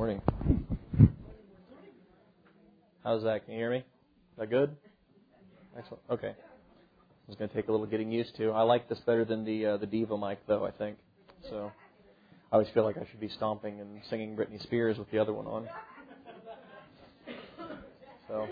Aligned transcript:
Morning. 0.00 0.22
How's 3.04 3.22
that? 3.24 3.44
Can 3.44 3.52
you 3.52 3.60
hear 3.60 3.70
me? 3.70 3.76
Is 3.80 3.84
that 4.38 4.48
good? 4.48 4.74
Excellent. 5.76 6.02
Okay. 6.08 6.32
It's 7.28 7.36
going 7.36 7.50
to 7.50 7.54
take 7.54 7.68
a 7.68 7.70
little 7.70 7.84
getting 7.84 8.10
used 8.10 8.34
to. 8.38 8.50
I 8.52 8.62
like 8.62 8.88
this 8.88 8.98
better 9.00 9.26
than 9.26 9.44
the 9.44 9.66
uh, 9.66 9.76
the 9.76 9.84
Diva 9.84 10.16
mic, 10.16 10.38
though. 10.46 10.64
I 10.64 10.70
think 10.70 10.96
so. 11.50 11.70
I 12.50 12.54
always 12.56 12.70
feel 12.72 12.82
like 12.82 12.96
I 12.96 13.06
should 13.10 13.20
be 13.20 13.28
stomping 13.28 13.78
and 13.80 14.00
singing 14.08 14.34
Britney 14.34 14.62
Spears 14.62 14.96
with 14.96 15.10
the 15.10 15.18
other 15.18 15.34
one 15.34 15.46
on. 15.46 15.68
So. 18.26 18.48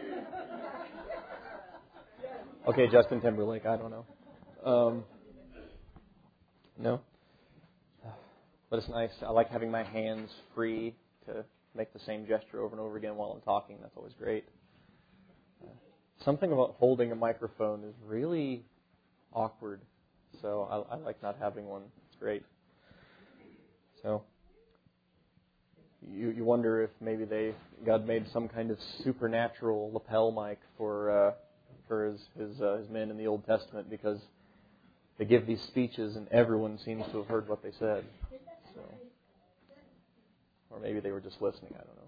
Okay, 2.69 2.89
Justin 2.93 3.23
Timberlake. 3.23 3.65
I 3.65 3.79
don't 3.79 3.91
know. 3.91 4.71
Um, 4.71 5.05
no. 6.79 7.01
But 8.69 8.81
it's 8.81 8.89
nice. 8.91 9.13
I 9.27 9.31
like 9.31 9.49
having 9.49 9.71
my 9.71 9.83
hands 9.83 10.29
free 10.55 10.95
to 11.29 11.45
make 11.75 11.93
the 11.93 12.01
same 12.01 12.27
gesture 12.27 12.61
over 12.61 12.75
and 12.75 12.81
over 12.81 12.97
again 12.97 13.17
while 13.17 13.31
I'm 13.31 13.41
talking. 13.43 13.77
That's 13.81 13.97
always 13.97 14.15
great. 14.19 14.45
Uh, 15.63 15.69
something 16.25 16.53
about 16.53 16.77
holding 16.79 17.13
a 17.13 17.15
microphone 17.15 17.85
is 17.85 17.95
really 18.07 18.65
awkward, 19.33 19.81
so 20.43 20.87
I, 20.91 20.95
I 20.95 20.99
like 20.99 21.23
not 21.23 21.37
having 21.41 21.67
one. 21.67 21.83
It's 22.09 22.17
great. 22.19 22.43
So 24.03 24.23
you 26.07 26.31
you 26.31 26.45
wonder 26.45 26.83
if 26.83 26.91
maybe 27.01 27.25
they 27.25 27.55
God 27.85 28.07
made 28.07 28.27
some 28.33 28.49
kind 28.49 28.71
of 28.71 28.79
supernatural 29.05 29.91
lapel 29.93 30.31
mic 30.31 30.59
for 30.77 31.11
uh, 31.11 31.33
for 31.87 32.07
his 32.07 32.21
his, 32.39 32.61
uh, 32.61 32.79
his 32.79 32.89
men 32.89 33.11
in 33.11 33.17
the 33.17 33.27
Old 33.27 33.47
Testament 33.47 33.91
because 33.91 34.21
they 35.19 35.25
give 35.25 35.47
these 35.47 35.61
speeches 35.69 36.17
and 36.17 36.29
everyone 36.29 36.79
seems 36.85 37.05
to 37.13 37.19
have 37.19 37.27
heard 37.27 37.49
what 37.49 37.63
they 37.63 37.73
said. 37.79 38.05
So, 38.75 38.83
or 40.79 40.83
maybe 40.83 41.01
they 41.01 41.11
were 41.11 41.21
just 41.21 41.43
listening. 41.43 41.73
I 41.75 41.79
don't 41.79 41.97
know. 41.97 42.03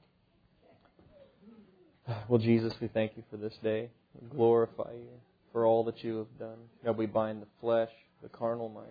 Well, 2.28 2.38
Jesus, 2.38 2.72
we 2.80 2.88
thank 2.88 3.12
you 3.16 3.22
for 3.30 3.36
this 3.36 3.54
day. 3.62 3.90
We 4.20 4.28
glorify 4.28 4.92
you 4.92 5.08
for 5.52 5.66
all 5.66 5.84
that 5.84 6.02
you 6.02 6.16
have 6.18 6.38
done. 6.38 6.58
God, 6.84 6.96
we 6.96 7.06
bind 7.06 7.42
the 7.42 7.46
flesh, 7.60 7.90
the 8.22 8.28
carnal 8.28 8.68
mind. 8.68 8.88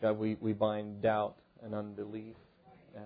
God, 0.00 0.18
we, 0.18 0.36
we 0.40 0.52
bind 0.52 1.02
doubt 1.02 1.36
and 1.62 1.74
unbelief. 1.74 2.34
Uh, 2.96 3.00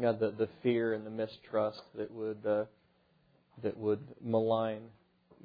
God, 0.00 0.20
the, 0.20 0.30
the 0.30 0.48
fear 0.62 0.94
and 0.94 1.06
the 1.06 1.10
mistrust 1.10 1.82
that 1.96 2.10
would 2.10 2.44
uh, 2.46 2.64
that 3.62 3.76
would 3.76 4.00
malign 4.22 4.80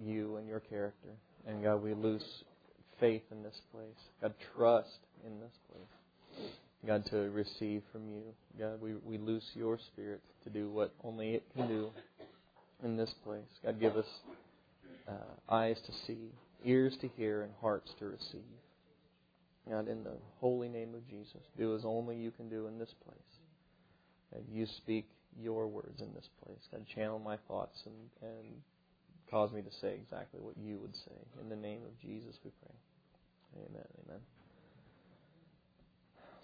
you 0.01 0.37
and 0.37 0.47
your 0.47 0.59
character. 0.59 1.09
And 1.47 1.63
God, 1.63 1.83
we 1.83 1.93
lose 1.93 2.23
faith 2.99 3.21
in 3.31 3.43
this 3.43 3.61
place. 3.71 3.87
God, 4.21 4.33
trust 4.55 4.99
in 5.25 5.39
this 5.39 5.53
place. 5.71 6.49
God, 6.85 7.05
to 7.07 7.29
receive 7.31 7.83
from 7.91 8.07
you. 8.07 8.21
God, 8.57 8.81
we, 8.81 8.95
we 9.03 9.17
loose 9.17 9.43
your 9.53 9.77
spirit 9.77 10.21
to 10.43 10.49
do 10.49 10.69
what 10.69 10.93
only 11.03 11.35
it 11.35 11.43
can 11.53 11.67
do 11.67 11.89
in 12.83 12.95
this 12.95 13.13
place. 13.23 13.49
God, 13.63 13.79
give 13.79 13.97
us 13.97 14.05
uh, 15.07 15.53
eyes 15.53 15.77
to 15.85 15.91
see, 16.07 16.31
ears 16.63 16.95
to 17.01 17.09
hear, 17.09 17.41
and 17.41 17.51
hearts 17.59 17.91
to 17.99 18.05
receive. 18.05 18.41
God, 19.69 19.87
in 19.87 20.03
the 20.03 20.15
holy 20.39 20.69
name 20.69 20.95
of 20.95 21.07
Jesus, 21.09 21.41
do 21.57 21.75
as 21.75 21.81
only 21.83 22.15
you 22.15 22.31
can 22.31 22.49
do 22.49 22.67
in 22.67 22.79
this 22.79 22.93
place. 23.03 23.17
God, 24.33 24.43
you 24.51 24.65
speak 24.77 25.09
your 25.37 25.67
words 25.67 26.01
in 26.01 26.13
this 26.13 26.29
place. 26.43 26.59
God, 26.71 26.85
channel 26.95 27.19
my 27.19 27.37
thoughts 27.47 27.77
and, 27.85 28.29
and 28.29 28.47
cause 29.29 29.51
me 29.51 29.61
to 29.61 29.71
say 29.81 29.93
exactly 29.93 30.39
what 30.39 30.55
you 30.57 30.77
would 30.77 30.95
say. 30.95 31.17
In 31.41 31.49
the 31.49 31.55
name 31.55 31.81
of 31.83 31.99
Jesus, 32.01 32.35
we 32.43 32.51
pray. 32.61 33.65
Amen. 33.67 33.85
Amen. 34.05 34.38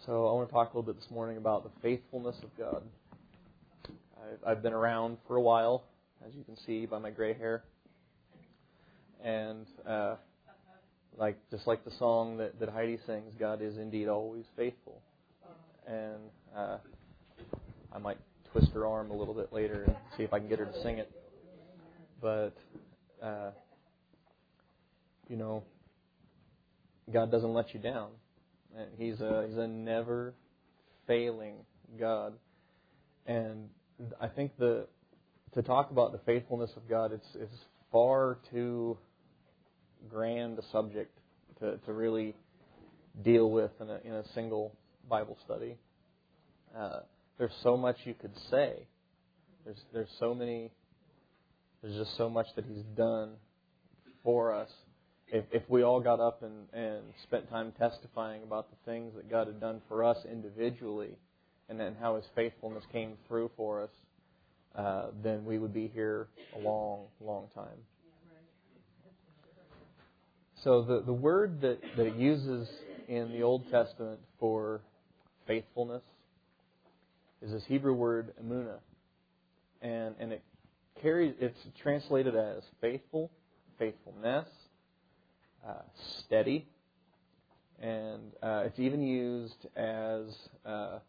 So 0.06 0.28
I 0.28 0.34
want 0.34 0.48
to 0.48 0.54
talk 0.54 0.72
a 0.72 0.78
little 0.78 0.94
bit 0.94 1.02
this 1.02 1.10
morning 1.10 1.38
about 1.38 1.64
the 1.64 1.72
faithfulness 1.82 2.36
of 2.44 2.56
God. 2.60 2.84
I've, 3.88 4.48
I've 4.48 4.62
been 4.62 4.74
around 4.74 5.18
for 5.28 5.36
a 5.36 5.42
while, 5.42 5.84
as 6.28 6.36
you 6.36 6.44
can 6.44 6.56
see 6.58 6.86
by 6.86 7.00
my 7.00 7.10
gray 7.10 7.34
hair, 7.34 7.64
and 9.24 9.66
uh, 9.88 10.18
like 11.18 11.38
just 11.50 11.66
like 11.66 11.84
the 11.86 11.92
song 11.98 12.38
that, 12.38 12.60
that 12.60 12.70
Heidi 12.70 13.00
sings, 13.08 13.34
God 13.40 13.64
is 13.64 13.80
indeed 13.80 14.08
always 14.08 14.46
faithful. 14.56 15.02
And 15.88 16.30
uh, 16.56 16.78
I 17.92 17.98
might 17.98 18.18
twist 18.52 18.68
her 18.76 18.86
arm 18.86 19.10
a 19.10 19.16
little 19.16 19.34
bit 19.34 19.52
later 19.52 19.86
and 19.88 19.96
see 20.18 20.24
if 20.24 20.34
I 20.34 20.40
can 20.40 20.48
get 20.48 20.60
her 20.60 20.66
to 20.66 20.84
sing 20.84 21.00
it. 21.00 21.12
But 22.22 22.56
uh, 23.24 23.50
you 25.30 25.36
know, 25.36 25.64
God 27.12 27.32
doesn't 27.32 27.54
let 27.56 27.74
you 27.74 27.80
down. 27.80 28.10
He's 28.98 29.20
a 29.22 29.46
he's 29.48 29.58
a 29.58 29.68
never 29.68 30.34
failing 31.08 31.56
God. 32.00 32.34
And 33.26 33.70
I 34.20 34.28
think 34.28 34.58
the 34.58 34.88
to 35.54 35.62
talk 35.62 35.92
about 35.92 36.12
the 36.12 36.20
faithfulness 36.20 36.72
of 36.76 36.88
God, 36.90 37.12
it's 37.14 37.28
it's 37.36 37.56
far 37.92 38.38
too 38.52 38.98
grand 40.10 40.60
a 40.60 40.64
subject 40.72 41.18
to, 41.60 41.78
to 41.78 41.94
really 41.94 42.36
deal 43.24 43.50
with 43.50 43.72
in 43.80 43.90
a, 43.90 44.00
in 44.04 44.14
a 44.14 44.24
single 44.34 44.76
Bible 45.10 45.38
study. 45.46 45.78
Uh, 46.78 47.00
there's 47.38 47.54
so 47.64 47.78
much 47.78 47.98
you 48.04 48.14
could 48.14 48.36
say. 48.52 48.88
There's 49.64 49.82
there's 49.94 50.12
so 50.20 50.34
many. 50.34 50.72
There's 51.82 51.96
just 51.96 52.18
so 52.18 52.30
much 52.30 52.48
that 52.56 52.66
He's 52.66 52.84
done 52.96 53.34
for 54.24 54.54
us 54.54 54.70
if, 55.32 55.46
if 55.52 55.64
we 55.70 55.84
all 55.84 56.00
got 56.00 56.20
up 56.20 56.44
and, 56.44 56.68
and 56.74 57.02
spent 57.24 57.50
time 57.50 57.74
testifying 57.78 58.44
about 58.44 58.70
the 58.70 58.92
things 58.92 59.14
that 59.16 59.30
God 59.30 59.48
had 59.48 59.60
done 59.60 59.82
for 59.88 60.04
us 60.04 60.18
individually 60.32 61.18
and 61.70 61.80
then 61.80 61.96
how 62.00 62.16
His 62.16 62.26
faithfulness 62.36 62.84
came 62.92 63.14
through 63.28 63.50
for 63.58 63.84
us, 63.84 63.90
uh, 64.76 65.08
then 65.24 65.46
we 65.46 65.58
would 65.58 65.74
be 65.74 65.88
here 65.88 66.28
a 66.56 66.60
long, 66.60 67.06
long 67.22 67.48
time. 67.56 67.78
So 70.64 70.82
the, 70.82 71.02
the 71.06 71.14
word 71.14 71.62
that, 71.62 71.80
that 71.96 72.06
it 72.08 72.16
uses 72.16 72.68
in 73.08 73.32
the 73.32 73.44
Old 73.44 73.70
Testament 73.70 74.20
for 74.40 74.82
faithfulness 75.48 76.02
is 77.42 77.52
this 77.52 77.64
Hebrew 77.68 77.94
word 77.94 78.34
emunah. 78.44 78.80
And, 79.82 80.16
and 80.20 80.32
it 80.34 80.44
carries, 81.02 81.36
it's 81.40 81.60
translated 81.82 82.36
as 82.36 82.64
faithful, 82.82 83.30
faithfulness, 83.78 84.48
uh, 85.68 85.74
steady, 86.20 86.68
and 87.82 88.32
uh, 88.42 88.64
it's 88.66 88.80
even 88.80 89.02
used 89.02 89.68
as 89.76 90.24
uh, 90.66 91.00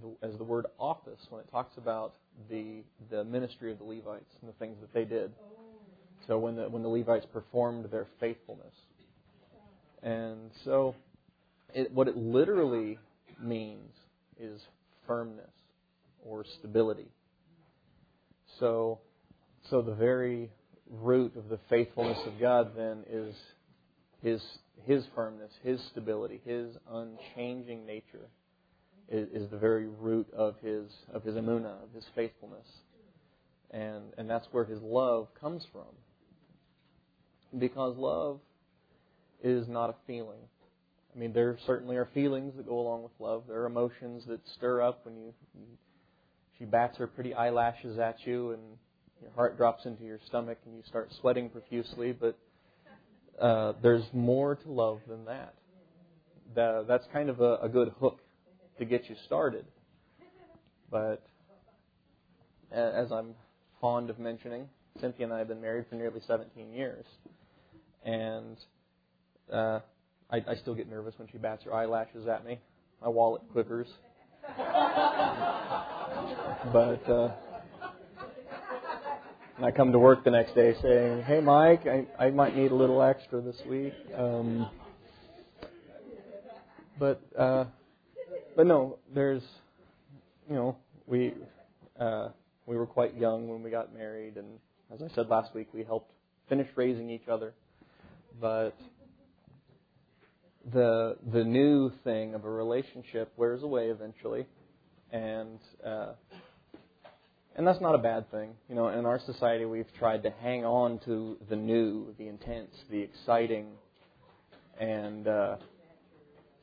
the, 0.00 0.26
as 0.26 0.36
the 0.38 0.44
word 0.44 0.66
office 0.78 1.20
when 1.30 1.40
it 1.40 1.50
talks 1.50 1.76
about 1.76 2.14
the 2.48 2.82
the 3.10 3.24
ministry 3.24 3.70
of 3.70 3.78
the 3.78 3.84
Levites 3.84 4.32
and 4.40 4.48
the 4.48 4.56
things 4.58 4.76
that 4.80 4.92
they 4.92 5.04
did. 5.04 5.32
So 6.26 6.38
when 6.38 6.56
the 6.56 6.68
when 6.68 6.82
the 6.82 6.88
Levites 6.88 7.26
performed 7.32 7.90
their 7.90 8.06
faithfulness, 8.20 8.74
and 10.02 10.50
so 10.64 10.94
it, 11.74 11.92
what 11.92 12.08
it 12.08 12.16
literally 12.16 12.98
means 13.40 13.92
is 14.40 14.60
firmness 15.06 15.50
or 16.24 16.44
stability. 16.58 17.08
So 18.58 19.00
so 19.70 19.82
the 19.82 19.94
very 19.94 20.50
root 20.90 21.36
of 21.36 21.48
the 21.48 21.58
faithfulness 21.70 22.18
of 22.26 22.38
God 22.40 22.72
then 22.76 23.04
is 23.10 23.34
his, 24.22 24.40
his 24.84 25.04
firmness, 25.14 25.52
His 25.62 25.80
stability, 25.90 26.40
His 26.44 26.76
unchanging 26.90 27.84
nature 27.84 28.28
is, 29.08 29.28
is 29.32 29.50
the 29.50 29.58
very 29.58 29.86
root 29.86 30.28
of 30.32 30.54
His, 30.62 30.90
of 31.12 31.24
His 31.24 31.34
emunah, 31.34 31.82
of 31.82 31.92
His 31.94 32.04
faithfulness. 32.14 32.66
And, 33.70 34.04
and 34.16 34.30
that's 34.30 34.46
where 34.52 34.64
His 34.64 34.80
love 34.80 35.28
comes 35.40 35.66
from. 35.72 35.86
Because 37.58 37.96
love 37.96 38.40
is 39.42 39.68
not 39.68 39.90
a 39.90 39.94
feeling. 40.06 40.40
I 41.14 41.18
mean, 41.18 41.32
there 41.32 41.58
certainly 41.66 41.96
are 41.96 42.08
feelings 42.14 42.54
that 42.56 42.66
go 42.66 42.78
along 42.78 43.02
with 43.02 43.12
love. 43.18 43.44
There 43.48 43.60
are 43.60 43.66
emotions 43.66 44.24
that 44.28 44.40
stir 44.54 44.80
up 44.80 45.04
when 45.04 45.16
you 45.16 45.34
she 46.58 46.64
bats 46.64 46.96
her 46.98 47.06
pretty 47.06 47.34
eyelashes 47.34 47.98
at 47.98 48.24
you 48.24 48.52
and 48.52 48.62
your 49.20 49.32
heart 49.32 49.56
drops 49.56 49.84
into 49.84 50.04
your 50.04 50.20
stomach 50.26 50.58
and 50.64 50.74
you 50.76 50.82
start 50.86 51.10
sweating 51.20 51.50
profusely. 51.50 52.12
But 52.12 52.38
uh, 53.42 53.72
there's 53.82 54.04
more 54.12 54.54
to 54.54 54.70
love 54.70 55.00
than 55.08 55.24
that. 55.24 55.54
The, 56.54 56.84
that's 56.86 57.06
kind 57.12 57.28
of 57.28 57.40
a, 57.40 57.56
a 57.56 57.68
good 57.68 57.92
hook 57.98 58.20
to 58.78 58.84
get 58.84 59.10
you 59.10 59.16
started. 59.26 59.64
But 60.90 61.22
as 62.70 63.10
I'm 63.10 63.34
fond 63.80 64.10
of 64.10 64.18
mentioning, 64.18 64.68
Cynthia 65.00 65.26
and 65.26 65.34
I 65.34 65.38
have 65.38 65.48
been 65.48 65.60
married 65.60 65.86
for 65.88 65.96
nearly 65.96 66.20
17 66.26 66.72
years, 66.72 67.04
and 68.04 68.56
uh, 69.52 69.80
I, 70.30 70.36
I 70.48 70.54
still 70.60 70.74
get 70.74 70.88
nervous 70.88 71.14
when 71.18 71.28
she 71.28 71.38
bats 71.38 71.64
her 71.64 71.74
eyelashes 71.74 72.28
at 72.28 72.44
me. 72.44 72.60
My 73.00 73.08
wallet 73.08 73.42
quivers. 73.52 73.88
but 74.56 74.62
uh, 77.08 77.32
and 79.56 79.66
I 79.66 79.70
come 79.70 79.92
to 79.92 79.98
work 79.98 80.24
the 80.24 80.30
next 80.30 80.54
day 80.54 80.74
saying, 80.80 81.22
"Hey, 81.22 81.40
Mike, 81.40 81.86
I, 81.86 82.06
I 82.18 82.30
might 82.30 82.56
need 82.56 82.70
a 82.70 82.74
little 82.74 83.02
extra 83.02 83.40
this 83.40 83.60
week." 83.68 83.92
Um, 84.16 84.68
but 86.98 87.20
uh, 87.38 87.64
but 88.56 88.66
no, 88.66 88.98
there's 89.14 89.42
you 90.48 90.54
know 90.54 90.76
we 91.06 91.34
uh, 91.98 92.28
we 92.66 92.76
were 92.76 92.86
quite 92.86 93.16
young 93.16 93.48
when 93.48 93.62
we 93.62 93.70
got 93.70 93.94
married, 93.94 94.36
and 94.36 94.58
as 94.92 95.02
I 95.02 95.14
said 95.14 95.28
last 95.28 95.54
week, 95.54 95.68
we 95.72 95.84
helped 95.84 96.12
finish 96.48 96.68
raising 96.76 97.10
each 97.10 97.28
other. 97.28 97.54
But 98.40 98.76
the 100.72 101.16
the 101.32 101.44
new 101.44 101.90
thing 102.04 102.34
of 102.34 102.44
a 102.44 102.50
relationship 102.50 103.32
wears 103.36 103.62
away 103.62 103.88
eventually, 103.88 104.46
and 105.10 105.58
uh, 105.84 106.12
and 107.56 107.66
that's 107.66 107.80
not 107.80 107.94
a 107.94 107.98
bad 107.98 108.30
thing. 108.30 108.50
You 108.68 108.74
know, 108.74 108.88
in 108.88 109.04
our 109.04 109.20
society, 109.26 109.64
we've 109.64 109.92
tried 109.98 110.22
to 110.22 110.30
hang 110.42 110.64
on 110.64 110.98
to 111.04 111.36
the 111.48 111.56
new, 111.56 112.14
the 112.18 112.28
intense, 112.28 112.70
the 112.90 113.00
exciting, 113.00 113.66
and 114.80 115.28
uh, 115.28 115.56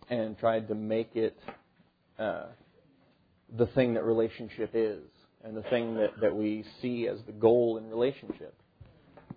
and 0.10 0.38
tried 0.38 0.68
to 0.68 0.76
make 0.76 1.16
it 1.16 1.38
uh, 2.18 2.46
the 3.58 3.68
thing 3.68 3.94
that 3.94 4.04
relationship 4.04 4.72
is, 4.74 5.04
and 5.44 5.56
the 5.56 5.64
thing 5.64 5.96
that, 5.96 6.20
that 6.22 6.36
we 6.36 6.66
see 6.82 7.08
as 7.08 7.20
the 7.26 7.32
goal 7.32 7.78
in 7.78 7.90
relationship. 7.90 8.56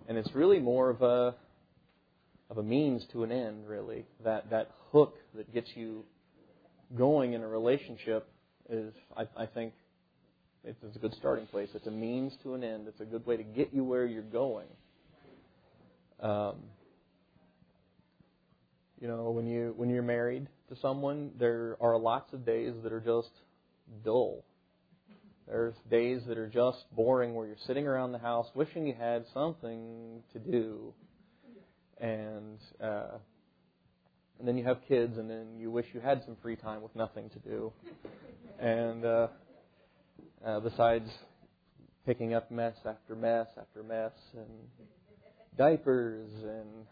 And 0.07 0.17
it's 0.17 0.33
really 0.33 0.59
more 0.59 0.89
of 0.89 1.01
a 1.01 1.35
of 2.49 2.57
a 2.57 2.63
means 2.63 3.05
to 3.11 3.23
an 3.23 3.31
end, 3.31 3.67
really. 3.67 4.05
That 4.23 4.49
that 4.49 4.71
hook 4.91 5.15
that 5.35 5.53
gets 5.53 5.69
you 5.75 6.03
going 6.95 7.33
in 7.33 7.41
a 7.41 7.47
relationship 7.47 8.27
is, 8.69 8.93
I, 9.17 9.23
I 9.35 9.45
think, 9.45 9.73
it's 10.63 10.95
a 10.95 10.99
good 10.99 11.13
starting 11.15 11.45
place. 11.45 11.69
It's 11.73 11.87
a 11.87 11.91
means 11.91 12.33
to 12.43 12.53
an 12.53 12.63
end. 12.63 12.87
It's 12.87 13.01
a 13.01 13.05
good 13.05 13.25
way 13.25 13.37
to 13.37 13.43
get 13.43 13.73
you 13.73 13.83
where 13.83 14.05
you're 14.05 14.21
going. 14.21 14.67
Um, 16.21 16.55
you 18.99 19.07
know, 19.07 19.31
when 19.31 19.45
you 19.45 19.73
when 19.75 19.89
you're 19.89 20.03
married 20.03 20.47
to 20.69 20.75
someone, 20.77 21.31
there 21.37 21.75
are 21.81 21.97
lots 21.97 22.31
of 22.33 22.45
days 22.45 22.73
that 22.83 22.93
are 22.93 23.01
just 23.01 23.31
dull. 24.05 24.45
There's 25.47 25.75
days 25.91 26.21
that 26.27 26.37
are 26.37 26.47
just 26.47 26.85
boring 26.95 27.35
where 27.35 27.45
you're 27.45 27.57
sitting 27.67 27.85
around 27.85 28.13
the 28.13 28.19
house 28.19 28.47
wishing 28.55 28.87
you 28.87 28.93
had 28.93 29.25
something 29.33 30.23
to 30.31 30.39
do. 30.39 30.93
And 31.99 32.59
uh, 32.81 33.17
and 34.39 34.47
then 34.47 34.57
you 34.57 34.63
have 34.63 34.79
kids, 34.87 35.17
and 35.17 35.29
then 35.29 35.57
you 35.57 35.69
wish 35.69 35.85
you 35.93 35.99
had 35.99 36.23
some 36.25 36.37
free 36.41 36.55
time 36.55 36.81
with 36.81 36.95
nothing 36.95 37.29
to 37.31 37.39
do. 37.39 37.73
And 38.59 39.05
uh, 39.05 39.27
uh, 40.45 40.59
besides 40.59 41.09
picking 42.05 42.33
up 42.33 42.51
mess 42.51 42.75
after 42.85 43.15
mess 43.15 43.47
after 43.57 43.83
mess, 43.83 44.11
and 44.33 44.49
diapers 45.57 46.29
and 46.43 46.85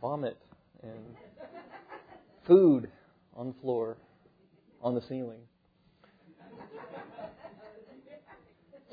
vomit 0.00 0.38
and 0.82 1.16
food 2.46 2.90
on 3.36 3.48
the 3.48 3.54
floor, 3.60 3.96
on 4.82 4.94
the 4.94 5.02
ceiling. 5.02 5.40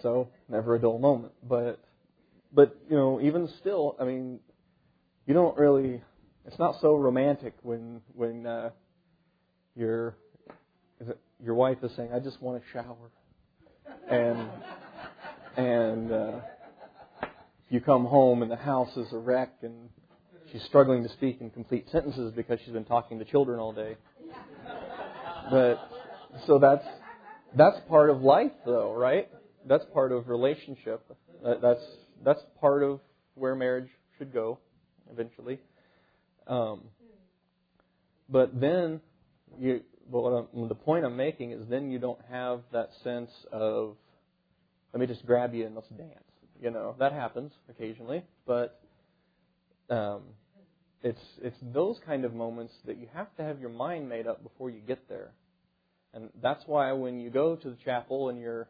So 0.02 0.30
never 0.50 0.76
a 0.76 0.80
dull 0.80 1.00
moment. 1.00 1.34
But 1.48 1.80
but 2.54 2.78
you 2.90 2.96
know, 2.96 3.20
even 3.22 3.50
still, 3.60 3.96
I 4.00 4.06
mean, 4.06 4.40
you 5.26 5.34
don't 5.34 5.58
really. 5.58 6.02
It's 6.46 6.60
not 6.60 6.80
so 6.80 6.96
romantic 6.96 7.54
when 7.64 8.02
when 8.14 8.46
uh, 8.46 8.70
your 9.76 10.16
your 11.44 11.56
wife 11.56 11.80
is 11.84 11.92
saying, 11.96 12.12
"I 12.14 12.20
just 12.20 12.42
want 12.42 12.62
a 12.62 12.74
shower," 12.74 13.10
and 14.10 14.50
and 15.57 16.12
uh, 16.12 16.40
you 17.69 17.81
come 17.81 18.06
home 18.06 18.42
and 18.42 18.52
the 18.52 18.56
house 18.56 18.96
is 18.98 19.07
a 19.12 19.18
wreck 19.18 19.54
and 19.62 19.90
she's 20.52 20.63
struggling 20.63 21.04
to 21.04 21.10
speak 21.10 21.42
in 21.42 21.50
complete 21.50 21.88
sentences 21.92 22.34
because 22.36 22.60
she's 22.63 22.74
been 22.74 22.86
talking 22.86 23.19
to 23.19 23.25
children 23.25 23.60
all 23.60 23.72
day. 23.72 23.96
But 25.50 25.78
so 26.48 26.60
that's 26.60 26.86
that's 27.56 27.78
part 27.88 28.10
of 28.10 28.22
life, 28.22 28.52
though, 28.66 28.94
right? 28.94 29.30
That's 29.68 29.86
part 29.94 30.12
of 30.12 30.28
relationship. 30.28 31.01
That's 31.44 31.81
that's 32.24 32.42
part 32.60 32.84
of 32.84 33.00
where 33.36 33.56
marriage 33.56 33.90
should 34.18 34.34
go 34.34 34.60
eventually. 35.12 35.60
Um, 36.48 36.81
but 38.30 38.60
then 38.60 39.01
you, 39.60 39.81
well, 40.10 40.48
the 40.54 40.75
point 40.75 41.06
I'm 41.06 41.18
making 41.18 41.52
is 41.52 41.66
then 41.68 41.92
you 41.92 42.00
don't 42.00 42.19
have 42.30 42.62
that 42.72 42.90
sense 43.04 43.31
of 43.52 43.96
let 44.94 45.00
me 45.00 45.07
just 45.07 45.25
grab 45.25 45.54
you 45.54 45.66
and 45.66 45.75
let's 45.75 45.90
dance. 45.90 46.12
You 46.62 46.72
know 46.72 46.96
that 47.00 47.12
happens 47.12 47.52
occasionally, 47.69 48.24
but 48.46 48.80
um, 49.90 50.22
it's 51.04 51.22
it's 51.42 51.57
those 51.74 52.00
kind 52.06 52.25
of 52.25 52.34
moments 52.34 52.74
that 52.86 52.98
you 52.98 53.07
have 53.13 53.36
to 53.38 53.44
have 53.44 53.60
your 53.60 53.69
mind 53.69 54.07
made 54.07 54.25
up 54.25 54.42
before 54.42 54.69
you 54.69 54.80
get 54.80 55.10
there. 55.10 55.31
And 56.13 56.30
that's 56.42 56.63
why 56.66 56.94
when 56.94 57.19
you 57.19 57.30
go 57.30 57.56
to 57.58 57.69
the 57.69 57.78
chapel 57.84 58.30
and 58.30 58.40
you're 58.40 58.69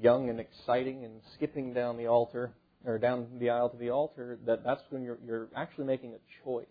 young 0.00 0.30
and 0.30 0.38
exciting 0.38 1.04
and 1.04 1.20
skipping 1.34 1.74
down 1.74 1.96
the 1.96 2.06
altar 2.06 2.52
or 2.84 2.98
down 2.98 3.26
the 3.40 3.50
aisle 3.50 3.68
to 3.70 3.76
the 3.76 3.90
altar, 3.90 4.38
that 4.46 4.62
that's 4.64 4.82
when 4.90 5.02
you're 5.02 5.18
you're 5.26 5.48
actually 5.56 5.86
making 5.86 6.14
a 6.14 6.44
choice. 6.44 6.66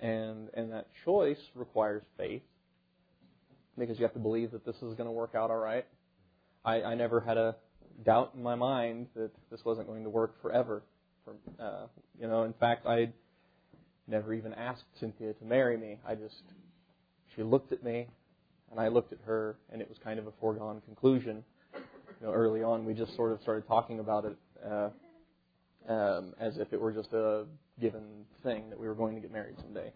And 0.00 0.48
and 0.54 0.72
that 0.72 0.86
choice 1.04 1.40
requires 1.54 2.02
faith 2.16 2.42
because 3.78 3.98
you 3.98 4.04
have 4.04 4.12
to 4.14 4.18
believe 4.18 4.52
that 4.52 4.64
this 4.64 4.76
is 4.76 4.94
going 4.94 5.06
to 5.06 5.12
work 5.12 5.34
out 5.34 5.50
all 5.50 5.58
right. 5.58 5.86
I, 6.64 6.82
I 6.82 6.94
never 6.94 7.20
had 7.20 7.36
a 7.36 7.56
doubt 8.04 8.32
in 8.36 8.42
my 8.42 8.54
mind 8.54 9.06
that 9.14 9.30
this 9.50 9.64
wasn't 9.64 9.86
going 9.86 10.04
to 10.04 10.10
work 10.10 10.40
forever. 10.42 10.82
For, 11.24 11.34
uh, 11.62 11.86
you 12.20 12.26
know, 12.26 12.44
in 12.44 12.52
fact, 12.54 12.86
I 12.86 13.10
never 14.06 14.34
even 14.34 14.54
asked 14.54 14.84
Cynthia 14.98 15.32
to 15.34 15.44
marry 15.44 15.76
me. 15.76 15.98
I 16.06 16.14
just, 16.14 16.42
she 17.36 17.42
looked 17.42 17.72
at 17.72 17.82
me, 17.84 18.06
and 18.70 18.80
I 18.80 18.88
looked 18.88 19.12
at 19.12 19.18
her, 19.26 19.56
and 19.72 19.80
it 19.80 19.88
was 19.88 19.98
kind 20.02 20.18
of 20.18 20.26
a 20.26 20.32
foregone 20.40 20.80
conclusion. 20.86 21.44
You 21.74 22.26
know, 22.26 22.32
early 22.32 22.62
on, 22.62 22.84
we 22.84 22.94
just 22.94 23.14
sort 23.14 23.32
of 23.32 23.40
started 23.42 23.66
talking 23.68 24.00
about 24.00 24.24
it 24.24 24.36
uh, 24.68 24.88
um, 25.88 26.34
as 26.38 26.58
if 26.58 26.72
it 26.72 26.80
were 26.80 26.92
just 26.92 27.12
a 27.12 27.44
given 27.80 28.24
thing 28.42 28.68
that 28.70 28.78
we 28.78 28.86
were 28.86 28.94
going 28.94 29.14
to 29.14 29.20
get 29.20 29.32
married 29.32 29.56
someday. 29.60 29.90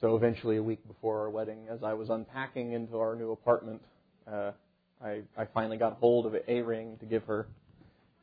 So 0.00 0.16
eventually, 0.16 0.56
a 0.56 0.62
week 0.62 0.86
before 0.86 1.20
our 1.20 1.30
wedding, 1.30 1.66
as 1.70 1.82
I 1.82 1.94
was 1.94 2.10
unpacking 2.10 2.72
into 2.72 2.98
our 2.98 3.16
new 3.16 3.32
apartment, 3.32 3.80
uh, 4.30 4.52
I, 5.02 5.22
I 5.36 5.46
finally 5.52 5.76
got 5.76 5.94
hold 5.94 6.26
of 6.26 6.34
a 6.46 6.62
ring 6.62 6.96
to 7.00 7.06
give 7.06 7.24
her, 7.24 7.46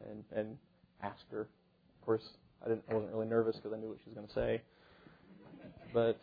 and 0.09 0.23
and 0.35 0.57
asked 1.01 1.25
her. 1.31 1.41
Of 1.41 2.05
course, 2.05 2.23
I 2.63 2.69
didn't. 2.69 2.83
I 2.89 2.93
wasn't 2.93 3.13
really 3.13 3.27
nervous 3.27 3.55
because 3.55 3.73
I 3.73 3.79
knew 3.79 3.89
what 3.89 3.97
she 4.03 4.09
was 4.09 4.15
going 4.15 4.27
to 4.27 4.33
say. 4.33 4.61
But, 5.93 6.19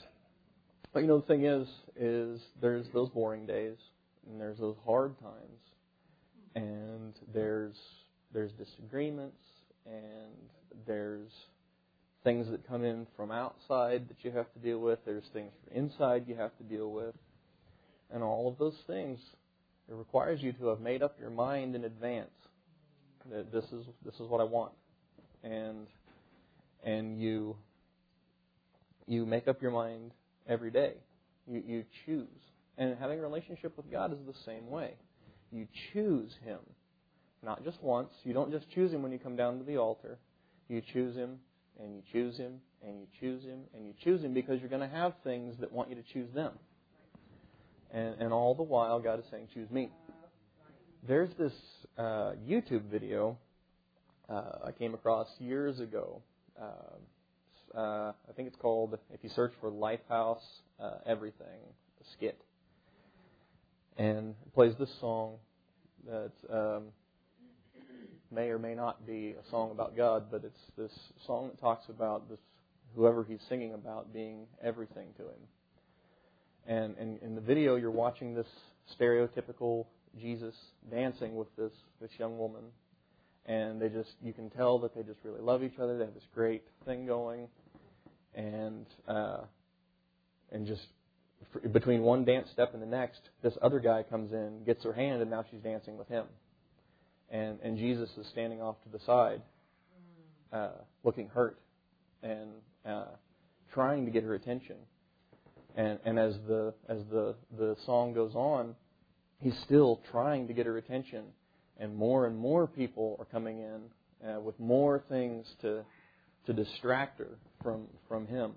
but 0.93 1.01
you 1.01 1.07
know, 1.07 1.19
the 1.19 1.27
thing 1.27 1.45
is, 1.45 1.69
is 1.97 2.41
there's 2.61 2.87
those 2.95 3.09
boring 3.11 3.45
days, 3.45 3.77
and 4.31 4.41
there's 4.41 4.59
those 4.59 4.77
hard 4.87 5.19
times, 5.21 5.61
and 6.55 7.15
there's 7.35 7.77
there's 8.33 8.53
disagreements, 8.53 9.41
and 9.91 10.33
there's 10.87 11.31
things 12.25 12.49
that 12.51 12.67
come 12.67 12.85
in 12.85 13.07
from 13.17 13.31
outside 13.31 14.09
that 14.09 14.17
you 14.23 14.31
have 14.33 14.53
to 14.53 14.59
deal 14.59 14.81
with. 14.81 14.99
There's 15.05 15.25
things 15.33 15.53
from 15.65 15.77
inside 15.77 16.25
you 16.27 16.35
have 16.37 16.57
to 16.59 16.65
deal 16.65 16.91
with, 16.91 17.15
and 18.13 18.23
all 18.23 18.49
of 18.49 18.59
those 18.59 18.79
things. 18.87 19.19
It 19.89 19.95
requires 19.95 20.43
you 20.43 20.53
to 20.55 20.67
have 20.67 20.81
made 20.81 21.03
up 21.03 21.17
your 21.19 21.31
mind 21.31 21.75
in 21.75 21.85
advance 21.85 22.31
that 23.31 23.51
this 23.53 23.65
is 23.65 23.87
this 24.05 24.15
is 24.15 24.29
what 24.29 24.41
I 24.41 24.45
want, 24.45 24.73
and 25.43 25.87
and 26.85 27.21
you 27.21 27.57
you 29.07 29.25
make 29.25 29.49
up 29.49 29.63
your 29.63 29.71
mind 29.71 30.13
every 30.47 30.71
day. 30.71 30.95
You 31.47 31.63
you 31.67 31.85
choose. 32.05 32.29
And 32.77 32.97
having 32.99 33.19
a 33.19 33.23
relationship 33.23 33.77
with 33.77 33.91
God 33.91 34.13
is 34.13 34.19
the 34.27 34.39
same 34.45 34.71
way. 34.71 34.93
You 35.51 35.67
choose 35.93 36.31
him. 36.45 36.59
Not 37.43 37.65
just 37.65 37.83
once. 37.83 38.11
You 38.25 38.35
don't 38.35 38.51
just 38.51 38.71
choose 38.71 38.93
him 38.93 39.03
when 39.03 39.13
you 39.13 39.19
come 39.19 39.37
down 39.37 39.59
to 39.59 39.65
the 39.65 39.77
altar. 39.77 40.19
You 40.69 40.83
choose 40.93 41.15
him 41.17 41.39
and 41.81 41.95
you 41.95 42.03
choose 42.13 42.37
him 42.37 42.61
and 42.85 43.01
you 43.01 43.07
choose 43.21 43.45
him 43.45 43.61
and 43.75 43.87
you 43.87 43.95
choose 44.03 44.23
him 44.23 44.35
because 44.35 44.61
you're 44.61 44.69
going 44.69 44.89
to 44.89 44.95
have 44.95 45.15
things 45.25 45.55
that 45.61 45.73
want 45.73 45.89
you 45.89 45.97
to 45.97 46.03
choose 46.13 46.29
them. 46.35 46.53
And, 47.93 48.17
and 48.21 48.33
all 48.33 48.55
the 48.55 48.63
while, 48.63 49.01
God 49.01 49.21
is 49.21 49.25
saying, 49.31 49.49
choose 49.55 49.71
me. 49.71 49.91
There's 51.07 51.31
this 51.39 51.53
uh, 51.97 52.33
YouTube 52.47 52.91
video 52.91 53.39
uh, 54.29 54.67
I 54.67 54.73
came 54.73 54.95
across 54.95 55.29
years 55.39 55.81
ago 55.81 56.21
uh, 56.61 57.77
uh, 57.79 58.13
I 58.29 58.33
think 58.35 58.49
it's 58.49 58.57
called, 58.57 58.99
if 59.13 59.23
you 59.23 59.31
search 59.31 59.53
for 59.61 59.71
Lifehouse 59.71 60.43
uh, 60.81 60.97
Everything, 61.07 61.61
skit. 62.13 62.41
And 63.97 64.35
it 64.47 64.55
plays 64.55 64.75
this 64.79 64.91
song 65.01 65.35
that's. 66.07 66.53
um, 66.53 66.85
may 68.31 68.49
or 68.49 68.59
may 68.59 68.75
not 68.75 69.07
be 69.07 69.35
a 69.39 69.51
song 69.51 69.71
about 69.71 69.97
God, 69.97 70.27
but 70.31 70.45
it's 70.45 70.61
this 70.77 70.93
song 71.27 71.49
that 71.49 71.61
talks 71.61 71.89
about 71.89 72.29
this 72.29 72.39
whoever 72.97 73.25
he's 73.25 73.41
singing 73.49 73.75
about 73.75 74.13
being 74.13 74.47
everything 74.63 75.09
to 75.17 75.23
him. 75.23 75.41
And, 76.67 76.97
and 76.99 77.23
in 77.23 77.35
the 77.35 77.41
video, 77.41 77.77
you're 77.77 77.91
watching 77.91 78.35
this 78.35 78.47
stereotypical 78.99 79.87
Jesus 80.19 80.55
dancing 80.91 81.37
with 81.37 81.55
this, 81.57 81.73
this 82.01 82.11
young 82.19 82.39
woman 82.39 82.65
and 83.49 83.81
they 83.81 83.89
just 83.89 84.11
you 84.23 84.33
can 84.33 84.51
tell 84.51 84.79
that 84.79 84.95
they 84.95 85.03
just 85.03 85.19
really 85.25 85.41
love 85.41 85.65
each 85.65 85.79
other. 85.81 85.99
They 85.99 86.05
have 86.05 86.15
this 86.15 86.27
great 86.35 86.63
thing 86.85 87.07
going, 87.07 87.49
and 88.35 88.87
uh, 89.09 89.39
and 90.53 90.67
just 90.67 90.83
between 91.73 92.03
one 92.03 92.25
dance 92.25 92.49
step 92.53 92.75
and 92.75 92.83
the 92.83 92.87
next, 92.87 93.21
this 93.43 93.55
other 93.63 93.81
guy 93.81 94.03
comes 94.03 94.33
in, 94.33 94.65
gets 94.65 94.85
her 94.85 94.93
hand, 94.93 95.23
and 95.23 95.31
now 95.31 95.45
she's 95.51 95.61
dancing 95.61 95.97
with 95.97 96.09
him. 96.09 96.27
And 97.31 97.59
and 97.63 97.77
Jesus 97.77 98.09
is 98.17 98.27
standing 98.29 98.63
off 98.63 98.77
to 98.85 98.89
the 98.89 99.05
side, 99.05 99.43
uh, 100.53 100.71
looking 101.05 101.29
hurt, 101.29 101.59
and 102.23 102.51
uh, 102.87 103.05
trying 103.73 104.07
to 104.07 104.11
get 104.11 104.25
her 104.25 104.35
attention. 104.35 104.77
And 105.77 105.99
and 106.05 106.19
as 106.19 106.35
the 106.47 106.75
as 106.89 106.99
the 107.11 107.35
the 107.57 107.77
song 107.85 108.15
goes 108.15 108.35
on, 108.35 108.75
he's 109.41 109.57
still 109.65 110.01
trying 110.11 110.49
to 110.49 110.55
get 110.55 110.67
her 110.67 110.79
attention, 110.79 111.25
and 111.79 111.95
more 111.95 112.27
and 112.27 112.37
more 112.37 112.67
people 112.67 113.17
are 113.19 113.27
coming 113.27 113.59
in 113.59 114.29
uh, 114.29 114.41
with 114.41 114.59
more 114.59 115.05
things 115.09 115.47
to 115.61 115.85
to 116.47 116.53
distract 116.53 117.19
her 117.19 117.39
from 117.63 117.87
from 118.09 118.27
him. 118.27 118.53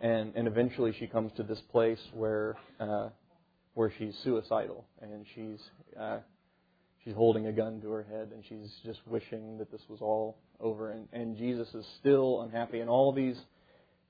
And 0.00 0.32
and 0.34 0.48
eventually 0.48 0.92
she 0.98 1.06
comes 1.06 1.32
to 1.36 1.44
this 1.44 1.60
place 1.70 2.00
where 2.12 2.56
uh, 2.80 3.10
where 3.74 3.92
she's 3.96 4.14
suicidal 4.24 4.84
and 5.00 5.24
she's 5.34 5.60
uh, 5.98 6.18
she's 7.04 7.14
holding 7.14 7.46
a 7.46 7.52
gun 7.52 7.80
to 7.82 7.90
her 7.90 8.02
head 8.02 8.30
and 8.32 8.42
she's 8.48 8.72
just 8.84 9.00
wishing 9.06 9.58
that 9.58 9.70
this 9.70 9.82
was 9.88 10.00
all 10.00 10.38
over. 10.60 10.90
And 10.90 11.08
and 11.12 11.36
Jesus 11.36 11.68
is 11.74 11.84
still 12.00 12.42
unhappy. 12.42 12.80
And 12.80 12.88
all 12.88 13.12
these 13.12 13.38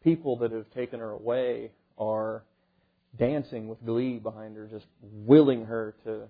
people 0.03 0.37
that 0.39 0.53
have 0.53 0.71
taken 0.75 1.01
her 1.01 1.11
away 1.11 1.73
are 1.99 2.45
dancing 3.19 3.69
with 3.69 3.85
glee 3.85 4.19
behind 4.19 4.57
her, 4.57 4.67
just 4.67 4.87
willing 5.03 5.65
her 5.65 5.95
to 6.05 6.23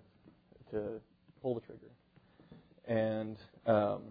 to 0.70 1.00
pull 1.42 1.54
the 1.54 1.60
trigger. 1.60 1.90
And 2.86 3.36
um, 3.66 4.02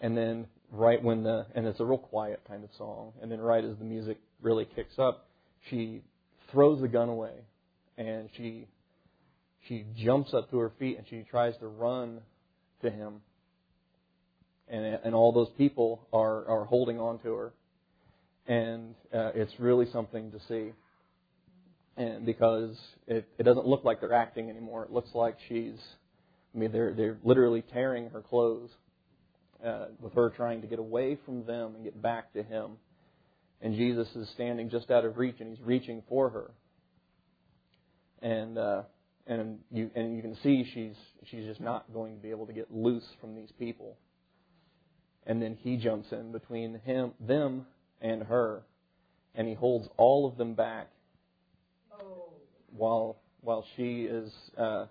and 0.00 0.16
then 0.16 0.46
right 0.72 1.02
when 1.02 1.22
the 1.22 1.46
and 1.54 1.66
it's 1.66 1.80
a 1.80 1.84
real 1.84 1.98
quiet 1.98 2.40
kind 2.48 2.64
of 2.64 2.70
song, 2.76 3.12
and 3.22 3.30
then 3.30 3.40
right 3.40 3.64
as 3.64 3.76
the 3.78 3.84
music 3.84 4.18
really 4.42 4.66
kicks 4.74 4.98
up, 4.98 5.28
she 5.70 6.02
throws 6.50 6.80
the 6.80 6.88
gun 6.88 7.08
away, 7.08 7.32
and 7.98 8.28
she 8.36 8.66
she 9.68 9.84
jumps 9.96 10.32
up 10.34 10.50
to 10.50 10.58
her 10.58 10.72
feet 10.78 10.98
and 10.98 11.06
she 11.08 11.24
tries 11.30 11.56
to 11.58 11.66
run 11.66 12.20
to 12.82 12.90
him. 12.90 13.20
And 14.68 14.84
and 15.04 15.14
all 15.14 15.32
those 15.32 15.50
people 15.56 16.06
are 16.12 16.46
are 16.48 16.64
holding 16.64 16.98
on 16.98 17.20
to 17.20 17.32
her, 17.34 17.52
and 18.48 18.96
uh, 19.14 19.30
it's 19.34 19.52
really 19.60 19.86
something 19.92 20.32
to 20.32 20.40
see. 20.48 20.72
And 21.96 22.26
because 22.26 22.76
it 23.06 23.28
it 23.38 23.44
doesn't 23.44 23.66
look 23.66 23.84
like 23.84 24.00
they're 24.00 24.12
acting 24.12 24.50
anymore, 24.50 24.82
it 24.84 24.90
looks 24.90 25.10
like 25.14 25.36
she's. 25.48 25.78
I 26.52 26.58
mean, 26.58 26.72
they're 26.72 26.92
they're 26.94 27.18
literally 27.22 27.62
tearing 27.62 28.10
her 28.10 28.22
clothes 28.22 28.70
uh, 29.64 29.86
with 30.00 30.14
her 30.14 30.30
trying 30.30 30.62
to 30.62 30.66
get 30.66 30.78
away 30.78 31.18
from 31.24 31.44
them 31.44 31.74
and 31.76 31.84
get 31.84 32.00
back 32.02 32.32
to 32.32 32.42
Him. 32.42 32.72
And 33.62 33.74
Jesus 33.74 34.08
is 34.16 34.28
standing 34.30 34.68
just 34.68 34.90
out 34.90 35.04
of 35.04 35.16
reach, 35.16 35.36
and 35.38 35.48
He's 35.56 35.64
reaching 35.64 36.02
for 36.08 36.28
her. 36.30 36.50
And 38.20 38.58
uh, 38.58 38.82
and 39.26 39.58
you 39.70 39.90
and 39.94 40.16
you 40.16 40.22
can 40.22 40.36
see 40.42 40.68
she's 40.72 40.94
she's 41.30 41.44
just 41.44 41.60
not 41.60 41.92
going 41.92 42.16
to 42.16 42.22
be 42.22 42.30
able 42.30 42.46
to 42.46 42.52
get 42.52 42.72
loose 42.72 43.06
from 43.20 43.34
these 43.34 43.50
people. 43.58 43.96
And 45.26 45.42
then 45.42 45.58
He 45.60 45.76
jumps 45.76 46.12
in 46.12 46.30
between 46.30 46.80
him, 46.84 47.12
them, 47.18 47.66
and 48.00 48.22
her, 48.22 48.62
and 49.34 49.48
He 49.48 49.54
holds 49.54 49.88
all 49.96 50.28
of 50.28 50.36
them 50.36 50.54
back, 50.54 50.88
while 52.70 53.16
while 53.40 53.64
she 53.76 54.02
is 54.02 54.32
uh, 54.56 54.86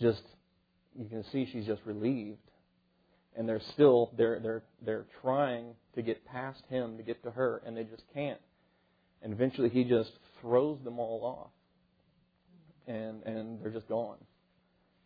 just 0.00 0.22
you 0.94 1.08
can 1.08 1.24
see 1.32 1.48
she's 1.50 1.66
just 1.66 1.82
relieved. 1.84 2.38
And 3.38 3.46
they're 3.46 3.60
still 3.74 4.12
they're 4.16 4.40
they're 4.40 4.62
they're 4.84 5.06
trying 5.22 5.74
to 5.94 6.02
get 6.02 6.24
past 6.26 6.62
him 6.68 6.96
to 6.96 7.02
get 7.02 7.22
to 7.24 7.30
her 7.30 7.62
and 7.66 7.76
they 7.76 7.84
just 7.84 8.02
can't. 8.14 8.40
And 9.22 9.32
eventually 9.32 9.68
he 9.68 9.84
just 9.84 10.10
throws 10.40 10.78
them 10.84 10.98
all 10.98 11.22
off 11.22 11.50
and 12.86 13.22
and 13.24 13.60
they're 13.60 13.70
just 13.70 13.88
gone. 13.88 14.18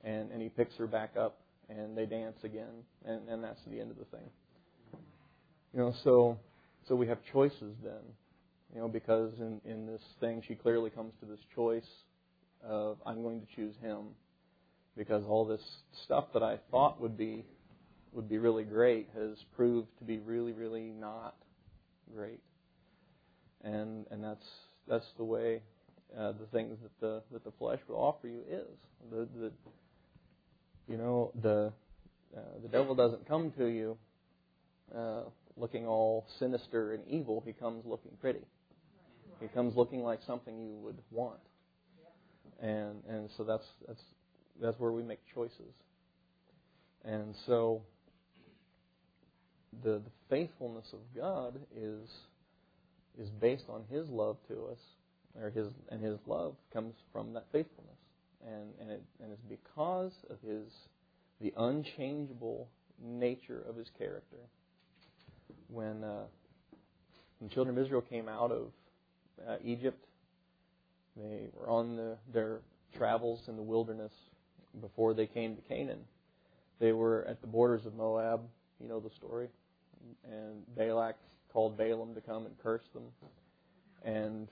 And 0.03 0.31
and 0.31 0.41
he 0.41 0.49
picks 0.49 0.77
her 0.77 0.87
back 0.87 1.17
up 1.19 1.39
and 1.69 1.97
they 1.97 2.07
dance 2.07 2.39
again. 2.45 2.85
And 3.05 3.29
and 3.29 3.43
that's 3.43 3.61
the 3.71 3.81
end 3.81 3.91
of 3.91 3.99
the 3.99 4.05
thing. 4.05 4.29
You 5.73 5.81
know 5.81 5.95
so 6.05 6.39
so 6.89 6.95
we 6.95 7.07
have 7.07 7.19
choices 7.33 7.77
then 7.83 8.03
you 8.75 8.81
know 8.81 8.89
because 8.89 9.33
in 9.39 9.61
in 9.65 9.87
this 9.87 10.03
thing 10.19 10.43
she 10.47 10.55
clearly 10.55 10.91
comes 10.91 11.13
to 11.21 11.27
this 11.27 11.41
choice 11.55 11.89
of 12.63 12.99
I'm 13.07 13.23
going 13.23 13.41
to 13.41 13.47
choose 13.55 13.75
him 13.81 14.09
because 14.97 15.25
all 15.27 15.45
this 15.45 15.63
stuff 16.05 16.27
that 16.35 16.43
I 16.43 16.59
thought 16.71 17.01
would 17.01 17.17
be 17.17 17.45
would 18.13 18.29
be 18.29 18.39
really 18.39 18.65
great 18.65 19.09
has 19.17 19.39
proved 19.55 19.89
to 19.99 20.05
be 20.05 20.19
really, 20.19 20.53
really 20.53 20.93
not 20.99 21.37
great. 22.15 22.41
And 23.63 24.07
and 24.11 24.23
that's 24.23 24.47
that's 24.89 25.07
the 25.17 25.25
way 25.25 25.63
uh, 26.17 26.33
the 26.33 26.47
things 26.53 26.79
that 26.83 27.01
the 27.01 27.23
that 27.33 27.45
the 27.45 27.53
flesh 27.59 27.81
will 27.89 27.97
offer 27.97 28.29
you 28.29 28.41
is. 28.51 28.67
The 29.11 29.29
the 29.39 29.53
you 30.89 30.97
know 30.97 31.33
the 31.41 31.73
uh, 32.37 32.41
the 32.63 32.69
devil 32.69 32.95
doesn't 32.95 33.27
come 33.27 33.53
to 33.59 33.67
you 33.67 33.97
uh, 34.97 35.23
looking 35.57 35.87
all 35.87 36.27
sinister 36.39 36.95
and 36.95 37.07
evil. 37.09 37.43
He 37.45 37.53
comes 37.53 37.85
looking 37.87 38.13
pretty. 38.21 38.45
He 39.41 39.49
comes 39.49 39.77
looking 39.77 40.03
like 40.03 40.21
something 40.27 40.59
you 40.59 40.77
would 40.77 40.99
want. 41.11 41.41
And 42.61 43.03
and 43.09 43.31
so 43.37 43.45
that's 43.45 43.65
that's 43.87 44.03
that's 44.61 44.79
where 44.79 44.93
we 44.93 45.03
make 45.03 45.21
choices. 45.35 45.75
And 47.05 47.35
so 47.47 47.83
the, 49.83 49.93
the 49.93 50.11
faithfulness 50.29 50.87
of 50.93 50.99
God 51.17 51.59
is 51.75 52.09
is 53.19 53.29
based 53.41 53.65
on 53.69 53.85
His 53.91 54.09
love 54.09 54.37
to 54.49 54.67
us, 54.67 54.79
or 55.39 55.51
His 55.51 55.69
and 55.91 56.03
His 56.03 56.19
love 56.27 56.55
comes 56.73 56.95
from 57.13 57.33
that 57.35 57.47
faithfulness, 57.53 57.99
and 58.47 58.73
and 58.81 58.91
it 58.91 59.03
and 59.23 59.33
it's 59.33 59.43
because 59.49 60.13
of 60.29 60.37
His 60.47 60.73
the 61.41 61.53
unchangeable 61.57 62.69
nature 63.03 63.65
of 63.69 63.77
His 63.77 63.91
character. 63.97 64.37
When 65.69 66.05
uh, 66.05 66.25
when 67.39 67.49
the 67.49 67.55
children 67.55 67.77
of 67.77 67.85
Israel 67.85 68.03
came 68.03 68.29
out 68.29 68.51
of 68.51 68.73
uh, 69.49 69.57
Egypt, 69.65 70.05
they 71.17 71.47
were 71.55 71.69
on 71.69 71.97
the, 71.97 72.17
their 72.33 72.59
travels 72.97 73.43
in 73.49 73.57
the 73.57 73.63
wilderness 73.63 74.13
before 74.81 75.15
they 75.15 75.27
came 75.27 75.57
to 75.57 75.63
Canaan. 75.63 76.01
They 76.81 76.93
were 76.93 77.25
at 77.29 77.41
the 77.41 77.47
borders 77.47 77.87
of 77.87 77.95
Moab. 77.95 78.43
You 78.81 78.89
know 78.89 79.01
the 79.01 79.11
story 79.11 79.49
and 80.25 80.77
Balak 80.77 81.17
called 81.53 81.77
Balaam 81.77 82.15
to 82.15 82.21
come 82.21 82.47
and 82.47 82.55
curse 82.63 82.83
them, 82.95 83.03
and 84.05 84.49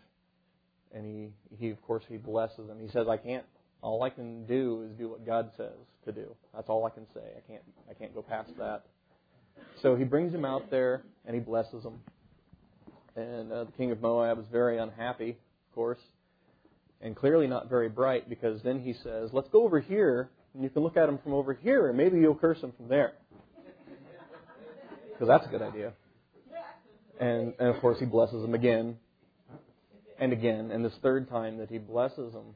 and 0.94 1.04
he 1.04 1.28
he 1.56 1.70
of 1.70 1.80
course 1.82 2.04
he 2.08 2.16
blesses 2.16 2.66
them. 2.66 2.78
He 2.80 2.88
says, 2.88 3.06
"I 3.08 3.16
can't. 3.16 3.44
All 3.80 4.02
I 4.02 4.10
can 4.10 4.44
do 4.46 4.84
is 4.88 4.98
do 4.98 5.08
what 5.08 5.24
God 5.24 5.50
says 5.56 5.76
to 6.04 6.12
do. 6.12 6.34
That's 6.54 6.68
all 6.68 6.84
I 6.84 6.90
can 6.90 7.06
say. 7.14 7.20
I 7.36 7.40
can't 7.50 7.62
I 7.90 7.94
can't 7.94 8.14
go 8.14 8.22
past 8.22 8.50
that." 8.58 8.84
So 9.82 9.96
he 9.96 10.04
brings 10.04 10.32
him 10.32 10.44
out 10.44 10.70
there 10.70 11.02
and 11.26 11.34
he 11.34 11.40
blesses 11.40 11.82
them. 11.82 12.00
And 13.16 13.52
uh, 13.52 13.64
the 13.64 13.72
king 13.72 13.90
of 13.90 14.00
Moab 14.00 14.38
is 14.38 14.46
very 14.50 14.78
unhappy, 14.78 15.30
of 15.30 15.74
course, 15.74 15.98
and 17.00 17.16
clearly 17.16 17.48
not 17.48 17.68
very 17.68 17.88
bright 17.88 18.28
because 18.28 18.62
then 18.62 18.80
he 18.80 18.92
says, 18.92 19.30
"Let's 19.32 19.48
go 19.48 19.64
over 19.64 19.80
here, 19.80 20.30
and 20.54 20.62
you 20.62 20.70
can 20.70 20.82
look 20.82 20.96
at 20.96 21.08
him 21.08 21.18
from 21.18 21.34
over 21.34 21.54
here, 21.54 21.88
and 21.88 21.96
maybe 21.96 22.18
you'll 22.18 22.36
curse 22.36 22.60
him 22.60 22.72
from 22.76 22.88
there." 22.88 23.12
because 25.12 25.28
that's 25.28 25.46
a 25.46 25.50
good 25.50 25.62
idea. 25.62 25.92
And, 27.20 27.54
and 27.58 27.74
of 27.74 27.80
course, 27.80 27.98
he 27.98 28.06
blesses 28.06 28.42
them 28.42 28.54
again 28.54 28.96
and 30.18 30.32
again. 30.32 30.70
And 30.70 30.84
this 30.84 30.94
third 31.02 31.28
time 31.28 31.58
that 31.58 31.70
he 31.70 31.78
blesses 31.78 32.32
them, 32.32 32.54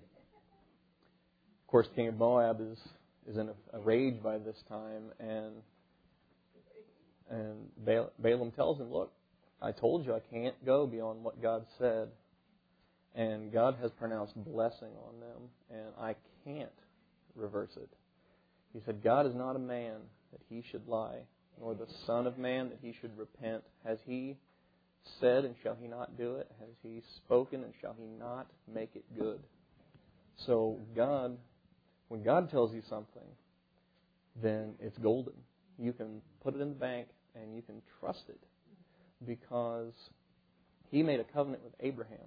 of 1.60 1.66
course, 1.68 1.86
King 1.94 2.08
of 2.08 2.16
Moab 2.16 2.60
is 2.60 2.78
is 3.28 3.36
in 3.36 3.48
a, 3.48 3.78
a 3.78 3.80
rage 3.80 4.22
by 4.22 4.38
this 4.38 4.56
time, 4.68 5.12
and 5.20 5.52
and 7.30 8.06
Balaam 8.18 8.50
tells 8.50 8.78
him, 8.78 8.92
"Look, 8.92 9.12
I 9.60 9.72
told 9.72 10.04
you 10.04 10.14
I 10.14 10.20
can't 10.32 10.54
go 10.66 10.86
beyond 10.86 11.24
what 11.24 11.40
God 11.40 11.64
said, 11.78 12.08
and 13.14 13.52
God 13.52 13.76
has 13.80 13.90
pronounced 13.92 14.34
blessing 14.44 14.90
on 15.06 15.20
them, 15.20 15.48
and 15.70 15.94
I 15.98 16.16
can't 16.44 16.68
reverse 17.34 17.76
it." 17.76 17.88
He 18.72 18.80
said, 18.84 19.02
"God 19.02 19.26
is 19.26 19.34
not 19.34 19.56
a 19.56 19.60
man 19.60 20.00
that 20.32 20.40
he 20.48 20.62
should 20.70 20.86
lie, 20.88 21.20
nor 21.60 21.74
the 21.74 21.86
Son 22.06 22.26
of 22.26 22.38
Man 22.38 22.70
that 22.70 22.78
he 22.82 22.94
should 23.00 23.16
repent. 23.16 23.62
Has 23.84 23.98
he 24.04 24.36
said, 25.20 25.44
and 25.44 25.54
shall 25.62 25.76
he 25.80 25.88
not 25.88 26.16
do 26.16 26.36
it? 26.36 26.50
Has 26.60 26.68
he 26.82 27.02
spoken, 27.16 27.62
and 27.64 27.72
shall 27.80 27.94
he 27.98 28.06
not 28.06 28.46
make 28.72 28.90
it 28.94 29.04
good? 29.18 29.40
So, 30.46 30.78
God, 30.96 31.36
when 32.08 32.22
God 32.22 32.50
tells 32.50 32.72
you 32.72 32.82
something, 32.88 33.22
then 34.42 34.74
it's 34.80 34.98
golden. 34.98 35.34
You 35.78 35.92
can 35.92 36.20
put 36.42 36.54
it 36.54 36.60
in 36.60 36.70
the 36.70 36.74
bank 36.74 37.08
and 37.34 37.54
you 37.54 37.62
can 37.62 37.82
trust 38.00 38.24
it 38.28 38.40
because 39.26 39.92
he 40.90 41.02
made 41.02 41.20
a 41.20 41.24
covenant 41.24 41.62
with 41.64 41.74
Abraham. 41.80 42.18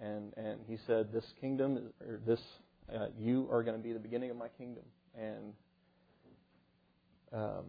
And, 0.00 0.32
and 0.36 0.60
he 0.66 0.78
said, 0.86 1.12
This 1.12 1.24
kingdom, 1.40 1.92
or 2.06 2.20
this, 2.26 2.40
uh, 2.94 3.06
you 3.18 3.48
are 3.50 3.62
going 3.62 3.76
to 3.76 3.82
be 3.82 3.92
the 3.92 3.98
beginning 3.98 4.30
of 4.30 4.36
my 4.36 4.48
kingdom. 4.48 4.84
And 5.18 5.52
um, 7.32 7.64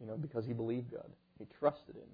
you 0.00 0.06
know, 0.06 0.16
because 0.16 0.44
he 0.44 0.52
believed 0.52 0.92
God. 0.92 1.10
He 1.38 1.46
trusted 1.58 1.96
him. 1.96 2.08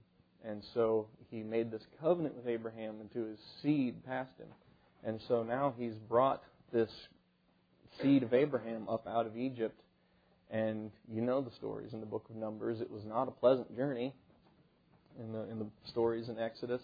And 0.47 0.63
so 0.75 1.07
he 1.31 1.43
made 1.43 1.71
this 1.71 1.83
covenant 2.01 2.37
with 2.37 2.47
Abraham 2.47 3.01
and 3.01 3.11
to 3.13 3.25
his 3.25 3.39
seed 3.63 4.05
past 4.05 4.31
him. 4.39 4.49
And 5.05 5.21
so 5.29 5.43
now 5.43 5.75
he's 5.79 5.95
brought 5.95 6.43
this 6.73 6.91
seed 8.03 8.23
of 8.23 8.35
Abraham 8.35 8.89
up 8.89 9.07
out 9.07 9.27
of 9.27 9.37
Egypt. 9.37 9.81
And 10.51 10.91
you 11.11 11.23
know 11.23 11.41
the 11.41 11.51
stories 11.53 11.93
in 11.93 12.01
the 12.01 12.07
book 12.07 12.27
of 12.29 12.37
Numbers. 12.37 12.81
It 12.81 12.91
was 12.91 13.05
not 13.05 13.29
a 13.29 13.31
pleasant 13.31 13.75
journey 13.75 14.15
in 15.19 15.33
the 15.33 15.49
in 15.51 15.59
the 15.59 15.67
stories 15.89 16.29
in 16.29 16.39
Exodus. 16.39 16.83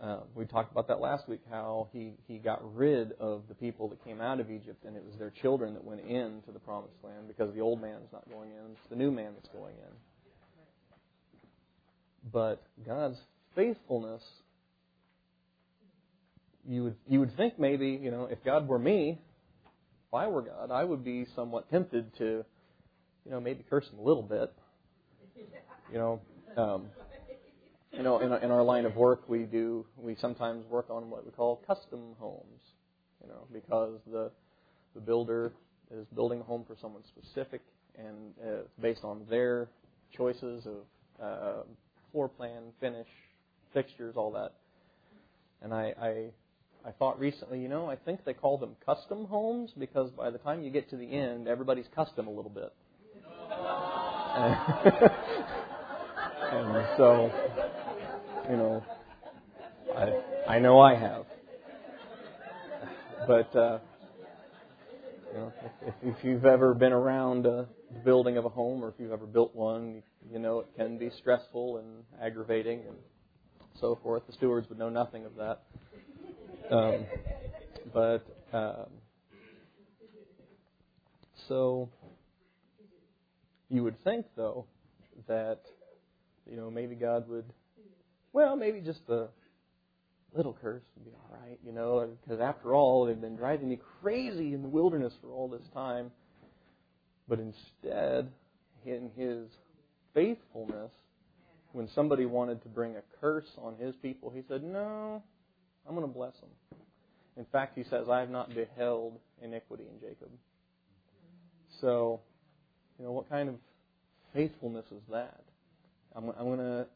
Uh, 0.00 0.20
we 0.34 0.44
talked 0.44 0.72
about 0.72 0.88
that 0.88 1.00
last 1.00 1.28
week, 1.28 1.40
how 1.48 1.88
he, 1.92 2.14
he 2.26 2.38
got 2.38 2.60
rid 2.74 3.12
of 3.20 3.42
the 3.48 3.54
people 3.54 3.88
that 3.88 4.02
came 4.04 4.20
out 4.20 4.40
of 4.40 4.50
Egypt, 4.50 4.84
and 4.84 4.96
it 4.96 5.04
was 5.04 5.14
their 5.16 5.30
children 5.30 5.74
that 5.74 5.84
went 5.84 6.00
into 6.00 6.50
the 6.52 6.58
promised 6.58 6.96
land 7.04 7.28
because 7.28 7.54
the 7.54 7.60
old 7.60 7.80
man 7.80 7.96
is 8.04 8.12
not 8.12 8.28
going 8.28 8.50
in, 8.50 8.72
it's 8.72 8.88
the 8.90 8.96
new 8.96 9.12
man 9.12 9.32
that's 9.34 9.54
going 9.54 9.74
in. 9.76 10.11
But 12.30 12.62
God's 12.86 13.18
faithfulness, 13.54 14.22
you 16.68 16.84
would, 16.84 16.96
you 17.08 17.20
would 17.20 17.36
think 17.36 17.58
maybe, 17.58 17.98
you 18.00 18.10
know, 18.10 18.26
if 18.30 18.42
God 18.44 18.68
were 18.68 18.78
me, 18.78 19.18
if 20.08 20.14
I 20.14 20.28
were 20.28 20.42
God, 20.42 20.70
I 20.70 20.84
would 20.84 21.04
be 21.04 21.26
somewhat 21.34 21.70
tempted 21.70 22.16
to, 22.18 22.44
you 23.24 23.30
know, 23.30 23.40
maybe 23.40 23.64
curse 23.68 23.88
him 23.88 23.98
a 23.98 24.02
little 24.02 24.22
bit. 24.22 24.52
You 25.92 25.98
know, 25.98 26.20
um, 26.56 26.86
you 27.92 28.02
know, 28.02 28.20
in, 28.20 28.32
in 28.32 28.50
our 28.50 28.62
line 28.62 28.86
of 28.86 28.96
work, 28.96 29.28
we 29.28 29.40
do 29.40 29.84
we 29.98 30.16
sometimes 30.20 30.64
work 30.66 30.86
on 30.88 31.10
what 31.10 31.24
we 31.24 31.30
call 31.30 31.62
custom 31.66 32.14
homes. 32.18 32.62
You 33.22 33.28
know, 33.28 33.46
because 33.52 34.00
the 34.10 34.30
the 34.94 35.00
builder 35.00 35.52
is 35.90 36.06
building 36.14 36.40
a 36.40 36.42
home 36.42 36.64
for 36.66 36.76
someone 36.80 37.02
specific, 37.04 37.60
and 37.98 38.32
uh, 38.42 38.62
based 38.80 39.04
on 39.04 39.26
their 39.28 39.68
choices 40.16 40.66
of 40.66 41.22
uh, 41.22 41.62
floor 42.12 42.28
plan, 42.28 42.62
finish, 42.80 43.08
fixtures, 43.72 44.14
all 44.16 44.32
that. 44.32 44.52
And 45.62 45.72
I, 45.72 45.94
I 46.00 46.30
I 46.84 46.90
thought 46.92 47.18
recently, 47.18 47.60
you 47.60 47.68
know, 47.68 47.88
I 47.88 47.96
think 47.96 48.24
they 48.24 48.34
call 48.34 48.58
them 48.58 48.76
custom 48.84 49.26
homes 49.26 49.72
because 49.78 50.10
by 50.10 50.30
the 50.30 50.38
time 50.38 50.62
you 50.62 50.70
get 50.70 50.90
to 50.90 50.96
the 50.96 51.10
end, 51.12 51.48
everybody's 51.48 51.86
custom 51.94 52.26
a 52.26 52.30
little 52.30 52.50
bit. 52.50 52.72
and 56.52 56.86
so 56.96 57.30
you 58.50 58.56
know, 58.56 58.84
I 59.96 60.54
I 60.54 60.58
know 60.58 60.80
I 60.80 60.94
have. 60.96 61.26
But 63.26 63.54
uh, 63.54 63.78
you 65.32 65.38
know, 65.38 65.52
if, 65.86 65.94
if 66.02 66.24
you've 66.24 66.44
ever 66.44 66.74
been 66.74 66.92
around 66.92 67.46
uh, 67.46 67.64
the 67.92 68.00
building 68.04 68.36
of 68.36 68.44
a 68.44 68.48
home, 68.48 68.82
or 68.84 68.88
if 68.88 68.94
you've 68.98 69.12
ever 69.12 69.26
built 69.26 69.54
one, 69.54 70.02
you 70.30 70.38
know 70.38 70.60
it 70.60 70.68
can 70.76 70.98
be 70.98 71.10
stressful 71.18 71.78
and 71.78 72.04
aggravating 72.22 72.80
and 72.86 72.96
so 73.80 73.98
forth. 74.02 74.22
The 74.26 74.32
stewards 74.32 74.68
would 74.68 74.78
know 74.78 74.90
nothing 74.90 75.24
of 75.24 75.32
that. 75.36 75.62
Um, 76.70 77.04
but 77.92 78.24
um, 78.52 78.86
so 81.48 81.88
you 83.68 83.82
would 83.82 84.02
think, 84.04 84.26
though, 84.36 84.66
that 85.26 85.60
you 86.50 86.56
know 86.56 86.70
maybe 86.70 86.94
God 86.94 87.28
would 87.28 87.46
well, 88.32 88.56
maybe 88.56 88.80
just 88.80 89.08
a 89.08 89.28
little 90.34 90.56
curse 90.62 90.82
would 90.96 91.04
be 91.04 91.10
all 91.12 91.38
right, 91.38 91.58
you 91.64 91.72
know, 91.72 92.08
because 92.22 92.40
after 92.40 92.74
all, 92.74 93.04
they've 93.04 93.20
been 93.20 93.36
driving 93.36 93.68
me 93.68 93.78
crazy 94.00 94.54
in 94.54 94.62
the 94.62 94.68
wilderness 94.68 95.12
for 95.20 95.30
all 95.30 95.48
this 95.48 95.66
time. 95.74 96.10
But 97.28 97.40
instead, 97.40 98.30
in 98.84 99.10
his 99.16 99.48
faithfulness, 100.14 100.90
when 101.72 101.88
somebody 101.94 102.26
wanted 102.26 102.62
to 102.62 102.68
bring 102.68 102.96
a 102.96 103.02
curse 103.20 103.48
on 103.58 103.76
his 103.76 103.94
people, 103.96 104.30
he 104.30 104.42
said, 104.48 104.62
No, 104.62 105.22
I'm 105.88 105.94
going 105.94 106.06
to 106.06 106.12
bless 106.12 106.34
them. 106.40 106.50
In 107.36 107.46
fact, 107.46 107.76
he 107.76 107.84
says, 107.84 108.08
I 108.10 108.20
have 108.20 108.30
not 108.30 108.54
beheld 108.54 109.18
iniquity 109.42 109.84
in 109.84 110.00
Jacob. 110.00 110.28
So, 111.80 112.20
you 112.98 113.04
know, 113.04 113.12
what 113.12 113.28
kind 113.30 113.48
of 113.48 113.54
faithfulness 114.34 114.84
is 114.90 115.02
that? 115.10 115.40
I'm, 116.14 116.28
I'm 116.28 116.44
going 116.44 116.58
to 116.58 116.86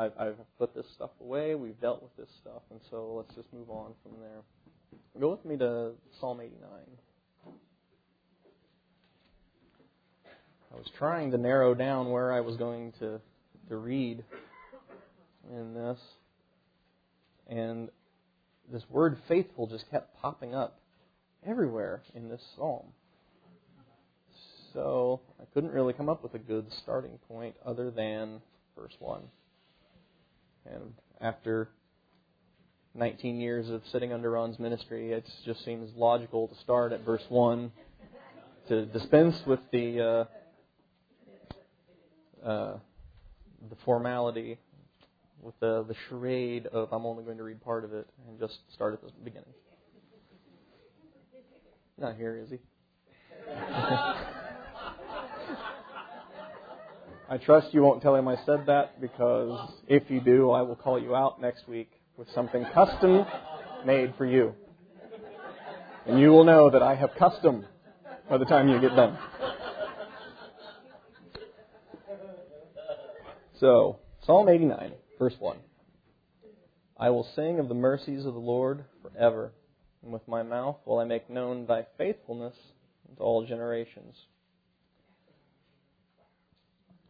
I've, 0.00 0.12
I've 0.18 0.36
put 0.58 0.74
this 0.74 0.86
stuff 0.94 1.10
away. 1.20 1.54
We've 1.54 1.78
dealt 1.78 2.02
with 2.02 2.16
this 2.16 2.34
stuff, 2.40 2.62
and 2.70 2.80
so 2.90 3.12
let's 3.16 3.34
just 3.34 3.52
move 3.52 3.68
on 3.68 3.92
from 4.02 4.12
there. 4.18 4.40
Go 5.20 5.30
with 5.30 5.44
me 5.44 5.58
to 5.58 5.92
Psalm 6.18 6.40
89. 6.40 6.56
I 10.72 10.76
was 10.76 10.90
trying 10.98 11.32
to 11.32 11.38
narrow 11.38 11.74
down 11.74 12.10
where 12.10 12.32
I 12.32 12.40
was 12.40 12.56
going 12.56 12.92
to 13.00 13.20
to 13.68 13.76
read 13.76 14.24
in 15.50 15.74
this, 15.74 15.98
and 17.48 17.88
this 18.72 18.82
word 18.90 19.18
"faithful" 19.28 19.66
just 19.66 19.90
kept 19.90 20.20
popping 20.20 20.54
up 20.54 20.80
everywhere 21.46 22.02
in 22.14 22.28
this 22.28 22.42
psalm. 22.56 22.86
So 24.72 25.20
I 25.40 25.44
couldn't 25.52 25.72
really 25.72 25.92
come 25.92 26.08
up 26.08 26.22
with 26.22 26.34
a 26.34 26.38
good 26.38 26.66
starting 26.82 27.18
point 27.26 27.56
other 27.64 27.90
than 27.90 28.40
verse 28.76 28.94
one. 28.98 29.22
And 30.66 30.94
after 31.20 31.68
19 32.94 33.40
years 33.40 33.68
of 33.70 33.82
sitting 33.92 34.12
under 34.12 34.30
Ron's 34.30 34.58
ministry, 34.58 35.12
it 35.12 35.24
just 35.44 35.64
seems 35.64 35.90
logical 35.96 36.48
to 36.48 36.54
start 36.56 36.92
at 36.92 37.04
verse 37.04 37.24
1 37.28 37.70
to 38.68 38.86
dispense 38.86 39.36
with 39.46 39.60
the 39.72 40.00
uh, 40.00 40.24
uh, 42.44 42.74
the 43.68 43.76
formality, 43.84 44.58
with 45.42 45.58
the, 45.60 45.84
the 45.88 45.94
charade 46.08 46.66
of 46.66 46.92
I'm 46.92 47.06
only 47.06 47.24
going 47.24 47.38
to 47.38 47.44
read 47.44 47.62
part 47.62 47.84
of 47.84 47.92
it, 47.92 48.06
and 48.28 48.38
just 48.38 48.58
start 48.74 48.94
at 48.94 49.02
the 49.02 49.10
beginning. 49.24 49.52
Not 51.98 52.16
here, 52.16 52.36
is 52.36 52.50
he? 52.50 52.58
I 57.30 57.38
trust 57.38 57.72
you 57.72 57.82
won't 57.82 58.02
tell 58.02 58.16
him 58.16 58.26
I 58.26 58.36
said 58.44 58.64
that 58.66 59.00
because 59.00 59.70
if 59.86 60.10
you 60.10 60.20
do, 60.20 60.50
I 60.50 60.62
will 60.62 60.74
call 60.74 61.00
you 61.00 61.14
out 61.14 61.40
next 61.40 61.68
week 61.68 61.90
with 62.16 62.26
something 62.34 62.64
custom 62.74 63.24
made 63.86 64.14
for 64.18 64.26
you. 64.26 64.52
And 66.06 66.18
you 66.18 66.30
will 66.30 66.42
know 66.42 66.70
that 66.70 66.82
I 66.82 66.96
have 66.96 67.10
custom 67.16 67.66
by 68.28 68.36
the 68.38 68.44
time 68.46 68.68
you 68.68 68.80
get 68.80 68.96
done. 68.96 69.16
So, 73.60 73.98
Psalm 74.26 74.48
89, 74.48 74.92
verse 75.18 75.34
1. 75.38 75.58
I 76.98 77.10
will 77.10 77.28
sing 77.36 77.58
of 77.58 77.68
the 77.68 77.74
mercies 77.74 78.26
of 78.26 78.34
the 78.34 78.40
Lord 78.40 78.84
forever, 79.02 79.52
and 80.02 80.12
with 80.12 80.26
my 80.26 80.42
mouth 80.42 80.76
will 80.84 80.98
I 80.98 81.04
make 81.04 81.30
known 81.30 81.66
thy 81.66 81.86
faithfulness 81.96 82.54
to 83.16 83.22
all 83.22 83.46
generations 83.46 84.16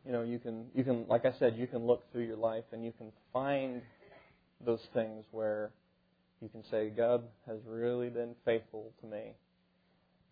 you 0.04 0.12
know, 0.12 0.22
you 0.22 0.38
can, 0.38 0.66
you 0.74 0.84
can, 0.84 1.06
like 1.08 1.24
I 1.24 1.32
said, 1.38 1.56
you 1.56 1.66
can 1.66 1.86
look 1.86 2.10
through 2.10 2.24
your 2.24 2.36
life 2.36 2.64
and 2.72 2.84
you 2.84 2.92
can 2.96 3.12
find 3.32 3.82
those 4.64 4.80
things 4.94 5.24
where 5.30 5.70
you 6.40 6.48
can 6.48 6.64
say, 6.70 6.88
God 6.88 7.22
has 7.46 7.58
really 7.66 8.08
been 8.08 8.34
faithful 8.44 8.92
to 9.02 9.06
me. 9.06 9.34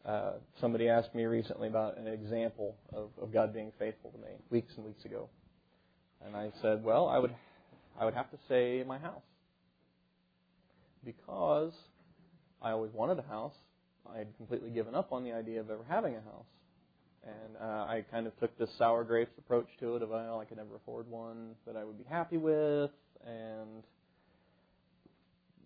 Uh, 0.04 0.32
somebody 0.60 0.88
asked 0.88 1.14
me 1.14 1.24
recently 1.24 1.68
about 1.68 1.98
an 1.98 2.06
example 2.06 2.76
of, 2.92 3.10
of 3.20 3.32
God 3.32 3.52
being 3.52 3.72
faithful 3.78 4.10
to 4.10 4.18
me 4.18 4.32
weeks 4.50 4.72
and 4.76 4.86
weeks 4.86 5.04
ago, 5.04 5.28
and 6.24 6.36
I 6.36 6.50
said, 6.60 6.84
well, 6.84 7.08
I 7.08 7.18
would, 7.18 7.34
I 7.98 8.04
would 8.04 8.14
have 8.14 8.30
to 8.30 8.38
say 8.48 8.84
my 8.86 8.98
house 8.98 9.22
because 11.04 11.72
I 12.60 12.70
always 12.70 12.92
wanted 12.92 13.18
a 13.18 13.22
house. 13.22 13.54
I 14.12 14.18
had 14.18 14.36
completely 14.36 14.70
given 14.70 14.94
up 14.94 15.12
on 15.12 15.24
the 15.24 15.32
idea 15.32 15.60
of 15.60 15.70
ever 15.70 15.84
having 15.88 16.14
a 16.14 16.20
house. 16.20 16.46
And 17.24 17.56
uh, 17.60 17.84
I 17.84 18.04
kind 18.10 18.26
of 18.26 18.38
took 18.38 18.56
this 18.58 18.70
sour 18.78 19.04
grapes 19.04 19.32
approach 19.38 19.66
to 19.80 19.96
it 19.96 20.02
of, 20.02 20.10
well, 20.10 20.40
I 20.40 20.44
could 20.44 20.56
never 20.56 20.76
afford 20.76 21.08
one 21.10 21.54
that 21.66 21.76
I 21.76 21.84
would 21.84 21.98
be 21.98 22.04
happy 22.08 22.38
with, 22.38 22.90
and 23.26 23.82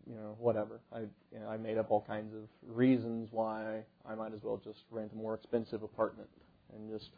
you 0.09 0.15
know, 0.15 0.35
whatever. 0.39 0.81
I 0.93 1.01
you 1.01 1.39
know, 1.41 1.49
I 1.49 1.57
made 1.57 1.79
up 1.79 1.91
all 1.91 2.05
kinds 2.07 2.35
of 2.35 2.43
reasons 2.67 3.29
why 3.31 3.83
I 4.09 4.15
might 4.15 4.33
as 4.35 4.43
well 4.43 4.61
just 4.65 4.81
rent 4.91 5.13
a 5.13 5.17
more 5.17 5.35
expensive 5.35 5.83
apartment 5.83 6.29
and 6.75 6.91
just 6.91 7.11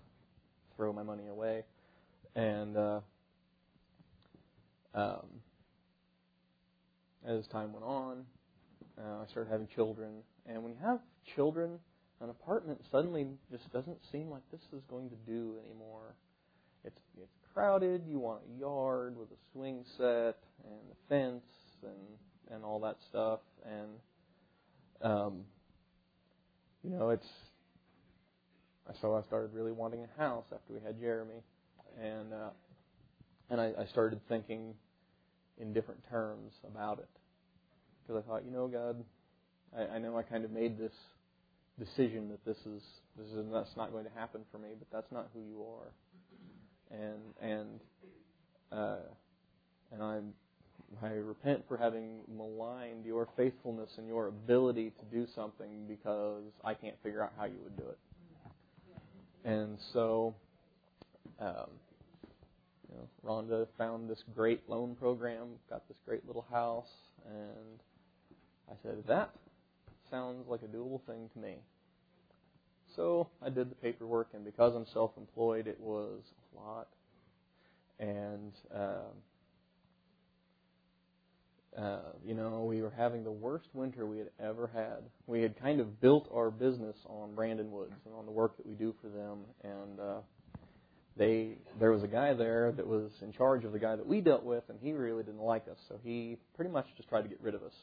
throw 0.77 0.93
my 0.93 1.03
money 1.03 1.29
away. 1.29 1.65
And 2.35 2.77
uh, 2.77 3.01
um, 4.95 5.27
as 7.27 7.47
time 7.49 7.73
went 7.73 7.85
on, 7.85 8.25
uh, 8.99 9.23
I 9.23 9.31
started 9.31 9.51
having 9.51 9.67
children, 9.75 10.23
and 10.47 10.63
when 10.63 10.73
you 10.73 10.79
have 10.83 11.01
children, 11.35 11.79
an 12.21 12.31
apartment 12.31 12.81
suddenly 12.91 13.27
just 13.51 13.71
doesn't 13.73 13.99
seem 14.13 14.31
like 14.31 14.43
this 14.53 14.61
is 14.73 14.83
going 14.89 15.11
to 15.11 15.17
do 15.27 15.57
anymore. 15.65 16.15
It's 16.85 17.01
it's 17.21 17.33
crowded. 17.53 18.03
You 18.07 18.19
want 18.19 18.43
a 18.49 18.61
yard 18.61 19.17
with 19.17 19.31
a 19.31 19.41
swing 19.53 19.85
set 19.97 20.39
and 20.65 20.81
a 20.93 21.09
fence 21.09 21.45
and 21.83 22.55
and 22.55 22.65
all 22.65 22.79
that 22.81 22.97
stuff. 23.09 23.41
And 23.65 23.91
um, 25.03 25.41
you 26.83 26.91
know, 26.91 27.11
it's 27.11 27.27
so 29.01 29.15
I 29.15 29.23
started 29.23 29.55
really 29.55 29.73
wanting 29.73 30.05
a 30.05 30.21
house 30.21 30.45
after 30.53 30.73
we 30.73 30.81
had 30.85 31.01
Jeremy, 31.01 31.43
and 32.01 32.33
uh, 32.33 32.51
and 33.51 33.61
I, 33.61 33.73
I 33.79 33.87
started 33.87 34.21
thinking 34.29 34.75
in 35.61 35.73
different 35.73 36.01
terms 36.09 36.53
about 36.67 36.99
it 36.99 37.09
because 38.07 38.23
I 38.23 38.29
thought, 38.29 38.45
you 38.45 38.51
know, 38.51 38.69
God, 38.69 39.03
I, 39.77 39.97
I 39.97 39.99
know 39.99 40.17
I 40.17 40.23
kind 40.23 40.45
of 40.45 40.51
made 40.51 40.79
this 40.79 40.93
decision 41.79 42.29
that 42.29 42.45
this 42.45 42.59
is 42.59 42.83
this 43.19 43.27
is 43.29 43.47
that's 43.53 43.77
not 43.77 43.93
going 43.93 44.05
to 44.05 44.11
happen 44.17 44.43
for 44.53 44.59
me, 44.59 44.69
but 44.79 44.89
that's 44.93 45.11
not 45.13 45.29
who 45.35 45.41
you 45.41 45.65
are, 45.65 46.99
and 46.99 47.21
and 47.41 47.81
uh, 48.73 48.97
and 49.93 50.03
I'm 50.03 50.33
I 51.03 51.09
repent 51.09 51.65
for 51.67 51.77
having 51.77 52.21
maligned 52.37 53.05
your 53.05 53.29
faithfulness 53.37 53.91
and 53.99 54.07
your 54.07 54.29
ability 54.29 54.91
to 54.91 55.17
do 55.17 55.27
something 55.35 55.87
because 55.89 56.45
I 56.65 56.75
can't 56.75 56.97
figure 57.03 57.23
out 57.23 57.33
how 57.37 57.47
you 57.47 57.59
would 57.65 57.77
do 57.77 57.85
it. 57.85 57.99
And 59.45 59.79
so, 59.93 60.35
um, 61.41 61.69
you 62.95 63.01
know, 63.01 63.09
Rhonda 63.25 63.67
found 63.77 64.09
this 64.09 64.23
great 64.35 64.69
loan 64.69 64.95
program, 64.95 65.49
got 65.69 65.87
this 65.89 65.97
great 66.07 66.27
little 66.27 66.47
house, 66.51 66.91
and 67.27 67.81
I 68.71 68.75
said, 68.83 69.05
that 69.09 69.31
sounds 70.11 70.47
like 70.49 70.61
a 70.63 70.67
doable 70.67 71.01
thing 71.07 71.29
to 71.33 71.39
me. 71.39 71.57
So 72.95 73.29
I 73.43 73.51
did 73.51 73.71
the 73.71 73.75
paperwork, 73.75 74.29
and 74.35 74.45
because 74.45 74.75
I'm 74.75 74.87
self-employed, 74.87 75.67
it 75.67 75.81
was 75.81 76.23
a 76.55 76.61
lot. 76.61 76.89
And 77.99 78.53
um, 78.75 79.15
uh, 81.77 81.99
you 82.25 82.35
know, 82.35 82.65
we 82.69 82.83
were 82.83 82.93
having 82.97 83.25
the 83.25 83.33
worst 83.33 83.67
winter 83.73 84.07
we 84.07 84.19
had 84.19 84.31
ever 84.39 84.71
had. 84.73 85.03
We 85.27 85.43
had 85.43 85.59
kind 85.61 85.81
of 85.81 86.01
built 86.01 86.29
our 86.33 86.51
business 86.51 86.97
on 87.07 87.35
Brandon 87.35 87.71
Woods 87.73 87.95
and 88.05 88.15
on 88.15 88.27
the 88.27 88.33
work 88.33 88.57
that 88.57 88.67
we 88.67 88.75
do 88.75 88.95
for 89.01 89.09
them, 89.09 89.41
and 89.65 90.01
uh, 90.01 90.21
they 91.17 91.57
there 91.79 91.91
was 91.91 92.03
a 92.03 92.09
guy 92.09 92.35
there 92.35 92.73
that 92.73 92.87
was 92.87 93.11
in 93.23 93.33
charge 93.33 93.65
of 93.65 93.73
the 93.73 93.79
guy 93.79 93.97
that 93.97 94.07
we 94.07 94.21
dealt 94.21 94.45
with, 94.45 94.65
and 94.69 94.79
he 94.81 94.93
really 94.93 95.23
didn't 95.23 95.41
like 95.41 95.67
us, 95.69 95.79
so 95.89 95.99
he 96.03 96.37
pretty 96.57 96.71
much 96.71 96.87
just 96.97 97.09
tried 97.09 97.23
to 97.23 97.29
get 97.29 97.41
rid 97.41 97.55
of 97.55 97.63
us. 97.63 97.75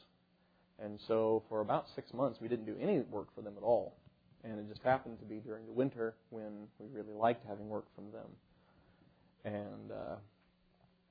And 0.78 0.98
so 1.06 1.42
for 1.48 1.60
about 1.60 1.86
six 1.94 2.12
months, 2.12 2.40
we 2.40 2.48
didn't 2.48 2.66
do 2.66 2.76
any 2.80 3.00
work 3.00 3.28
for 3.34 3.40
them 3.42 3.54
at 3.56 3.62
all. 3.62 3.94
And 4.44 4.58
it 4.58 4.68
just 4.68 4.82
happened 4.82 5.18
to 5.20 5.24
be 5.24 5.36
during 5.36 5.66
the 5.66 5.72
winter 5.72 6.14
when 6.30 6.66
we 6.78 6.86
really 6.92 7.14
liked 7.14 7.46
having 7.46 7.68
work 7.68 7.84
from 7.94 8.10
them. 8.10 8.26
And 9.44 9.92
uh, 9.92 10.16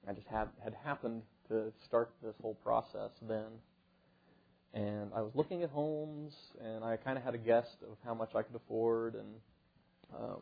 I 0.07 0.13
just 0.13 0.27
had 0.27 0.49
had 0.63 0.75
happened 0.83 1.21
to 1.47 1.71
start 1.85 2.11
this 2.21 2.35
whole 2.41 2.55
process 2.55 3.11
then. 3.27 3.47
And 4.73 5.11
I 5.15 5.21
was 5.21 5.31
looking 5.35 5.63
at 5.63 5.69
homes, 5.69 6.33
and 6.61 6.83
I 6.83 6.97
kind 6.97 7.17
of 7.17 7.23
had 7.23 7.35
a 7.35 7.37
guess 7.37 7.67
of 7.89 7.97
how 8.05 8.13
much 8.13 8.35
I 8.35 8.41
could 8.41 8.55
afford. 8.55 9.15
And 9.15 9.27
um, 10.13 10.41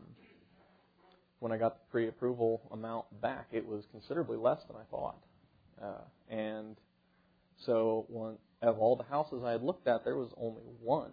when 1.40 1.52
I 1.52 1.58
got 1.58 1.76
the 1.76 1.92
pre-approval 1.92 2.62
amount 2.72 3.06
back, 3.22 3.48
it 3.52 3.66
was 3.66 3.86
considerably 3.92 4.38
less 4.38 4.60
than 4.68 4.76
I 4.76 4.84
thought. 4.92 5.18
Uh, 5.82 6.34
and 6.34 6.76
so, 7.66 8.06
one 8.10 8.38
of 8.62 8.80
all 8.80 8.96
the 8.96 9.04
houses 9.04 9.42
I 9.46 9.52
had 9.52 9.64
looked 9.64 9.88
at, 9.88 10.04
there 10.04 10.18
was 10.18 10.30
only 10.38 10.64
one 10.82 11.12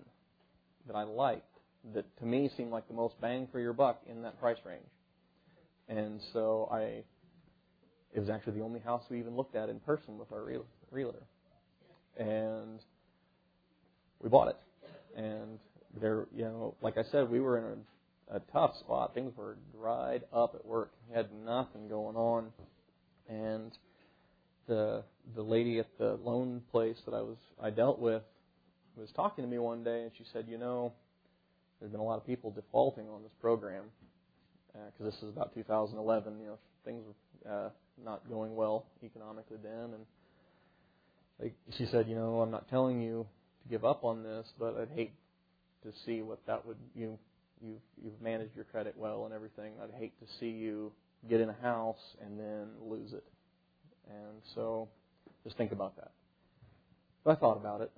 that 0.87 0.97
I 0.97 1.05
liked 1.05 1.45
that 1.95 2.05
to 2.19 2.27
me 2.27 2.51
seemed 2.57 2.71
like 2.71 2.89
the 2.89 2.95
most 2.95 3.21
bang 3.21 3.49
for 3.53 3.61
your 3.61 3.73
buck 3.73 4.01
in 4.09 4.23
that 4.23 4.41
price 4.41 4.59
range. 4.65 4.83
And 5.89 6.21
so 6.33 6.69
I 6.73 7.05
it 8.17 8.21
was 8.21 8.31
actually 8.31 8.55
the 8.55 8.65
only 8.65 8.81
house 8.81 9.05
we 9.11 9.19
even 9.19 9.37
looked 9.37 9.55
at 9.57 9.69
in 9.69 9.79
person 9.81 10.19
with 10.19 10.33
our 10.33 10.43
realtor. 10.91 11.23
And 12.19 12.81
we 14.23 14.31
bought 14.31 14.49
it. 14.49 14.57
And 15.15 15.59
there, 16.01 16.27
you 16.35 16.45
know, 16.45 16.75
like 16.81 16.97
I 16.97 17.03
said, 17.03 17.29
we 17.29 17.41
were 17.41 17.59
in 17.59 17.65
a, 17.65 17.77
a 18.31 18.41
tough 18.53 18.77
spot. 18.79 19.15
Things 19.15 19.33
were 19.37 19.57
dried 19.79 20.23
up 20.33 20.55
at 20.55 20.67
work. 20.67 20.93
Had 21.15 21.29
nothing 21.33 21.89
going 21.89 22.17
on. 22.17 22.49
And 23.29 23.73
the 24.67 25.05
the 25.35 25.43
lady 25.43 25.79
at 25.79 25.87
the 25.99 26.19
loan 26.23 26.62
place 26.71 26.97
that 27.07 27.15
I 27.15 27.23
was 27.23 27.37
I 27.61 27.71
dealt 27.71 27.99
with 27.99 28.23
was 28.97 29.11
talking 29.15 29.45
to 29.45 29.51
me 29.51 29.59
one 29.59 29.85
day, 29.85 30.03
and 30.03 30.11
she 30.17 30.25
said, 30.33 30.47
you 30.49 30.59
know, 30.59 30.93
there's 31.79 31.93
been 31.93 32.01
a 32.01 32.05
lot 32.05 32.17
of 32.17 32.27
people 32.27 32.51
defaulting 32.51 33.09
on 33.09 33.23
this 33.23 33.33
program 33.41 33.85
because 34.73 35.01
uh, 35.01 35.05
this 35.05 35.15
is 35.23 35.29
about 35.29 35.55
2011. 35.55 36.41
You 36.41 36.47
know, 36.47 36.59
things 36.85 37.03
were 37.05 37.51
uh, 37.51 37.71
not 38.03 38.29
going 38.29 38.55
well 38.55 38.87
economically 39.03 39.59
then, 39.62 39.95
and 39.95 40.07
like 41.41 41.55
she 41.77 41.87
said, 41.87 42.09
you 42.09 42.15
know, 42.15 42.41
I'm 42.41 42.51
not 42.51 42.69
telling 42.69 43.01
you 43.01 43.27
to 43.62 43.69
give 43.69 43.85
up 43.85 44.05
on 44.05 44.23
this, 44.23 44.47
but 44.59 44.77
I'd 44.77 44.95
hate 44.95 45.12
to 45.83 45.93
see 46.05 46.23
what 46.23 46.39
that 46.47 46.67
would 46.67 46.79
you 46.95 47.19
you've 47.62 47.81
you've 48.03 48.21
managed 48.21 48.55
your 48.55 48.64
credit 48.64 48.95
well 48.97 49.25
and 49.25 49.35
everything. 49.35 49.73
I'd 49.83 49.99
hate 49.99 50.19
to 50.21 50.27
see 50.38 50.49
you 50.49 50.92
get 51.29 51.40
in 51.40 51.49
a 51.49 51.57
house 51.62 52.16
and 52.25 52.38
then 52.38 52.69
lose 52.81 53.12
it. 53.12 53.25
And 54.09 54.42
so, 54.55 54.88
just 55.45 55.57
think 55.57 55.73
about 55.73 55.97
that. 55.97 56.12
But 57.25 57.33
I 57.33 57.40
thought 57.40 57.57
about 57.57 57.81
it, 57.81 57.90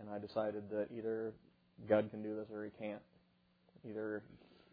and 0.00 0.08
I 0.10 0.18
decided 0.18 0.64
that 0.70 0.88
either 0.96 1.32
God 1.88 2.10
can 2.10 2.22
do 2.22 2.34
this 2.34 2.46
or 2.52 2.64
He 2.64 2.70
can't. 2.84 3.02
Either 3.88 4.22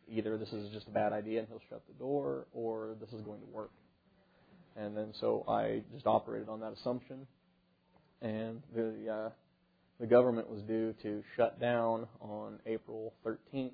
either 0.10 0.38
this 0.38 0.52
is 0.54 0.72
just 0.72 0.88
a 0.88 0.92
bad 0.92 1.14
idea 1.14 1.40
and 1.40 1.48
He'll 1.48 1.62
shut 1.70 1.84
the 1.88 1.94
door, 1.94 2.48
or 2.54 2.96
this 3.00 3.10
is 3.10 3.22
going 3.22 3.42
to 3.42 3.48
work. 3.48 3.72
And 4.76 4.96
then 4.96 5.14
so 5.20 5.44
I 5.48 5.82
just 5.94 6.08
operated 6.08 6.50
on 6.50 6.60
that 6.62 6.74
assumption. 6.74 7.28
And 8.22 8.64
the 8.76 9.12
uh, 9.12 9.30
the 10.00 10.08
government 10.08 10.50
was 10.50 10.62
due 10.62 10.94
to 11.04 11.24
shut 11.36 11.60
down 11.60 12.08
on 12.20 12.60
April 12.66 13.14
13th 13.26 13.72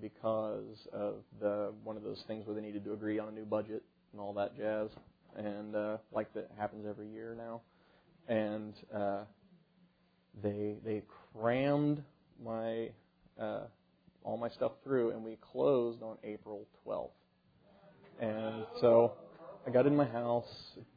because 0.00 0.86
of 0.92 1.16
the 1.40 1.72
one 1.84 1.96
of 1.96 2.02
those 2.02 2.22
things 2.26 2.46
where 2.46 2.54
they 2.54 2.62
needed 2.62 2.84
to 2.84 2.92
agree 2.92 3.18
on 3.18 3.28
a 3.28 3.32
new 3.32 3.44
budget 3.44 3.82
and 4.12 4.20
all 4.20 4.32
that 4.34 4.56
jazz, 4.56 4.88
and 5.36 5.74
uh, 5.74 5.96
like 6.12 6.32
that 6.34 6.50
happens 6.58 6.86
every 6.88 7.08
year 7.08 7.34
now. 7.36 7.60
And 8.28 8.74
uh, 8.94 9.24
they 10.42 10.76
they 10.84 11.02
crammed 11.32 12.02
my 12.44 12.90
uh, 13.40 13.64
all 14.24 14.36
my 14.36 14.48
stuff 14.50 14.72
through, 14.84 15.10
and 15.10 15.22
we 15.22 15.38
closed 15.52 16.02
on 16.02 16.16
April 16.24 16.66
12th. 16.86 17.10
And 18.20 18.64
so 18.80 19.12
I 19.66 19.70
got 19.70 19.86
in 19.86 19.94
my 19.94 20.06
house. 20.06 20.48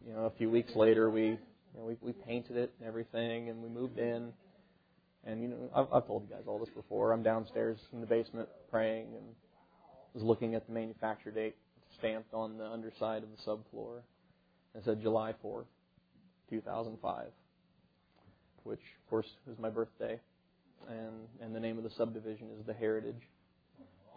You 0.06 0.14
know, 0.14 0.26
a 0.26 0.32
few 0.32 0.50
weeks 0.50 0.76
later, 0.76 1.10
we 1.10 1.22
you 1.24 1.38
know, 1.78 1.86
we, 1.86 1.98
we 2.02 2.12
painted 2.12 2.58
it 2.58 2.74
and 2.80 2.88
everything, 2.88 3.50
and 3.50 3.62
we 3.62 3.70
moved 3.70 4.00
in. 4.00 4.34
And 5.26 5.42
you 5.42 5.50
know, 5.50 5.70
I've, 5.76 5.88
I've 5.92 6.08
told 6.08 6.24
you 6.24 6.30
guys 6.30 6.44
all 6.48 6.60
this 6.60 6.70
before. 6.70 7.12
I'm 7.12 7.24
downstairs 7.24 7.78
in 7.94 8.02
the 8.02 8.08
basement 8.08 8.48
praying 8.70 9.08
and 9.16 9.26
was 10.14 10.24
looking 10.24 10.56
at 10.56 10.66
the 10.68 10.74
manufacture 10.74 11.32
date 11.32 11.56
stamped 11.98 12.34
on 12.34 12.58
the 12.58 12.66
underside 12.66 13.24
of 13.24 13.30
the 13.30 13.52
subfloor. 13.52 14.00
It 14.76 14.84
said 14.86 15.02
July 15.02 15.34
4th, 15.44 15.66
2005, 16.50 17.26
which 18.64 18.80
of 18.80 19.10
course 19.10 19.28
is 19.52 19.58
my 19.60 19.70
birthday, 19.70 20.20
and 20.88 21.28
and 21.42 21.56
the 21.56 21.60
name 21.60 21.78
of 21.78 21.84
the 21.84 21.90
subdivision 21.92 22.48
is 22.60 22.66
the 22.66 22.74
Heritage. 22.74 23.28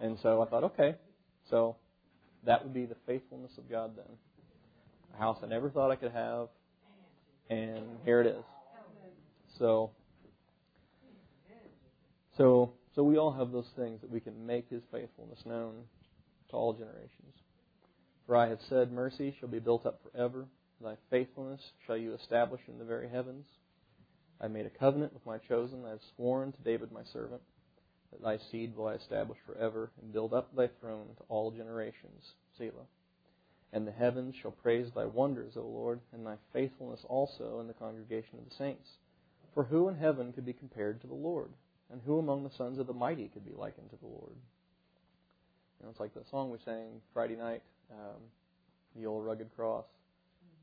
And 0.01 0.19
so 0.23 0.43
I 0.43 0.47
thought, 0.47 0.65
okay, 0.65 0.97
so 1.49 1.77
that 2.45 2.63
would 2.63 2.75
be 2.75 2.87
the 2.87 2.97
faithfulness 3.07 3.53
of 3.59 3.71
God 3.71 3.93
then 3.97 4.17
a 5.15 5.19
house 5.19 5.39
I 5.43 5.47
never 5.47 5.71
thought 5.71 5.91
I 5.91 5.97
could 5.97 6.13
have, 6.13 6.49
and 7.51 7.99
here 8.05 8.21
it 8.21 8.27
is. 8.27 8.45
So, 9.59 9.91
so, 12.37 12.73
so 12.95 13.03
we 13.03 13.19
all 13.19 13.33
have 13.33 13.53
those 13.53 13.71
things 13.77 14.01
that 14.01 14.11
we 14.11 14.21
can 14.21 14.47
make 14.47 14.69
His 14.69 14.83
faithfulness 14.91 15.41
known 15.45 15.85
to 16.51 16.57
all 16.57 16.73
generations. 16.73 17.35
For 18.27 18.37
I 18.37 18.49
have 18.49 18.61
said, 18.69 18.93
Mercy 18.93 19.35
shall 19.39 19.49
be 19.49 19.59
built 19.59 19.87
up 19.87 20.01
forever, 20.03 20.47
thy 20.83 20.97
faithfulness 21.11 21.61
shall 21.87 21.97
you 21.97 22.15
establish 22.15 22.61
in 22.69 22.79
the 22.79 22.85
very 22.85 23.09
heavens. 23.09 23.47
I 24.41 24.49
made 24.49 24.67
a 24.67 24.71
covenant 24.71 25.13
with 25.13 25.27
my 25.27 25.39
chosen, 25.39 25.85
I 25.87 25.91
have 25.91 26.01
sworn 26.17 26.53
to 26.53 26.63
David 26.63 26.91
my 26.93 27.05
servant, 27.13 27.43
that 28.11 28.23
thy 28.23 28.39
seed 28.51 28.77
will 28.77 28.89
I 28.89 28.95
establish 28.95 29.39
forever, 29.47 29.91
and 30.01 30.13
build 30.13 30.35
up 30.35 30.55
thy 30.55 30.69
throne 30.81 31.09
to 31.17 31.25
all 31.29 31.51
generations. 31.51 32.33
Selah 32.59 32.87
and 33.73 33.87
the 33.87 33.93
heavens 33.93 34.35
shall 34.41 34.51
praise 34.51 34.89
thy 34.95 35.07
wonders, 35.07 35.57
O 35.57 35.63
Lord, 35.63 36.01
and 36.13 36.27
thy 36.27 36.37
faithfulness 36.53 37.01
also 37.09 37.59
in 37.61 37.69
the 37.69 37.75
congregation 37.75 38.39
of 38.39 38.49
the 38.49 38.55
saints. 38.55 38.89
For 39.55 39.65
who 39.65 39.89
in 39.89 39.97
heaven 39.97 40.33
could 40.33 40.45
be 40.45 40.53
compared 40.53 41.01
to 41.01 41.07
the 41.07 41.15
Lord? 41.15 41.51
And 41.93 42.01
who 42.07 42.19
among 42.19 42.43
the 42.43 42.51
sons 42.51 42.79
of 42.79 42.87
the 42.87 42.95
mighty 42.95 43.29
could 43.29 43.45
be 43.45 43.53
likened 43.53 43.91
to 43.91 43.97
the 43.97 44.07
Lord? 44.07 44.35
You 45.79 45.85
know, 45.85 45.91
it's 45.91 46.01
like 46.01 46.15
the 46.15 46.25
song 46.31 46.51
we 46.51 46.59
sang 46.65 47.01
Friday 47.13 47.37
night, 47.37 47.63
um, 47.91 48.21
the 48.97 49.07
old 49.07 49.27
rugged 49.27 49.55
cross. 49.55 49.85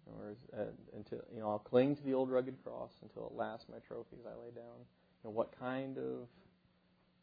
Or 0.07 0.33
uh, 0.59 0.63
until 0.95 1.19
you 1.33 1.39
know, 1.39 1.49
I'll 1.51 1.59
cling 1.59 1.95
to 1.95 2.03
the 2.03 2.13
old 2.13 2.31
rugged 2.31 2.55
cross 2.63 2.89
until 3.03 3.27
at 3.27 3.35
last 3.35 3.69
my 3.69 3.77
trophies 3.87 4.25
I 4.25 4.31
lay 4.43 4.51
down. 4.55 4.79
You 5.23 5.29
know, 5.29 5.31
what 5.31 5.53
kind 5.59 5.97
of 5.99 6.27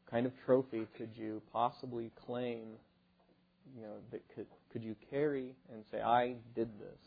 kind 0.08 0.24
of 0.24 0.32
trophy 0.44 0.86
could 0.96 1.10
you 1.16 1.42
possibly 1.52 2.12
claim 2.26 2.76
you 3.74 3.82
know, 3.82 3.94
that 4.10 4.22
could 4.34 4.46
could 4.72 4.84
you 4.84 4.94
carry 5.10 5.54
and 5.72 5.82
say, 5.90 6.00
I 6.00 6.34
did 6.54 6.68
this 6.78 7.00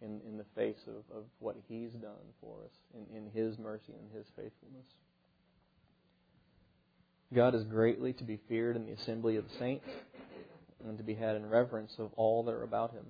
in 0.00 0.20
in 0.26 0.38
the 0.38 0.44
face 0.54 0.86
of, 0.86 1.16
of 1.16 1.24
what 1.40 1.56
He's 1.68 1.92
done 1.92 2.32
for 2.40 2.56
us 2.64 2.72
in, 2.94 3.16
in 3.16 3.30
His 3.30 3.58
mercy 3.58 3.92
and 3.92 4.10
His 4.16 4.26
faithfulness. 4.28 4.86
God 7.34 7.54
is 7.54 7.64
greatly 7.64 8.12
to 8.14 8.24
be 8.24 8.38
feared 8.48 8.76
in 8.76 8.86
the 8.86 8.92
assembly 8.92 9.36
of 9.36 9.48
the 9.48 9.58
saints 9.58 9.88
and 10.86 10.96
to 10.98 11.04
be 11.04 11.14
had 11.14 11.36
in 11.36 11.48
reverence 11.48 11.96
of 11.98 12.10
all 12.16 12.44
that 12.44 12.52
are 12.52 12.62
about 12.62 12.92
Him. 12.92 13.06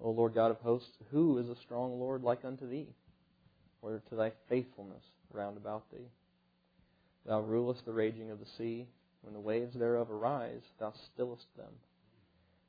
O 0.00 0.10
Lord 0.10 0.34
God 0.34 0.50
of 0.50 0.58
hosts, 0.58 0.96
who 1.10 1.38
is 1.38 1.48
a 1.48 1.56
strong 1.56 2.00
Lord 2.00 2.22
like 2.22 2.44
unto 2.44 2.68
thee? 2.68 2.88
Or 3.82 4.00
to 4.08 4.14
thy 4.14 4.32
faithfulness 4.48 5.02
round 5.32 5.56
about 5.56 5.90
thee? 5.92 6.08
Thou 7.26 7.40
rulest 7.40 7.84
the 7.84 7.92
raging 7.92 8.30
of 8.30 8.40
the 8.40 8.46
sea. 8.58 8.86
When 9.22 9.34
the 9.34 9.40
waves 9.40 9.74
thereof 9.74 10.10
arise, 10.10 10.62
thou 10.80 10.92
stillest 11.12 11.46
them. 11.56 11.72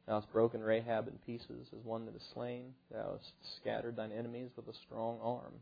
Thou 0.07 0.15
hast 0.15 0.31
broken 0.31 0.61
Rahab 0.61 1.07
in 1.07 1.17
pieces 1.25 1.69
as 1.71 1.85
one 1.85 2.05
that 2.05 2.15
is 2.15 2.29
slain. 2.33 2.73
Thou 2.91 3.13
hast 3.17 3.33
scattered 3.57 3.95
thine 3.95 4.11
enemies 4.11 4.49
with 4.55 4.67
a 4.67 4.73
strong 4.73 5.19
arm. 5.23 5.53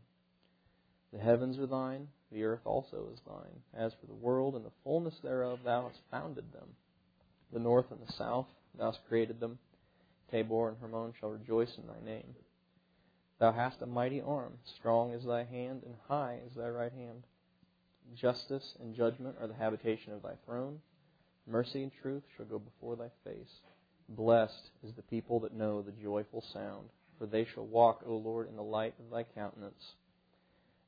The 1.12 1.18
heavens 1.18 1.58
are 1.58 1.66
thine, 1.66 2.08
the 2.30 2.44
earth 2.44 2.64
also 2.64 3.08
is 3.12 3.20
thine. 3.26 3.62
As 3.74 3.92
for 4.00 4.06
the 4.06 4.14
world 4.14 4.54
and 4.54 4.64
the 4.64 4.72
fullness 4.82 5.18
thereof, 5.22 5.60
thou 5.64 5.88
hast 5.88 6.00
founded 6.10 6.52
them. 6.52 6.68
The 7.52 7.58
north 7.58 7.90
and 7.90 8.00
the 8.00 8.12
south, 8.12 8.46
thou 8.78 8.86
hast 8.92 9.06
created 9.08 9.38
them. 9.38 9.58
Tabor 10.30 10.70
and 10.70 10.78
Hermon 10.78 11.12
shall 11.20 11.28
rejoice 11.28 11.76
in 11.76 11.86
thy 11.86 12.00
name. 12.04 12.34
Thou 13.38 13.52
hast 13.52 13.82
a 13.82 13.86
mighty 13.86 14.22
arm, 14.22 14.54
strong 14.78 15.12
is 15.12 15.24
thy 15.24 15.44
hand, 15.44 15.82
and 15.84 15.96
high 16.08 16.40
is 16.46 16.54
thy 16.54 16.68
right 16.68 16.92
hand. 16.92 17.24
Justice 18.14 18.76
and 18.80 18.94
judgment 18.94 19.36
are 19.40 19.46
the 19.46 19.54
habitation 19.54 20.12
of 20.12 20.22
thy 20.22 20.34
throne. 20.46 20.80
Mercy 21.46 21.82
and 21.82 21.92
truth 22.00 22.22
shall 22.36 22.46
go 22.46 22.58
before 22.58 22.96
thy 22.96 23.10
face. 23.24 23.60
Blessed 24.08 24.70
is 24.82 24.94
the 24.94 25.02
people 25.02 25.40
that 25.40 25.54
know 25.54 25.82
the 25.82 25.92
joyful 25.92 26.42
sound, 26.52 26.88
for 27.18 27.26
they 27.26 27.44
shall 27.44 27.66
walk, 27.66 28.02
O 28.06 28.16
Lord, 28.16 28.48
in 28.48 28.56
the 28.56 28.62
light 28.62 28.94
of 28.98 29.10
thy 29.10 29.24
countenance. 29.24 29.94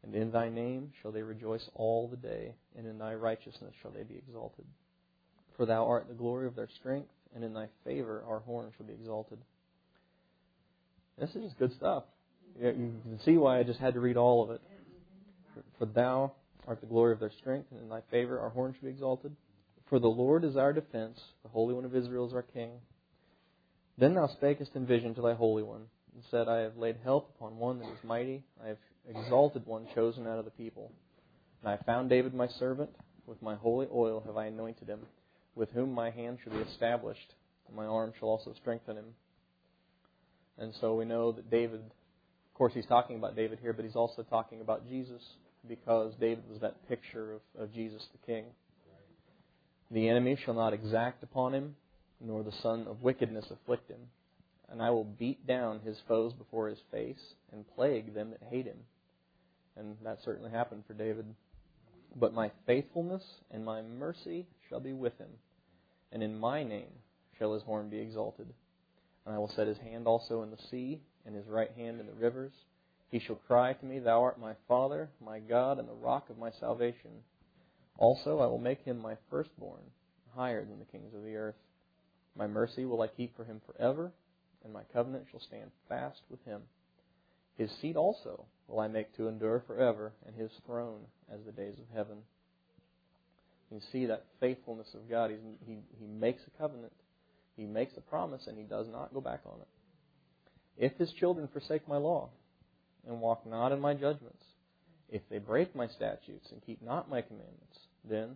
And 0.04 0.14
in 0.14 0.30
thy 0.30 0.50
name 0.50 0.92
shall 1.00 1.12
they 1.12 1.22
rejoice 1.22 1.68
all 1.74 2.08
the 2.08 2.16
day, 2.16 2.54
and 2.76 2.86
in 2.86 2.98
thy 2.98 3.14
righteousness 3.14 3.72
shall 3.80 3.90
they 3.90 4.02
be 4.02 4.16
exalted. 4.16 4.66
For 5.56 5.64
thou 5.64 5.86
art 5.86 6.08
the 6.08 6.14
glory 6.14 6.46
of 6.46 6.54
their 6.54 6.68
strength, 6.78 7.08
and 7.34 7.42
in 7.42 7.54
thy 7.54 7.68
favor 7.84 8.22
our 8.28 8.40
horn 8.40 8.70
shall 8.76 8.86
be 8.86 8.92
exalted. 8.92 9.38
This 11.18 11.30
is 11.30 11.44
just 11.44 11.58
good 11.58 11.72
stuff. 11.76 12.04
You 12.60 12.72
can 12.72 13.20
see 13.24 13.36
why 13.36 13.58
I 13.58 13.62
just 13.62 13.80
had 13.80 13.94
to 13.94 14.00
read 14.00 14.16
all 14.16 14.42
of 14.42 14.50
it. 14.50 14.60
For 15.78 15.86
thou 15.86 16.32
art 16.66 16.80
the 16.80 16.86
glory 16.86 17.12
of 17.12 17.20
their 17.20 17.32
strength, 17.38 17.68
and 17.70 17.80
in 17.80 17.88
thy 17.88 18.02
favor 18.10 18.38
our 18.38 18.50
horn 18.50 18.74
shall 18.74 18.88
be 18.88 18.92
exalted. 18.92 19.34
For 19.88 19.98
the 19.98 20.08
Lord 20.08 20.44
is 20.44 20.56
our 20.56 20.72
defense, 20.72 21.20
the 21.42 21.48
Holy 21.48 21.74
One 21.74 21.84
of 21.84 21.94
Israel 21.94 22.26
is 22.26 22.34
our 22.34 22.42
King. 22.42 22.70
Then 23.96 24.14
thou 24.14 24.26
spakest 24.26 24.74
in 24.74 24.86
vision 24.86 25.14
to 25.14 25.22
thy 25.22 25.34
Holy 25.34 25.62
One, 25.62 25.86
and 26.14 26.24
said, 26.30 26.48
I 26.48 26.58
have 26.58 26.76
laid 26.76 26.96
help 27.04 27.30
upon 27.36 27.58
one 27.58 27.78
that 27.78 27.88
is 27.88 28.04
mighty, 28.04 28.42
I 28.62 28.68
have 28.68 28.78
exalted 29.08 29.66
one 29.66 29.86
chosen 29.94 30.26
out 30.26 30.38
of 30.38 30.44
the 30.44 30.50
people. 30.50 30.90
And 31.62 31.72
I 31.72 31.82
found 31.84 32.10
David 32.10 32.34
my 32.34 32.48
servant, 32.58 32.90
with 33.26 33.40
my 33.42 33.54
holy 33.54 33.86
oil 33.92 34.22
have 34.26 34.36
I 34.36 34.46
anointed 34.46 34.88
him, 34.88 35.00
with 35.54 35.70
whom 35.70 35.92
my 35.92 36.10
hand 36.10 36.38
shall 36.42 36.52
be 36.52 36.60
established, 36.70 37.34
and 37.66 37.76
my 37.76 37.86
arm 37.86 38.12
shall 38.18 38.28
also 38.28 38.54
strengthen 38.60 38.96
him. 38.96 39.14
And 40.58 40.72
so 40.80 40.94
we 40.94 41.04
know 41.04 41.32
that 41.32 41.50
David, 41.50 41.80
of 41.80 42.54
course, 42.54 42.72
he's 42.74 42.86
talking 42.86 43.16
about 43.16 43.36
David 43.36 43.58
here, 43.60 43.72
but 43.72 43.84
he's 43.84 43.96
also 43.96 44.22
talking 44.22 44.60
about 44.60 44.88
Jesus, 44.88 45.22
because 45.68 46.12
David 46.20 46.44
was 46.50 46.60
that 46.60 46.88
picture 46.88 47.34
of, 47.34 47.40
of 47.58 47.74
Jesus 47.74 48.06
the 48.12 48.32
King. 48.32 48.44
The 49.90 50.08
enemy 50.08 50.38
shall 50.44 50.54
not 50.54 50.72
exact 50.72 51.22
upon 51.22 51.54
him, 51.54 51.76
nor 52.20 52.42
the 52.42 52.52
son 52.62 52.86
of 52.88 53.02
wickedness 53.02 53.46
afflict 53.50 53.90
him. 53.90 54.00
And 54.70 54.82
I 54.82 54.90
will 54.90 55.04
beat 55.04 55.46
down 55.46 55.80
his 55.80 55.98
foes 56.08 56.32
before 56.32 56.68
his 56.68 56.78
face, 56.90 57.34
and 57.52 57.64
plague 57.74 58.14
them 58.14 58.30
that 58.30 58.42
hate 58.50 58.66
him. 58.66 58.78
And 59.76 59.96
that 60.04 60.22
certainly 60.24 60.50
happened 60.50 60.84
for 60.86 60.94
David. 60.94 61.26
But 62.16 62.32
my 62.32 62.50
faithfulness 62.66 63.24
and 63.50 63.64
my 63.64 63.82
mercy 63.82 64.46
shall 64.68 64.80
be 64.80 64.92
with 64.92 65.18
him, 65.18 65.30
and 66.12 66.22
in 66.22 66.38
my 66.38 66.62
name 66.62 66.92
shall 67.38 67.54
his 67.54 67.62
horn 67.64 67.88
be 67.88 67.98
exalted. 67.98 68.46
And 69.26 69.34
I 69.34 69.38
will 69.38 69.48
set 69.48 69.66
his 69.66 69.78
hand 69.78 70.06
also 70.06 70.42
in 70.42 70.50
the 70.50 70.62
sea, 70.70 71.00
and 71.26 71.34
his 71.34 71.46
right 71.46 71.70
hand 71.76 71.98
in 71.98 72.06
the 72.06 72.12
rivers. 72.12 72.52
He 73.10 73.18
shall 73.18 73.36
cry 73.36 73.72
to 73.72 73.86
me, 73.86 73.98
Thou 73.98 74.22
art 74.22 74.38
my 74.38 74.54
Father, 74.68 75.10
my 75.24 75.38
God, 75.40 75.78
and 75.78 75.88
the 75.88 75.94
rock 75.94 76.30
of 76.30 76.38
my 76.38 76.50
salvation. 76.50 77.10
Also 77.96 78.38
I 78.38 78.46
will 78.46 78.58
make 78.58 78.80
him 78.82 78.98
my 78.98 79.16
firstborn, 79.30 79.82
higher 80.34 80.64
than 80.64 80.78
the 80.78 80.84
kings 80.84 81.14
of 81.14 81.22
the 81.24 81.36
earth. 81.36 81.54
My 82.36 82.46
mercy 82.46 82.84
will 82.84 83.02
I 83.02 83.08
keep 83.08 83.36
for 83.36 83.44
him 83.44 83.60
forever, 83.66 84.12
and 84.62 84.72
my 84.72 84.82
covenant 84.92 85.26
shall 85.30 85.40
stand 85.40 85.70
fast 85.88 86.20
with 86.28 86.44
him. 86.44 86.62
His 87.56 87.70
seed 87.80 87.96
also 87.96 88.46
will 88.68 88.80
I 88.80 88.88
make 88.88 89.16
to 89.16 89.28
endure 89.28 89.62
forever, 89.66 90.12
and 90.26 90.34
his 90.34 90.50
throne 90.66 91.00
as 91.32 91.40
the 91.44 91.52
days 91.52 91.78
of 91.78 91.96
heaven. 91.96 92.18
You 93.70 93.80
see 93.92 94.06
that 94.06 94.24
faithfulness 94.40 94.94
of 94.94 95.08
God. 95.10 95.30
He, 95.66 95.78
he 95.98 96.06
makes 96.06 96.42
a 96.46 96.58
covenant, 96.58 96.92
he 97.56 97.64
makes 97.64 97.96
a 97.96 98.00
promise, 98.00 98.46
and 98.46 98.56
he 98.56 98.64
does 98.64 98.86
not 98.88 99.12
go 99.12 99.20
back 99.20 99.40
on 99.46 99.60
it. 99.60 99.68
If 100.76 100.96
his 100.98 101.12
children 101.12 101.48
forsake 101.52 101.86
my 101.88 101.96
law, 101.96 102.30
and 103.06 103.20
walk 103.20 103.46
not 103.46 103.72
in 103.72 103.80
my 103.80 103.94
judgments, 103.94 104.42
if 105.10 105.22
they 105.30 105.38
break 105.38 105.76
my 105.76 105.86
statutes 105.86 106.48
and 106.50 106.64
keep 106.64 106.82
not 106.82 107.10
my 107.10 107.20
commandments, 107.20 107.78
then 108.08 108.30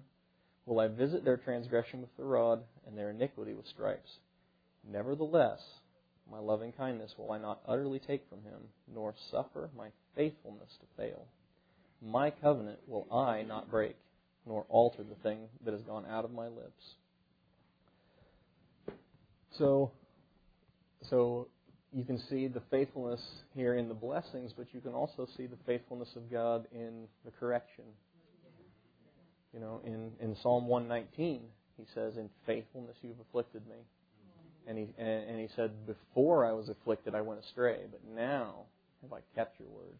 will 0.67 0.81
I 0.81 0.89
visit 0.89 1.25
their 1.25 1.39
transgression 1.39 2.01
with 2.03 2.15
the 2.17 2.25
rod, 2.25 2.63
and 2.87 2.97
their 2.97 3.11
iniquity 3.11 3.55
with 3.55 3.67
stripes. 3.67 4.11
Nevertheless, 4.91 5.61
my 6.31 6.39
loving 6.39 6.73
kindness 6.73 7.15
will 7.17 7.33
I 7.33 7.39
not 7.39 7.61
utterly 7.67 7.99
take 7.99 8.29
from 8.29 8.43
him, 8.43 8.61
nor 8.93 9.15
suffer 9.31 9.71
my 9.77 9.89
faithfulness 10.15 10.71
to 10.81 11.03
fail. 11.03 11.27
My 12.03 12.31
covenant 12.31 12.79
will 12.87 13.07
I 13.13 13.43
not 13.43 13.71
break, 13.71 13.97
nor 14.47 14.67
alter 14.69 15.03
the 15.03 15.17
thing 15.23 15.49
that 15.65 15.73
has 15.73 15.83
gone 15.83 16.07
out 16.07 16.25
of 16.25 16.33
my 16.33 16.47
lips. 16.47 16.85
So, 19.57 19.91
so 21.09 21.49
you 21.93 22.05
can 22.05 22.19
see 22.29 22.47
the 22.47 22.63
faithfulness 22.71 23.21
here 23.55 23.75
in 23.75 23.89
the 23.89 23.95
blessings, 23.95 24.53
but 24.57 24.67
you 24.73 24.81
can 24.81 24.93
also 24.93 25.27
see 25.37 25.47
the 25.47 25.57
faithfulness 25.67 26.11
of 26.17 26.31
God 26.31 26.67
in 26.73 27.09
the 27.25 27.31
correction. 27.31 27.85
You 29.55 29.61
know, 29.61 29.81
in, 29.85 30.13
in 30.21 30.37
Psalm 30.43 30.69
119, 30.69 31.41
he 31.77 31.85
says, 31.95 32.17
In 32.17 32.29
faithfulness 32.47 32.97
you've 33.03 33.19
afflicted 33.29 33.67
me. 33.67 33.77
And 34.69 34.77
he, 34.77 34.87
and, 34.99 35.41
he 35.41 35.49
said, 35.57 35.87
Before 35.87 36.45
I 36.45 36.53
was 36.53 36.69
afflicted, 36.69 37.15
I 37.15 37.23
went 37.23 37.41
astray, 37.41 37.79
but 37.91 38.01
now 38.15 38.67
have 39.01 39.13
I 39.15 39.21
kept 39.35 39.59
your 39.59 39.69
word. 39.69 39.99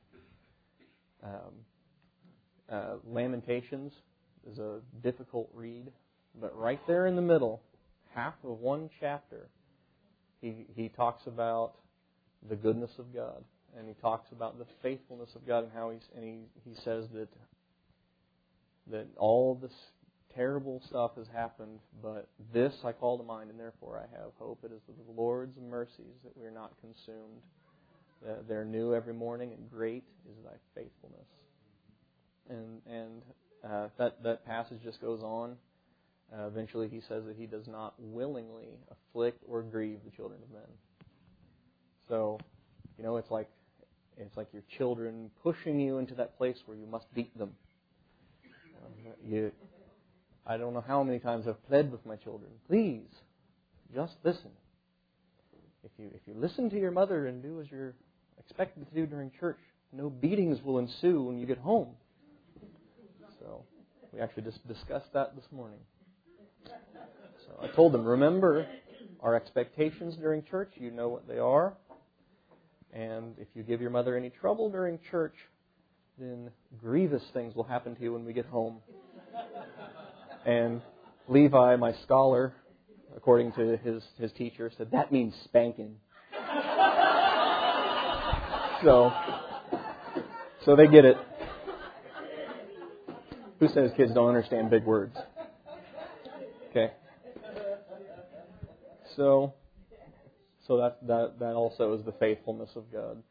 Um, 1.25 1.55
uh, 2.71 2.97
Lamentations 3.07 3.95
is 4.51 4.59
a 4.59 4.81
difficult 5.03 5.49
read, 5.55 5.91
but 6.39 6.57
right 6.57 6.81
there 6.87 7.07
in 7.07 7.17
the 7.17 7.23
middle, 7.23 7.63
half 8.15 8.35
of 8.45 8.61
one 8.61 8.91
chapter, 9.01 9.49
he, 10.43 10.67
he 10.75 10.91
talks 10.91 11.27
about 11.27 11.73
the 12.47 12.55
goodness 12.55 12.91
of 12.99 13.15
God, 13.15 13.43
and 13.77 13.89
he 13.89 13.95
talks 13.95 14.31
about 14.33 14.59
the 14.59 14.67
faithfulness 14.83 15.31
of 15.35 15.47
God, 15.47 15.65
and 15.65 15.73
how 15.73 15.89
and 15.91 16.01
he, 16.23 16.41
he 16.69 16.75
says 16.85 17.07
that 17.15 17.29
that 18.91 19.07
all 19.17 19.55
this 19.55 19.73
terrible 20.39 20.81
stuff 20.87 21.11
has 21.17 21.27
happened, 21.35 21.81
but 22.01 22.29
this 22.53 22.73
I 22.85 22.93
call 22.93 23.19
to 23.19 23.25
mind, 23.25 23.51
and 23.51 23.59
therefore 23.59 23.99
I 23.99 24.17
have 24.17 24.31
hope. 24.39 24.61
It 24.63 24.71
is 24.73 24.81
the 24.87 25.13
Lord's 25.21 25.59
mercies 25.59 26.15
that 26.23 26.37
we 26.37 26.47
are 26.47 26.53
not 26.53 26.73
consumed. 26.81 27.43
They're 28.49 28.65
new 28.65 28.95
every 28.95 29.15
morning, 29.15 29.53
and 29.53 29.69
great 29.71 30.05
is 30.31 30.37
thy 30.45 30.57
faithfulness. 30.75 31.27
And 32.49 32.81
and 32.87 33.23
uh, 33.69 33.89
that 33.99 34.23
that 34.23 34.47
passage 34.47 34.79
just 34.83 35.01
goes 35.01 35.23
on. 35.23 35.57
Uh, 36.33 36.47
eventually, 36.47 36.89
he 36.89 37.01
says 37.01 37.25
that 37.27 37.37
he 37.37 37.47
does 37.47 37.67
not 37.67 37.95
willingly 37.99 38.79
afflict 38.91 39.43
or 39.49 39.63
grieve 39.63 39.99
the 40.05 40.11
children 40.11 40.41
of 40.43 40.51
men. 40.53 40.71
So, 42.09 42.39
you 42.97 43.05
know, 43.05 43.17
it's 43.17 43.31
like 43.31 43.49
it's 44.17 44.37
like 44.37 44.49
your 44.53 44.63
children 44.77 45.31
pushing 45.43 45.81
you 45.81 45.99
into 45.99 46.15
that 46.15 46.37
place 46.37 46.59
where 46.67 46.77
you 46.77 46.87
must 46.87 47.13
beat 47.15 47.37
them. 47.39 47.51
Um, 48.85 49.13
you, 49.25 49.53
I 50.49 50.57
don't 50.57 50.73
know 50.73 50.85
how 50.87 51.03
many 51.03 51.19
times 51.19 51.47
I've 51.47 51.63
pled 51.69 51.93
with 51.93 52.05
my 52.07 52.17
children, 52.17 52.51
please, 52.67 53.07
just 53.95 54.15
listen. 54.25 54.51
If 55.85 55.91
you 55.99 56.11
if 56.15 56.23
you 56.27 56.35
listen 56.35 56.71
to 56.71 56.79
your 56.79 56.91
mother 56.91 57.27
and 57.27 57.43
do 57.43 57.61
as 57.61 57.71
you're 57.71 57.95
expected 58.39 58.89
to 58.89 58.95
do 58.95 59.07
during 59.07 59.31
church, 59.39 59.59
no 59.93 60.09
beatings 60.09 60.63
will 60.65 60.79
ensue 60.79 61.23
when 61.23 61.39
you 61.39 61.47
get 61.47 61.59
home. 61.59 61.89
So 63.39 63.65
we 64.13 64.21
actually 64.21 64.45
just 64.45 64.67
discussed 64.67 65.13
that 65.13 65.37
this 65.37 65.45
morning. 65.53 65.81
So 66.65 67.53
I 67.63 67.69
told 67.69 67.93
them, 67.93 68.05
remember 68.05 68.67
our 69.21 69.35
expectations 69.35 70.17
during 70.17 70.43
church, 70.45 70.71
you 70.77 70.91
know 70.91 71.09
what 71.09 71.29
they 71.29 71.39
are. 71.39 71.75
And 72.93 73.35
if 73.39 73.49
you 73.55 73.63
give 73.63 73.81
your 73.83 73.91
mother 73.91 74.17
any 74.17 74.31
trouble 74.31 74.71
during 74.71 74.99
church, 75.11 75.35
then 76.19 76.51
grievous 76.81 77.23
things 77.33 77.55
will 77.55 77.65
happen 77.65 77.95
to 77.97 78.03
you 78.03 78.15
when 78.15 78.25
we 78.25 78.33
get 78.33 78.47
home. 78.47 78.79
And 80.49 80.81
Levi, 81.29 81.77
my 81.77 81.93
scholar, 82.05 82.55
according 83.15 83.53
to 83.53 83.77
his, 83.77 84.03
his 84.19 84.33
teacher, 84.33 84.73
said 84.79 84.91
that 84.93 85.13
means 85.13 85.35
spanking. 85.45 85.97
so, 88.83 89.13
so 90.65 90.75
they 90.75 90.87
get 90.87 91.05
it. 91.05 91.19
Who 93.61 93.69
says 93.69 93.91
kids 93.95 94.15
don't 94.15 94.29
understand 94.29 94.71
big 94.71 94.85
words? 94.85 95.19
Okay. 96.71 96.93
So, 99.17 99.53
so 100.67 100.79
that 100.79 101.07
that 101.07 101.35
that 101.41 101.53
also 101.53 101.93
is 101.93 102.03
the 102.07 102.13
faithfulness 102.13 102.71
of 102.75 102.91
God. 102.91 103.23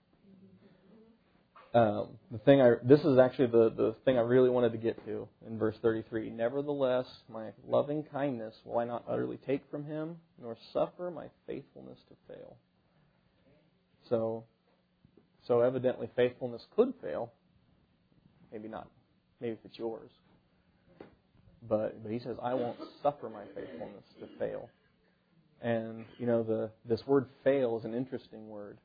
Um, 1.77 2.07
the 2.31 2.39
thing 2.39 2.59
I 2.59 2.71
this 2.83 3.01
is 3.01 3.19
actually 3.19 3.47
the 3.47 3.69
the 3.69 3.95
thing 4.03 4.17
I 4.17 4.21
really 4.21 4.49
wanted 4.49 4.71
to 4.71 4.79
get 4.79 5.05
to 5.05 5.27
in 5.45 5.59
verse 5.59 5.75
33. 5.83 6.31
Nevertheless, 6.31 7.05
my 7.31 7.49
loving 7.67 8.03
kindness 8.11 8.55
will 8.65 8.79
I 8.79 8.85
not 8.85 9.03
utterly 9.07 9.37
take 9.45 9.61
from 9.69 9.85
him, 9.85 10.15
nor 10.41 10.57
suffer 10.73 11.11
my 11.11 11.27
faithfulness 11.45 11.99
to 12.09 12.33
fail. 12.33 12.55
So, 14.09 14.45
so 15.47 15.61
evidently 15.61 16.09
faithfulness 16.15 16.65
could 16.75 16.95
fail. 16.99 17.31
Maybe 18.51 18.69
not. 18.69 18.87
Maybe 19.39 19.53
if 19.53 19.59
it's 19.63 19.77
yours. 19.77 20.09
But 21.69 22.01
but 22.01 22.11
he 22.11 22.17
says 22.17 22.37
I 22.41 22.55
won't 22.55 22.77
suffer 23.03 23.29
my 23.29 23.43
faithfulness 23.53 24.03
to 24.19 24.27
fail. 24.39 24.67
And 25.61 26.05
you 26.17 26.25
know 26.25 26.41
the 26.41 26.71
this 26.85 27.05
word 27.05 27.27
fail 27.43 27.77
is 27.77 27.85
an 27.85 27.93
interesting 27.93 28.49
word 28.49 28.79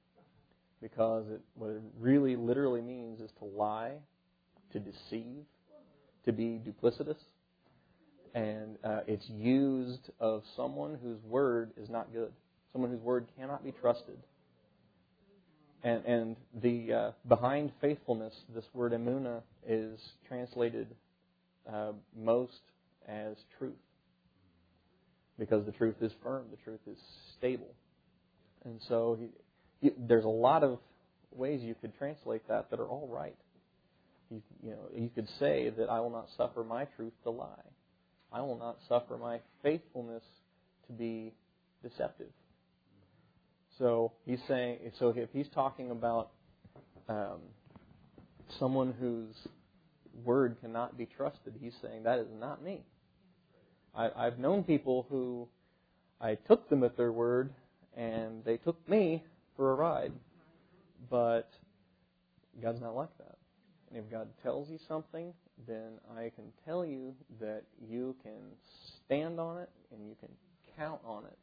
because 0.83 1.25
it, 1.31 1.41
what 1.55 1.71
it 1.71 1.83
really 1.99 2.37
literally 2.37 2.83
means 2.83 3.21
is 3.21 3.31
to 3.39 3.45
lie, 3.45 3.93
to 4.73 4.81
deceive, 4.81 5.45
to 6.27 6.33
be 6.33 6.61
duplicitous. 6.67 7.17
And 8.35 8.77
uh, 8.83 9.01
it's 9.07 9.29
used 9.31 10.11
of 10.19 10.43
someone 10.57 10.99
whose 11.03 11.23
word 11.23 11.71
is 11.81 11.89
not 11.89 12.13
good, 12.13 12.33
someone 12.73 12.91
whose 12.91 13.01
word 13.01 13.27
cannot 13.39 13.65
be 13.65 13.73
trusted. 13.73 14.19
And, 15.85 16.05
and 16.05 16.37
the 16.63 16.93
uh, 16.93 17.11
behind 17.29 17.73
faithfulness, 17.81 18.35
this 18.55 18.65
word 18.73 18.93
emuna 18.93 19.43
is 19.67 20.01
translated 20.29 20.87
uh, 21.73 21.93
most 22.17 22.61
as 23.09 23.37
truth, 23.59 23.75
because 25.39 25.67
the 25.67 25.73
truth 25.73 25.97
is 26.01 26.13
firm, 26.23 26.45
the 26.51 26.57
truth 26.63 26.81
is 26.87 26.99
stable, 27.37 27.75
and 28.65 28.81
so 28.89 29.17
he, 29.19 29.27
there's 29.99 30.25
a 30.25 30.29
lot 30.29 30.63
of 30.63 30.79
ways 31.35 31.61
you 31.63 31.75
could 31.81 31.97
translate 31.99 32.47
that 32.49 32.71
that 32.71 32.81
are 32.81 32.87
all 32.87 33.09
right. 33.11 33.37
You, 34.31 34.43
you 34.63 34.71
know, 34.71 34.89
you 34.95 35.11
could 35.15 35.29
say 35.39 35.71
that 35.77 35.89
I 35.89 36.01
will 36.01 36.11
not 36.11 36.29
suffer 36.37 36.65
my 36.65 36.85
truth 36.97 37.13
to 37.25 37.31
lie. 37.31 37.47
I 38.33 38.41
will 38.41 38.59
not 38.59 38.79
suffer 38.89 39.19
my 39.19 39.41
faithfulness 39.63 40.23
to 40.87 40.93
be 40.93 41.33
deceptive. 41.83 42.31
So 43.79 44.13
he's 44.25 44.41
saying, 44.49 44.79
so 44.99 45.13
if 45.15 45.29
he's 45.33 45.49
talking 45.55 45.91
about 45.91 46.31
um, 47.09 47.41
someone 48.59 48.95
whose 48.99 49.35
word 50.25 50.57
cannot 50.61 50.97
be 50.97 51.07
trusted, 51.07 51.55
he's 51.61 51.75
saying 51.83 52.05
that 52.05 52.19
is 52.19 52.29
not 52.39 52.63
me. 52.63 52.81
I, 53.95 54.11
I've 54.17 54.39
known 54.39 54.63
people 54.63 55.07
who 55.11 55.49
I 56.21 56.37
took 56.37 56.69
them 56.71 56.85
at 56.85 56.97
their 56.97 57.13
word, 57.13 57.53
and 57.97 58.45
they 58.45 58.57
took 58.57 58.89
me 58.89 59.25
for 59.63 59.71
a 59.71 59.75
ride. 59.77 60.11
But 61.09 61.49
God's 62.61 62.81
not 62.81 62.97
like 62.97 63.17
that. 63.19 63.37
And 63.89 64.05
if 64.05 64.11
God 64.11 64.27
tells 64.43 64.69
you 64.69 64.79
something, 64.89 65.33
then 65.69 66.01
I 66.17 66.33
can 66.35 66.47
tell 66.65 66.85
you 66.85 67.15
that 67.41 67.63
you 67.81 68.17
can 68.25 68.41
stand 68.97 69.39
on 69.39 69.59
it 69.59 69.71
and 69.93 70.05
you 70.09 70.17
can 70.19 70.31
count 70.77 71.01
on 71.07 71.27
it 71.27 71.39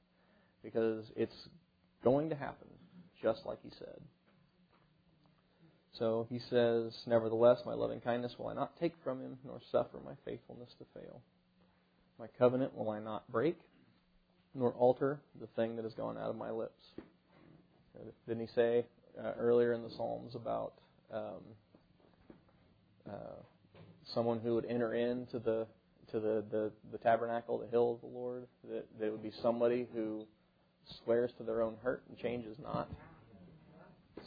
because 0.62 1.06
it's 1.16 1.48
going 2.04 2.30
to 2.30 2.36
happen 2.36 2.68
just 3.24 3.46
like 3.46 3.60
He 3.64 3.70
said. 3.80 4.02
So 5.98 6.28
he 6.30 6.40
says, 6.50 6.94
Nevertheless, 7.08 7.60
my 7.66 7.74
loving 7.74 8.02
kindness 8.02 8.34
will 8.38 8.48
I 8.48 8.54
not 8.54 8.78
take 8.82 8.96
from 9.02 9.22
him, 9.22 9.38
nor 9.46 9.62
suffer 9.72 9.98
my 10.06 10.14
faithfulness 10.26 10.70
to 10.80 11.00
fail. 11.00 11.22
My 12.20 12.28
covenant 12.38 12.78
will 12.78 12.90
I 12.90 13.00
not 13.00 13.30
break, 13.32 13.58
nor 14.54 14.72
alter 14.72 15.22
the 15.40 15.48
thing 15.56 15.78
that 15.78 15.86
has 15.86 15.94
gone 15.94 16.18
out 16.18 16.30
of 16.30 16.36
my 16.36 16.52
lips. 16.52 16.82
Didn't 18.28 18.48
he 18.48 18.54
say 18.54 18.86
uh, 19.24 19.32
earlier 19.40 19.74
in 19.74 19.84
the 19.84 19.90
Psalms 19.90 20.36
about 20.36 20.74
um, 21.14 21.42
uh, 23.10 23.42
someone 24.14 24.40
who 24.40 24.56
would 24.56 24.66
enter 24.66 24.94
into 24.94 25.40
the 25.40 25.68
to 26.12 26.20
the, 26.20 26.44
the, 26.50 26.72
the 26.92 26.98
tabernacle, 26.98 27.60
the 27.60 27.68
hill 27.68 27.94
of 27.94 28.02
the 28.02 28.18
Lord? 28.18 28.48
That, 28.70 28.86
that 29.00 29.08
it 29.08 29.12
would 29.12 29.24
be 29.24 29.34
somebody 29.42 29.88
who 29.94 30.26
swears 31.04 31.32
to 31.38 31.44
their 31.44 31.62
own 31.62 31.76
hurt 31.84 32.04
and 32.10 32.18
changes 32.18 32.58
not. 32.62 32.90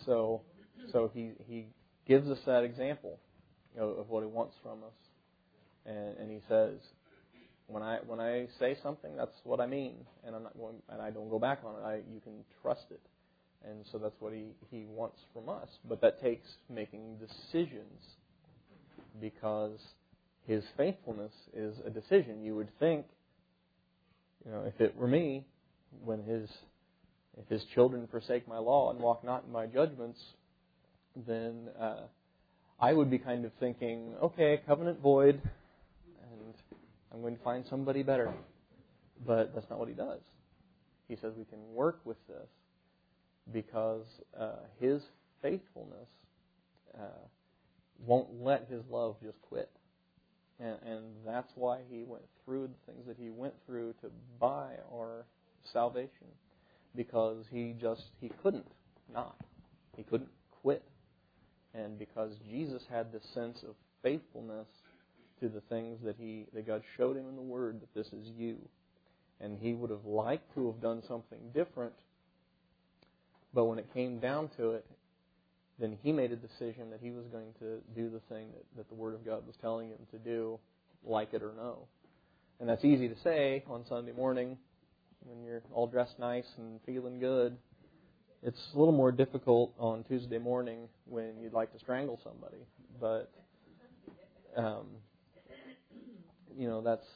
So, 0.07 0.43
so 0.93 1.11
he 1.13 1.33
he 1.47 1.67
gives 2.07 2.29
us 2.29 2.39
that 2.47 2.65
example 2.65 3.19
of, 3.79 3.99
of 3.99 4.09
what 4.09 4.23
he 4.23 4.27
wants 4.27 4.55
from 4.63 4.79
us, 4.85 4.95
and, 5.87 6.17
and 6.19 6.31
he 6.31 6.41
says, 6.49 6.79
when 7.67 7.83
I 7.83 7.99
when 8.07 8.21
I 8.21 8.47
say 8.59 8.77
something, 8.83 9.17
that's 9.17 9.35
what 9.45 9.61
I 9.61 9.67
mean, 9.67 9.95
and 10.27 10.35
I'm 10.35 10.43
not 10.43 10.57
going, 10.59 10.77
and 10.89 11.01
I 11.01 11.11
don't 11.11 11.31
go 11.31 11.39
back 11.39 11.61
on 11.65 11.75
it. 11.77 11.85
I 11.85 11.97
you 12.13 12.21
can 12.21 12.45
trust 12.63 12.87
it. 12.91 13.01
And 13.69 13.85
so 13.91 13.99
that's 13.99 14.15
what 14.19 14.33
he, 14.33 14.47
he 14.71 14.85
wants 14.87 15.19
from 15.33 15.49
us. 15.49 15.69
But 15.89 16.01
that 16.01 16.21
takes 16.21 16.47
making 16.69 17.19
decisions 17.19 18.03
because 19.21 19.79
his 20.47 20.65
faithfulness 20.77 21.33
is 21.55 21.77
a 21.87 21.91
decision. 21.91 22.43
You 22.43 22.57
would 22.57 22.77
think, 22.79 23.07
you 24.45 24.51
know, 24.51 24.65
if 24.67 24.81
it 24.81 24.97
were 24.97 25.07
me, 25.07 25.45
when 26.05 26.23
his 26.23 26.49
if 27.39 27.49
his 27.49 27.65
children 27.75 28.07
forsake 28.11 28.47
my 28.47 28.59
law 28.59 28.91
and 28.91 29.01
walk 29.01 29.25
not 29.25 29.45
in 29.47 29.53
my 29.53 29.67
judgments, 29.67 30.21
then 31.27 31.69
uh, 31.81 32.03
I 32.79 32.93
would 32.93 33.11
be 33.11 33.19
kind 33.19 33.47
of 33.47 33.53
thinking, 33.59 34.15
okay, 34.23 34.61
covenant 34.67 35.01
void, 35.01 35.41
and 36.31 36.55
I'm 37.13 37.23
going 37.23 37.37
to 37.37 37.43
find 37.43 37.65
somebody 37.71 38.03
better. 38.03 38.33
But 39.27 39.55
that's 39.55 39.69
not 39.71 39.79
what 39.79 39.89
he 39.89 39.95
does. 39.95 40.21
He 41.09 41.17
says 41.17 41.33
we 41.39 41.45
can 41.45 41.61
work 41.73 42.01
with 42.05 42.19
this 42.27 42.49
because 43.51 44.07
uh, 44.39 44.57
his 44.79 45.03
faithfulness 45.41 46.09
uh, 46.99 47.27
won't 48.07 48.29
let 48.43 48.69
his 48.71 48.83
love 48.91 49.17
just 49.23 49.41
quit. 49.43 49.71
And, 50.61 50.77
and 50.87 51.05
that's 51.27 51.51
why 51.55 51.81
he 51.91 52.05
went 52.05 52.25
through 52.45 52.69
the 52.69 52.93
things 52.93 53.07
that 53.07 53.17
he 53.19 53.31
went 53.31 53.55
through 53.67 53.95
to 54.03 54.11
buy 54.41 54.75
our 54.93 55.25
salvation. 55.73 56.29
Because 56.95 57.47
he 57.51 57.75
just, 57.81 58.03
he 58.21 58.31
couldn't 58.43 58.67
not. 59.13 59.37
He 59.97 60.03
couldn't 60.03 60.31
quit. 60.63 60.85
And 61.75 61.99
because 61.99 62.33
Jesus 62.49 62.83
had 62.91 63.13
this 63.13 63.25
sense 63.35 63.59
of 63.67 63.75
faithfulness 64.03 64.67
to 65.41 65.49
the 65.49 65.63
things 65.63 65.99
that 66.05 66.17
he 66.19 66.47
that 66.55 66.67
God 66.67 66.83
showed 66.97 67.17
him 67.17 67.29
in 67.29 67.37
the 67.37 67.43
Word 67.43 67.81
that 67.81 67.95
this 67.95 68.09
is 68.09 68.29
you. 68.37 68.59
And 69.41 69.59
he 69.59 69.73
would 69.73 69.91
have 69.91 70.05
liked 70.05 70.55
to 70.55 70.67
have 70.67 70.81
done 70.81 71.03
something 71.09 71.39
different 71.55 71.95
but 73.55 73.65
when 73.65 73.79
it 73.79 73.93
came 73.93 74.19
down 74.19 74.49
to 74.57 74.73
it, 74.73 74.87
then 75.79 75.99
he 76.03 76.13
made 76.13 76.33
a 76.33 76.37
decision 76.37 76.91
that 76.91 77.01
he 77.03 77.11
was 77.11 77.27
going 77.27 77.53
to 77.59 77.79
do 77.95 78.11
the 78.11 78.21
thing 78.33 78.49
that, 78.55 78.65
that 78.77 78.89
the 78.89 78.95
Word 78.95 79.15
of 79.15 79.25
God 79.25 79.47
was 79.47 79.57
telling 79.61 79.89
him 79.89 79.99
to 80.11 80.19
do, 80.19 80.59
like 81.05 81.35
it 81.35 81.43
or 81.43 81.53
no. 81.57 81.87
And 82.61 82.69
that's 82.69 82.85
easy 82.85 83.09
to 83.09 83.17
say 83.25 83.65
on 83.69 83.85
Sunday 83.89 84.13
morning 84.13 84.57
when 85.25 85.43
you're 85.43 85.63
all 85.73 85.87
dressed 85.87 86.19
nice 86.19 86.47
and 86.59 86.81
feeling 86.87 87.19
good. 87.19 87.57
It's 88.43 88.61
a 88.75 88.79
little 88.79 88.93
more 88.95 89.13
difficult 89.13 89.73
on 89.79 90.05
Tuesday 90.05 90.39
morning 90.39 90.89
when 91.07 91.41
you'd 91.41 91.53
like 91.53 91.73
to 91.73 91.79
strangle 91.79 92.21
somebody. 92.23 92.59
But, 93.01 93.31
um, 94.57 94.87
you 96.57 96.69
know, 96.69 96.81
that's 96.81 97.07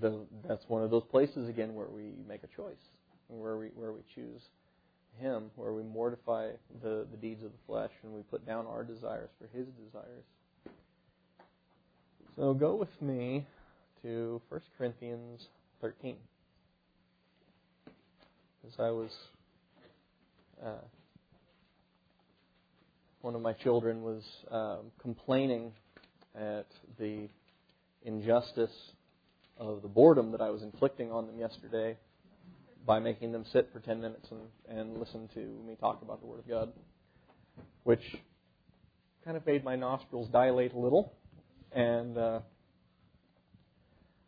the, 0.00 0.20
that's 0.48 0.64
one 0.68 0.82
of 0.82 0.90
those 0.90 1.04
places 1.10 1.48
again 1.48 1.74
where 1.74 1.88
we 1.88 2.12
make 2.28 2.42
a 2.42 2.48
choice, 2.56 2.82
where 3.28 3.56
we 3.56 3.68
where 3.74 3.92
we 3.92 4.00
choose 4.14 4.40
him, 5.18 5.50
where 5.56 5.72
we 5.72 5.82
mortify 5.82 6.50
the, 6.82 7.06
the 7.10 7.16
deeds 7.16 7.42
of 7.42 7.52
the 7.52 7.58
flesh 7.66 7.90
and 8.02 8.12
we 8.12 8.22
put 8.22 8.46
down 8.46 8.66
our 8.66 8.84
desires 8.84 9.30
for 9.38 9.46
His 9.56 9.66
desires. 9.84 10.24
So 12.36 12.54
go 12.54 12.74
with 12.74 13.02
me 13.02 13.46
to 14.02 14.40
1 14.48 14.60
Corinthians 14.78 15.46
13. 15.80 16.16
As 18.66 18.72
I 18.78 18.90
was, 18.90 19.10
uh, 20.64 20.72
one 23.20 23.34
of 23.34 23.42
my 23.42 23.52
children 23.52 24.02
was 24.02 24.22
um, 24.50 24.92
complaining 25.00 25.72
at 26.34 26.66
the 26.98 27.28
injustice 28.04 28.70
of 29.58 29.82
the 29.82 29.88
boredom 29.88 30.32
that 30.32 30.40
I 30.40 30.50
was 30.50 30.62
inflicting 30.62 31.10
on 31.12 31.26
them 31.26 31.38
yesterday 31.38 31.96
by 32.86 32.98
making 32.98 33.32
them 33.32 33.44
sit 33.52 33.68
for 33.72 33.80
10 33.80 34.00
minutes 34.00 34.28
and, 34.30 34.78
and 34.78 34.98
listen 34.98 35.28
to 35.34 35.40
me 35.66 35.76
talk 35.78 36.02
about 36.02 36.20
the 36.20 36.26
Word 36.26 36.40
of 36.40 36.48
God, 36.48 36.72
which 37.84 38.16
kind 39.24 39.36
of 39.36 39.46
made 39.46 39.64
my 39.64 39.76
nostrils 39.76 40.28
dilate 40.28 40.72
a 40.72 40.78
little. 40.78 41.12
And 41.72 42.16
uh, 42.16 42.40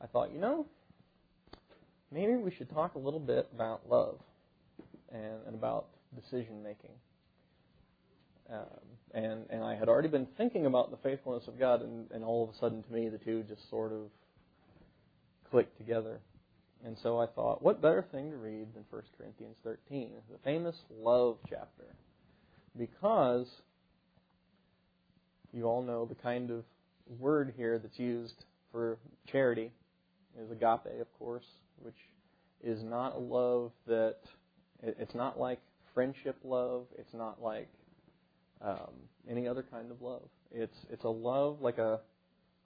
I 0.00 0.07
thought, 0.07 0.32
you 0.32 0.38
know, 0.38 0.66
maybe 2.12 2.36
we 2.36 2.50
should 2.50 2.70
talk 2.70 2.94
a 2.94 2.98
little 2.98 3.20
bit 3.20 3.48
about 3.55 3.88
love 3.88 4.18
and, 5.12 5.46
and 5.46 5.55
about 5.55 5.86
decision 6.14 6.62
making. 6.62 6.90
Um, 8.53 8.66
and 9.14 9.46
and 9.50 9.62
I 9.64 9.74
had 9.74 9.88
already 9.88 10.09
been 10.09 10.26
thinking 10.36 10.66
about 10.66 10.90
the 10.90 10.96
faithfulness 10.98 11.46
of 11.48 11.59
God, 11.59 11.82
and, 11.82 12.11
and 12.11 12.24
all 12.24 12.44
of 12.44 12.55
a 12.55 12.59
sudden, 12.59 12.82
to 12.82 12.92
me, 12.92 13.09
the 13.09 13.18
two 13.18 13.42
just 13.44 13.68
sort 13.70 13.92
of 13.92 14.11
clicked 15.50 15.76
together. 15.78 16.20
And 16.85 16.97
so 17.03 17.20
I 17.20 17.26
thought, 17.26 17.62
what 17.62 17.80
better 17.80 18.05
thing 18.11 18.30
to 18.30 18.37
read 18.37 18.74
than 18.74 18.85
1 18.91 19.03
Corinthians 19.16 19.57
13, 19.62 20.11
the 20.30 20.39
famous 20.39 20.76
love 20.91 21.39
chapter? 21.49 21.95
Because 22.76 23.47
you 25.53 25.64
all 25.64 25.83
know 25.83 26.07
the 26.07 26.14
kind 26.14 26.51
of 26.51 26.64
word 27.20 27.55
here 27.57 27.78
that's 27.78 27.99
used 27.99 28.45
for 28.72 28.99
charity 29.30 29.70
is 30.41 30.51
agape, 30.51 31.01
of 31.01 31.18
course, 31.18 31.47
which 31.78 31.95
is 32.64 32.83
not 32.83 33.14
a 33.14 33.18
love 33.18 33.70
that 33.87 34.16
it's 34.83 35.14
not 35.14 35.39
like 35.39 35.61
friendship 35.95 36.37
love. 36.43 36.87
It's 36.99 37.14
not 37.14 37.43
like 37.43 37.68
um, 38.61 38.93
any 39.28 39.47
other 39.47 39.64
kind 39.70 39.91
of 39.91 40.01
love. 40.01 40.28
It's 40.51 40.76
it's 40.91 41.05
a 41.05 41.09
love 41.09 41.61
like 41.61 41.78
a 41.78 42.01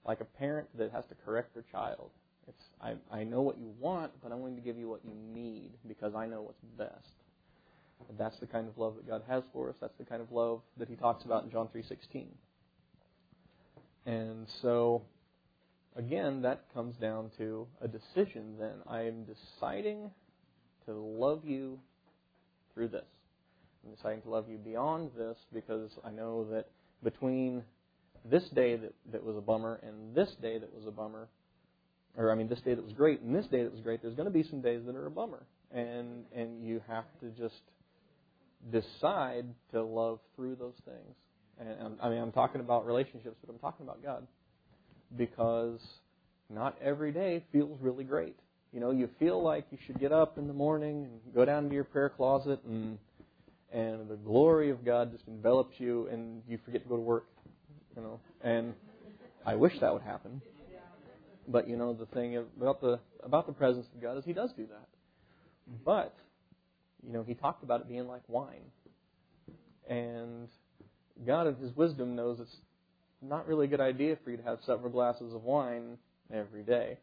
like 0.06 0.20
a 0.20 0.24
parent 0.24 0.68
that 0.78 0.92
has 0.92 1.04
to 1.06 1.14
correct 1.24 1.54
their 1.54 1.64
child. 1.70 2.10
It's 2.48 2.64
I 2.80 2.94
I 3.10 3.24
know 3.24 3.42
what 3.42 3.58
you 3.58 3.72
want, 3.80 4.12
but 4.22 4.32
I'm 4.32 4.40
going 4.40 4.56
to 4.56 4.62
give 4.62 4.78
you 4.78 4.88
what 4.88 5.00
you 5.04 5.14
need 5.14 5.70
because 5.86 6.14
I 6.14 6.26
know 6.26 6.42
what's 6.42 6.62
best. 6.78 7.14
And 8.08 8.18
that's 8.18 8.38
the 8.38 8.46
kind 8.46 8.68
of 8.68 8.76
love 8.76 8.96
that 8.96 9.08
God 9.08 9.22
has 9.26 9.42
for 9.52 9.70
us. 9.70 9.76
That's 9.80 9.96
the 9.98 10.04
kind 10.04 10.20
of 10.20 10.30
love 10.30 10.60
that 10.78 10.88
He 10.88 10.96
talks 10.96 11.24
about 11.24 11.44
in 11.44 11.50
John 11.50 11.68
three 11.72 11.82
sixteen. 11.82 12.28
And 14.04 14.46
so, 14.62 15.02
again, 15.96 16.42
that 16.42 16.64
comes 16.72 16.94
down 16.96 17.30
to 17.38 17.66
a 17.80 17.88
decision. 17.88 18.54
Then 18.60 18.74
I 18.86 19.02
am 19.02 19.24
deciding 19.24 20.10
to 20.84 20.92
love 20.92 21.44
you 21.44 21.80
through 22.72 22.88
this. 22.88 23.04
I'm 23.84 23.94
deciding 23.94 24.22
to 24.22 24.30
love 24.30 24.48
you 24.48 24.58
beyond 24.58 25.10
this 25.16 25.36
because 25.52 25.90
I 26.04 26.10
know 26.10 26.44
that 26.50 26.68
between 27.02 27.64
this 28.24 28.44
day 28.50 28.76
that, 28.76 28.94
that 29.12 29.24
was 29.24 29.36
a 29.36 29.40
bummer 29.40 29.80
and 29.82 30.14
this 30.14 30.34
day 30.40 30.58
that 30.58 30.72
was 30.74 30.86
a 30.86 30.90
bummer, 30.90 31.28
or 32.16 32.30
I 32.30 32.34
mean 32.34 32.48
this 32.48 32.60
day 32.60 32.74
that 32.74 32.84
was 32.84 32.92
great 32.92 33.20
and 33.20 33.34
this 33.34 33.46
day 33.46 33.62
that 33.62 33.72
was 33.72 33.80
great, 33.80 34.02
there's 34.02 34.14
going 34.14 34.26
to 34.26 34.32
be 34.32 34.42
some 34.48 34.60
days 34.60 34.82
that 34.86 34.94
are 34.94 35.06
a 35.06 35.10
bummer, 35.10 35.42
and 35.72 36.24
and 36.34 36.64
you 36.64 36.80
have 36.88 37.04
to 37.20 37.28
just 37.30 37.60
decide 38.70 39.46
to 39.72 39.82
love 39.82 40.18
through 40.34 40.56
those 40.56 40.74
things. 40.84 41.14
And 41.58 41.96
I 42.02 42.08
mean 42.08 42.18
I'm 42.18 42.32
talking 42.32 42.60
about 42.60 42.86
relationships, 42.86 43.36
but 43.44 43.52
I'm 43.52 43.58
talking 43.58 43.86
about 43.86 44.02
God 44.02 44.26
because 45.16 45.80
not 46.50 46.76
every 46.82 47.12
day 47.12 47.44
feels 47.52 47.78
really 47.80 48.04
great. 48.04 48.36
You 48.72 48.80
know, 48.80 48.90
you 48.90 49.08
feel 49.18 49.42
like 49.42 49.66
you 49.70 49.78
should 49.86 49.98
get 49.98 50.12
up 50.12 50.38
in 50.38 50.46
the 50.48 50.52
morning 50.52 51.04
and 51.04 51.34
go 51.34 51.44
down 51.44 51.68
to 51.68 51.74
your 51.74 51.84
prayer 51.84 52.08
closet 52.10 52.60
and 52.64 52.98
and 53.72 54.08
the 54.08 54.16
glory 54.16 54.70
of 54.70 54.84
God 54.84 55.12
just 55.12 55.24
envelops 55.26 55.74
you 55.78 56.08
and 56.10 56.42
you 56.48 56.58
forget 56.64 56.82
to 56.82 56.88
go 56.88 56.96
to 56.96 57.02
work. 57.02 57.26
You 57.96 58.02
know, 58.02 58.20
and 58.42 58.74
I 59.44 59.54
wish 59.54 59.72
that 59.80 59.92
would 59.92 60.02
happen. 60.02 60.40
But 61.48 61.68
you 61.68 61.76
know, 61.76 61.92
the 61.92 62.06
thing 62.06 62.36
about 62.36 62.80
the 62.80 62.98
about 63.22 63.46
the 63.46 63.52
presence 63.52 63.86
of 63.94 64.02
God 64.02 64.18
is 64.18 64.24
He 64.24 64.32
does 64.32 64.52
do 64.52 64.66
that. 64.66 64.88
But 65.84 66.14
you 67.06 67.12
know, 67.12 67.22
He 67.22 67.34
talked 67.34 67.62
about 67.62 67.80
it 67.80 67.88
being 67.88 68.08
like 68.08 68.22
wine, 68.28 68.70
and 69.88 70.48
God, 71.26 71.46
in 71.46 71.56
His 71.56 71.74
wisdom, 71.76 72.16
knows 72.16 72.40
it's 72.40 72.56
not 73.22 73.46
really 73.46 73.66
a 73.66 73.68
good 73.68 73.80
idea 73.80 74.16
for 74.24 74.30
you 74.30 74.36
to 74.36 74.42
have 74.42 74.58
several 74.66 74.90
glasses 74.90 75.32
of 75.34 75.42
wine 75.42 75.98
every 76.32 76.62
day 76.62 76.98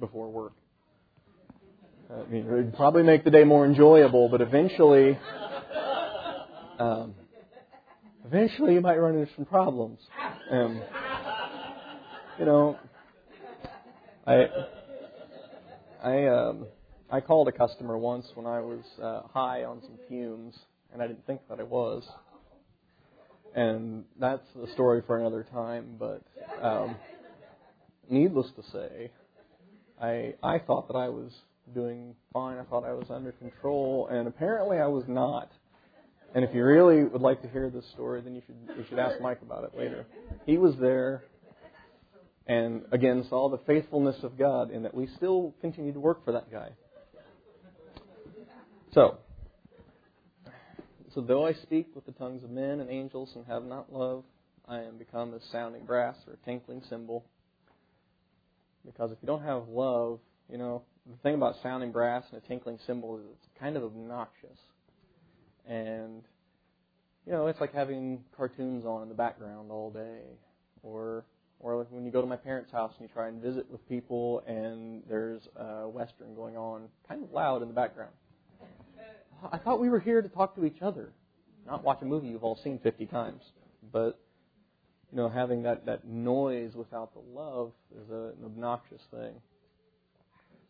before 0.00 0.30
work. 0.30 0.52
I 2.10 2.30
mean, 2.30 2.46
it 2.46 2.50
would 2.50 2.74
probably 2.74 3.02
make 3.02 3.24
the 3.24 3.30
day 3.30 3.44
more 3.44 3.64
enjoyable, 3.64 4.28
but 4.28 4.40
eventually, 4.40 5.18
um, 6.78 7.14
eventually 8.26 8.74
you 8.74 8.80
might 8.80 8.98
run 8.98 9.16
into 9.16 9.32
some 9.34 9.46
problems. 9.46 9.98
Um, 10.50 10.82
you 12.38 12.44
know, 12.44 12.78
I 14.26 14.46
I 16.02 16.26
um, 16.26 16.66
I 17.10 17.20
called 17.20 17.48
a 17.48 17.52
customer 17.52 17.98
once 17.98 18.26
when 18.34 18.46
I 18.46 18.60
was 18.60 18.80
uh, 19.02 19.22
high 19.32 19.64
on 19.64 19.80
some 19.82 19.98
fumes, 20.08 20.54
and 20.92 21.02
I 21.02 21.06
didn't 21.06 21.26
think 21.26 21.40
that 21.48 21.58
I 21.58 21.64
was. 21.64 22.04
And 23.54 24.04
that's 24.18 24.46
the 24.54 24.66
story 24.72 25.02
for 25.06 25.18
another 25.18 25.46
time. 25.52 25.96
But 25.98 26.22
um, 26.62 26.96
needless 28.08 28.46
to 28.56 28.62
say, 28.70 29.10
I 30.00 30.34
I 30.42 30.58
thought 30.58 30.88
that 30.88 30.96
I 30.96 31.08
was 31.08 31.32
doing 31.74 32.14
fine. 32.32 32.58
I 32.58 32.64
thought 32.64 32.84
I 32.84 32.92
was 32.92 33.06
under 33.10 33.32
control, 33.32 34.08
and 34.10 34.28
apparently 34.28 34.78
I 34.78 34.86
was 34.86 35.04
not. 35.08 35.50
And 36.34 36.44
if 36.44 36.54
you 36.54 36.64
really 36.64 37.04
would 37.04 37.20
like 37.20 37.42
to 37.42 37.48
hear 37.48 37.68
this 37.68 37.84
story, 37.92 38.22
then 38.22 38.34
you 38.34 38.42
should 38.46 38.76
you 38.76 38.84
should 38.88 38.98
ask 38.98 39.20
Mike 39.20 39.42
about 39.42 39.64
it 39.64 39.76
later. 39.76 40.06
He 40.46 40.56
was 40.56 40.74
there, 40.80 41.24
and 42.52 42.82
again 42.92 43.24
saw 43.28 43.48
the 43.48 43.58
faithfulness 43.66 44.16
of 44.22 44.38
God 44.38 44.70
in 44.70 44.82
that 44.82 44.94
we 44.94 45.06
still 45.16 45.54
continue 45.60 45.92
to 45.92 46.00
work 46.00 46.24
for 46.24 46.32
that 46.32 46.50
guy. 46.50 46.70
So, 48.92 49.16
so 51.14 51.22
though 51.22 51.46
I 51.46 51.54
speak 51.54 51.88
with 51.94 52.04
the 52.04 52.12
tongues 52.12 52.44
of 52.44 52.50
men 52.50 52.80
and 52.80 52.90
angels 52.90 53.30
and 53.34 53.46
have 53.46 53.64
not 53.64 53.92
love, 53.92 54.24
I 54.68 54.80
am 54.80 54.98
become 54.98 55.32
a 55.32 55.40
sounding 55.50 55.86
brass 55.86 56.16
or 56.26 56.34
a 56.34 56.36
tinkling 56.44 56.82
cymbal. 56.88 57.24
Because 58.84 59.12
if 59.12 59.18
you 59.22 59.26
don't 59.26 59.44
have 59.44 59.68
love, 59.68 60.20
you 60.50 60.58
know, 60.58 60.82
the 61.10 61.16
thing 61.22 61.34
about 61.34 61.54
sounding 61.62 61.90
brass 61.90 62.24
and 62.32 62.42
a 62.42 62.46
tinkling 62.46 62.78
cymbal 62.86 63.18
is 63.18 63.24
it's 63.32 63.48
kind 63.58 63.76
of 63.76 63.84
obnoxious. 63.84 64.58
And, 65.66 66.22
you 67.26 67.32
know, 67.32 67.46
it's 67.46 67.60
like 67.60 67.72
having 67.72 68.24
cartoons 68.36 68.84
on 68.84 69.02
in 69.02 69.08
the 69.08 69.14
background 69.14 69.70
all 69.70 69.90
day. 69.90 70.20
Or, 70.82 71.24
or 71.62 71.86
when 71.90 72.04
you 72.04 72.10
go 72.10 72.20
to 72.20 72.21
my 72.32 72.36
parents' 72.36 72.72
house 72.72 72.94
and 72.98 73.06
you 73.06 73.12
try 73.12 73.28
and 73.28 73.42
visit 73.42 73.70
with 73.70 73.86
people 73.90 74.42
and 74.46 75.02
there's 75.06 75.42
a 75.54 75.86
Western 75.86 76.34
going 76.34 76.56
on 76.56 76.88
kind 77.06 77.22
of 77.22 77.30
loud 77.30 77.60
in 77.60 77.68
the 77.68 77.74
background. 77.74 78.12
I 79.52 79.58
thought 79.58 79.80
we 79.80 79.90
were 79.90 80.00
here 80.00 80.22
to 80.22 80.30
talk 80.30 80.56
to 80.56 80.64
each 80.64 80.80
other, 80.80 81.12
not 81.66 81.84
watch 81.84 81.98
a 82.00 82.06
movie 82.06 82.28
you've 82.28 82.42
all 82.42 82.58
seen 82.64 82.78
50 82.78 83.04
times. 83.04 83.42
But, 83.92 84.18
you 85.10 85.18
know, 85.18 85.28
having 85.28 85.64
that, 85.64 85.84
that 85.84 86.06
noise 86.06 86.74
without 86.74 87.12
the 87.12 87.20
love 87.38 87.72
is 88.02 88.08
a, 88.08 88.32
an 88.38 88.46
obnoxious 88.46 89.02
thing. 89.10 89.34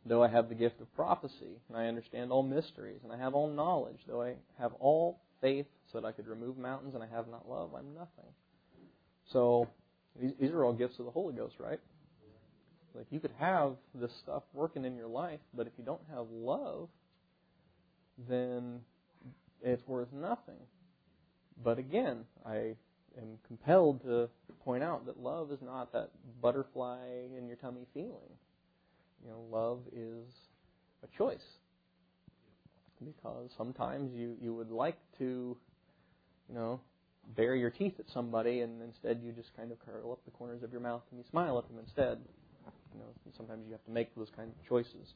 Though 0.04 0.24
I 0.24 0.28
have 0.28 0.48
the 0.48 0.56
gift 0.56 0.80
of 0.80 0.92
prophecy, 0.96 1.60
and 1.68 1.78
I 1.78 1.86
understand 1.86 2.32
all 2.32 2.42
mysteries, 2.42 3.02
and 3.04 3.12
I 3.12 3.18
have 3.18 3.34
all 3.34 3.48
knowledge, 3.48 4.00
though 4.08 4.22
I 4.22 4.34
have 4.58 4.72
all 4.80 5.20
faith 5.40 5.66
so 5.92 6.00
that 6.00 6.06
I 6.08 6.10
could 6.10 6.26
remove 6.26 6.58
mountains, 6.58 6.96
and 6.96 7.04
I 7.04 7.06
have 7.06 7.28
not 7.28 7.48
love, 7.48 7.70
I'm 7.76 7.94
nothing. 7.94 8.32
So, 9.32 9.68
these, 10.20 10.50
are 10.50 10.64
all 10.64 10.72
gifts 10.72 10.98
of 10.98 11.04
the 11.04 11.10
Holy 11.10 11.34
Ghost, 11.34 11.56
right? 11.58 11.80
Like, 12.94 13.06
you 13.10 13.20
could 13.20 13.32
have 13.38 13.76
this 13.94 14.12
stuff 14.22 14.42
working 14.52 14.84
in 14.84 14.96
your 14.96 15.08
life, 15.08 15.40
but 15.54 15.66
if 15.66 15.72
you 15.78 15.84
don't 15.84 16.02
have 16.14 16.26
love, 16.30 16.88
then 18.28 18.80
it's 19.62 19.86
worth 19.86 20.12
nothing. 20.12 20.60
But 21.64 21.78
again, 21.78 22.24
I 22.44 22.74
am 23.16 23.38
compelled 23.46 24.02
to 24.02 24.28
point 24.64 24.82
out 24.82 25.06
that 25.06 25.18
love 25.20 25.50
is 25.52 25.60
not 25.62 25.92
that 25.92 26.10
butterfly 26.40 26.98
in 27.36 27.46
your 27.46 27.56
tummy 27.56 27.86
feeling. 27.94 28.36
You 29.24 29.30
know, 29.30 29.40
love 29.50 29.80
is 29.92 30.26
a 31.02 31.16
choice. 31.16 31.44
Because 33.04 33.50
sometimes 33.56 34.14
you, 34.14 34.36
you 34.40 34.54
would 34.54 34.70
like 34.70 34.98
to, 35.18 35.56
you 36.48 36.54
know, 36.54 36.80
bare 37.36 37.54
your 37.54 37.70
teeth 37.70 37.94
at 37.98 38.06
somebody 38.12 38.60
and 38.60 38.82
instead 38.82 39.20
you 39.22 39.32
just 39.32 39.54
kind 39.56 39.72
of 39.72 39.78
curl 39.80 40.12
up 40.12 40.24
the 40.24 40.30
corners 40.32 40.62
of 40.62 40.72
your 40.72 40.80
mouth 40.80 41.02
and 41.10 41.18
you 41.18 41.24
smile 41.30 41.58
at 41.58 41.66
them 41.68 41.78
instead. 41.78 42.18
You 42.94 43.00
know, 43.00 43.06
sometimes 43.36 43.64
you 43.66 43.72
have 43.72 43.84
to 43.84 43.90
make 43.90 44.14
those 44.14 44.30
kind 44.36 44.50
of 44.50 44.68
choices. 44.68 45.14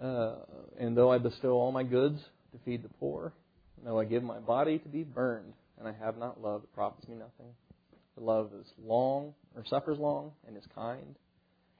Uh, 0.00 0.36
and 0.78 0.96
though 0.96 1.12
I 1.12 1.18
bestow 1.18 1.52
all 1.52 1.72
my 1.72 1.82
goods 1.82 2.20
to 2.52 2.58
feed 2.64 2.82
the 2.82 2.88
poor, 2.88 3.32
though 3.84 3.98
I 3.98 4.04
give 4.04 4.22
my 4.22 4.38
body 4.38 4.78
to 4.78 4.88
be 4.88 5.02
burned, 5.02 5.54
and 5.78 5.88
I 5.88 5.92
have 6.04 6.16
not 6.16 6.40
love, 6.40 6.62
it 6.64 6.72
profits 6.74 7.08
me 7.08 7.16
nothing. 7.16 7.52
The 8.16 8.22
love 8.22 8.50
is 8.58 8.66
long, 8.84 9.34
or 9.56 9.64
suffers 9.64 9.98
long, 9.98 10.32
and 10.46 10.56
is 10.56 10.64
kind. 10.74 11.16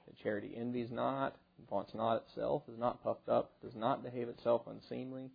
That 0.07 0.17
charity 0.21 0.53
envies 0.55 0.89
not, 0.91 1.35
vaunts 1.69 1.93
not 1.93 2.23
itself, 2.27 2.63
is 2.71 2.77
not 2.77 3.03
puffed 3.03 3.29
up, 3.29 3.51
does 3.61 3.75
not 3.75 4.03
behave 4.03 4.29
itself 4.29 4.63
unseemly, 4.67 5.29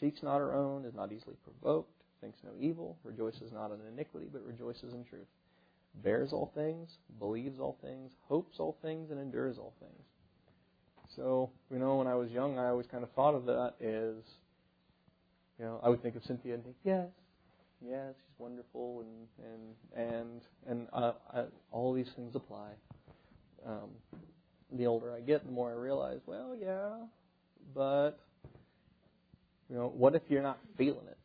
seeks 0.00 0.22
not 0.22 0.38
her 0.38 0.54
own, 0.54 0.84
is 0.84 0.94
not 0.94 1.12
easily 1.12 1.36
provoked, 1.42 2.01
thinks 2.22 2.38
no 2.42 2.50
evil, 2.58 2.96
rejoices 3.04 3.52
not 3.52 3.70
in 3.72 3.78
iniquity, 3.92 4.28
but 4.32 4.46
rejoices 4.46 4.94
in 4.94 5.04
truth, 5.04 5.26
bears 6.02 6.32
all 6.32 6.50
things, 6.54 6.88
believes 7.18 7.60
all 7.60 7.76
things, 7.82 8.12
hopes 8.28 8.58
all 8.58 8.78
things, 8.80 9.10
and 9.10 9.20
endures 9.20 9.58
all 9.58 9.74
things. 9.80 10.02
So, 11.14 11.50
you 11.70 11.78
know, 11.78 11.96
when 11.96 12.06
I 12.06 12.14
was 12.14 12.30
young, 12.30 12.58
I 12.58 12.68
always 12.68 12.86
kind 12.86 13.04
of 13.04 13.10
thought 13.10 13.34
of 13.34 13.44
that 13.44 13.74
as, 13.80 14.24
you 15.58 15.66
know, 15.66 15.78
I 15.82 15.90
would 15.90 16.02
think 16.02 16.16
of 16.16 16.24
Cynthia 16.24 16.54
and 16.54 16.64
think, 16.64 16.76
yes, 16.84 17.08
yes, 17.86 18.14
she's 18.16 18.38
wonderful, 18.38 19.04
and 19.04 19.44
and 19.52 20.08
and 20.08 20.40
and 20.66 20.88
uh, 20.92 21.12
I, 21.34 21.44
all 21.70 21.92
these 21.92 22.08
things 22.16 22.34
apply 22.34 22.70
um, 23.66 23.90
the 24.72 24.86
older 24.86 25.12
I 25.12 25.20
get, 25.20 25.44
the 25.44 25.52
more 25.52 25.70
I 25.70 25.74
realize, 25.74 26.20
well, 26.26 26.56
yeah, 26.58 26.94
but 27.74 28.18
you 29.68 29.76
know, 29.76 29.92
what 29.94 30.14
if 30.14 30.22
you're 30.28 30.42
not 30.42 30.58
feeling 30.76 31.06
it? 31.08 31.18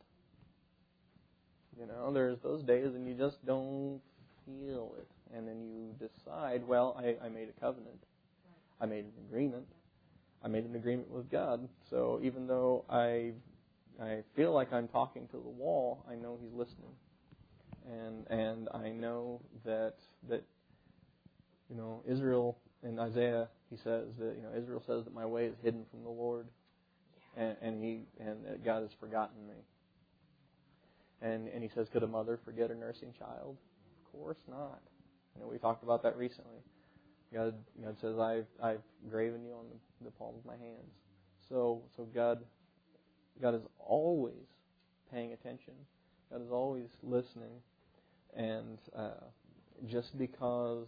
You 1.78 1.86
know, 1.86 2.12
there's 2.12 2.38
those 2.40 2.62
days 2.62 2.94
and 2.94 3.06
you 3.06 3.14
just 3.14 3.44
don't 3.46 4.00
feel 4.44 4.94
it, 4.98 5.06
and 5.36 5.46
then 5.46 5.62
you 5.62 6.08
decide, 6.08 6.66
well, 6.66 6.96
I, 6.98 7.24
I 7.24 7.28
made 7.28 7.48
a 7.48 7.60
covenant, 7.60 8.02
I 8.80 8.86
made 8.86 9.04
an 9.04 9.12
agreement, 9.28 9.66
I 10.42 10.48
made 10.48 10.64
an 10.64 10.74
agreement 10.74 11.10
with 11.10 11.30
God. 11.30 11.68
So 11.90 12.20
even 12.22 12.46
though 12.46 12.84
I 12.90 13.32
I 14.00 14.22
feel 14.34 14.52
like 14.52 14.72
I'm 14.72 14.88
talking 14.88 15.26
to 15.28 15.36
the 15.36 15.48
wall, 15.48 16.04
I 16.10 16.14
know 16.14 16.38
He's 16.42 16.52
listening, 16.52 16.94
and 17.86 18.26
and 18.28 18.68
I 18.74 18.90
know 18.90 19.40
that 19.64 19.94
that 20.28 20.42
you 21.70 21.76
know 21.76 22.02
Israel 22.08 22.58
in 22.82 22.98
Isaiah 22.98 23.48
he 23.70 23.76
says 23.76 24.06
that 24.18 24.34
you 24.36 24.42
know 24.42 24.50
Israel 24.56 24.82
says 24.86 25.04
that 25.04 25.14
my 25.14 25.26
way 25.26 25.46
is 25.46 25.54
hidden 25.62 25.84
from 25.90 26.02
the 26.02 26.10
Lord, 26.10 26.46
and, 27.36 27.56
and 27.60 27.82
he 27.82 28.00
and 28.18 28.44
that 28.46 28.64
God 28.64 28.82
has 28.82 28.92
forgotten 28.98 29.46
me. 29.46 29.54
And 31.22 31.48
and 31.48 31.62
he 31.62 31.70
says, 31.74 31.88
could 31.92 32.02
a 32.02 32.06
mother 32.06 32.38
forget 32.44 32.70
her 32.70 32.74
nursing 32.74 33.12
child? 33.18 33.56
Of 34.04 34.12
course 34.12 34.38
not. 34.48 34.80
You 35.34 35.42
know 35.42 35.48
we 35.48 35.58
talked 35.58 35.82
about 35.82 36.02
that 36.02 36.16
recently. 36.16 36.58
God 37.32 37.54
God 37.82 37.96
says 38.00 38.18
I've 38.18 38.46
I've 38.62 38.82
graven 39.10 39.44
you 39.44 39.52
on 39.52 39.66
the, 39.70 40.06
the 40.06 40.10
palm 40.12 40.34
of 40.38 40.44
my 40.44 40.56
hands. 40.56 40.94
So 41.48 41.82
so 41.96 42.04
God 42.14 42.44
God 43.40 43.54
is 43.54 43.62
always 43.78 44.34
paying 45.12 45.32
attention. 45.32 45.74
God 46.30 46.42
is 46.42 46.50
always 46.50 46.88
listening, 47.02 47.62
and 48.36 48.78
uh, 48.94 49.24
just 49.86 50.16
because 50.18 50.86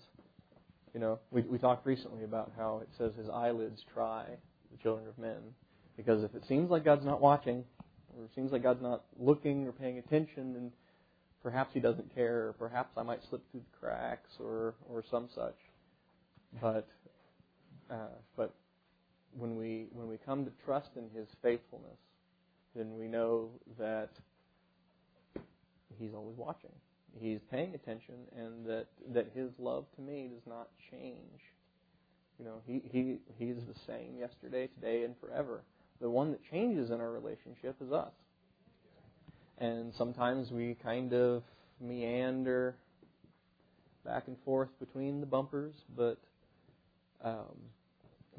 you 0.94 1.00
know, 1.00 1.18
we, 1.30 1.42
we 1.42 1.58
talked 1.58 1.86
recently 1.86 2.24
about 2.24 2.52
how 2.56 2.80
it 2.82 2.88
says 2.98 3.12
his 3.16 3.28
eyelids 3.28 3.84
try 3.92 4.24
the 4.70 4.76
children 4.82 5.08
of 5.08 5.18
men. 5.18 5.38
Because 5.96 6.24
if 6.24 6.34
it 6.34 6.44
seems 6.48 6.70
like 6.70 6.84
God's 6.84 7.04
not 7.04 7.20
watching, 7.20 7.64
or 8.20 8.24
it 8.24 8.30
seems 8.34 8.52
like 8.52 8.62
God's 8.62 8.82
not 8.82 9.02
looking 9.18 9.66
or 9.66 9.72
paying 9.72 9.98
attention, 9.98 10.54
and 10.56 10.72
perhaps 11.42 11.72
he 11.74 11.80
doesn't 11.80 12.14
care, 12.14 12.48
or 12.48 12.54
perhaps 12.58 12.96
I 12.96 13.02
might 13.02 13.20
slip 13.28 13.42
through 13.50 13.60
the 13.60 13.78
cracks, 13.78 14.30
or, 14.38 14.74
or 14.88 15.02
some 15.10 15.28
such. 15.34 15.56
But, 16.60 16.88
uh, 17.90 18.18
but 18.36 18.52
when 19.38 19.56
we, 19.56 19.86
when 19.92 20.08
we 20.08 20.18
come 20.18 20.44
to 20.44 20.52
trust 20.64 20.90
in 20.96 21.04
his 21.16 21.28
faithfulness, 21.42 21.98
then 22.74 22.96
we 22.98 23.06
know 23.06 23.50
that 23.78 24.10
he's 25.98 26.14
always 26.14 26.36
watching 26.36 26.72
he's 27.18 27.40
paying 27.50 27.74
attention 27.74 28.14
and 28.36 28.66
that 28.66 28.86
that 29.12 29.30
his 29.34 29.50
love 29.58 29.84
to 29.96 30.02
me 30.02 30.30
does 30.32 30.46
not 30.46 30.68
change. 30.90 31.40
You 32.38 32.44
know, 32.44 32.62
he 32.66 32.82
he 32.90 33.18
he's 33.38 33.56
the 33.56 33.78
same 33.86 34.16
yesterday, 34.18 34.68
today, 34.68 35.04
and 35.04 35.14
forever. 35.20 35.62
The 36.01 36.11
one 36.11 36.30
that 36.32 36.40
changes 36.51 36.90
in 36.90 37.01
our 37.01 37.11
relationship 37.11 37.76
is 37.80 37.92
us. 37.92 38.12
And 39.59 39.92
sometimes 39.96 40.51
we 40.51 40.76
kind 40.82 41.12
of 41.12 41.42
meander 41.80 42.74
back 44.05 44.24
and 44.26 44.36
forth 44.44 44.70
between 44.78 45.20
the 45.20 45.26
bumpers, 45.26 45.74
but 45.96 46.18
um, 47.22 47.57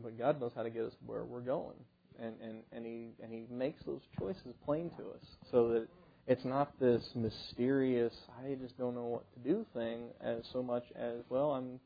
but 0.02 0.18
God 0.18 0.42
knows 0.42 0.52
how 0.56 0.64
to 0.64 0.70
get 0.70 0.84
us 0.84 0.94
where 1.06 1.24
we're 1.24 1.42
going, 1.42 1.78
and 2.20 2.34
and 2.42 2.64
and 2.72 2.86
he 2.86 3.10
and 3.22 3.32
he 3.32 3.46
makes 3.52 3.84
those 3.86 4.02
choices 4.18 4.54
plain 4.66 4.90
to 4.98 5.04
us 5.04 5.24
so 5.52 5.70
that 5.70 5.88
it's 6.28 6.46
not 6.46 6.80
this 6.80 7.04
mysterious 7.16 8.14
I 8.44 8.56
just 8.56 8.78
don't 8.78 8.96
know 8.96 9.06
what 9.06 9.26
to 9.34 9.40
do 9.50 9.66
thing 9.74 10.06
as 10.22 10.44
so 10.52 10.64
much 10.64 10.84
as 10.96 11.18
well 11.30 11.52
I'm 11.52 11.80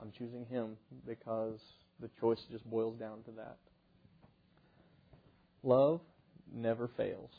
I'm 0.00 0.12
choosing 0.16 0.46
him 0.46 0.76
because 1.06 1.58
the 2.00 2.10
choice 2.20 2.40
just 2.50 2.68
boils 2.70 2.98
down 2.98 3.22
to 3.24 3.30
that. 3.32 3.56
Love 5.62 6.00
never 6.52 6.88
fails. 6.96 7.30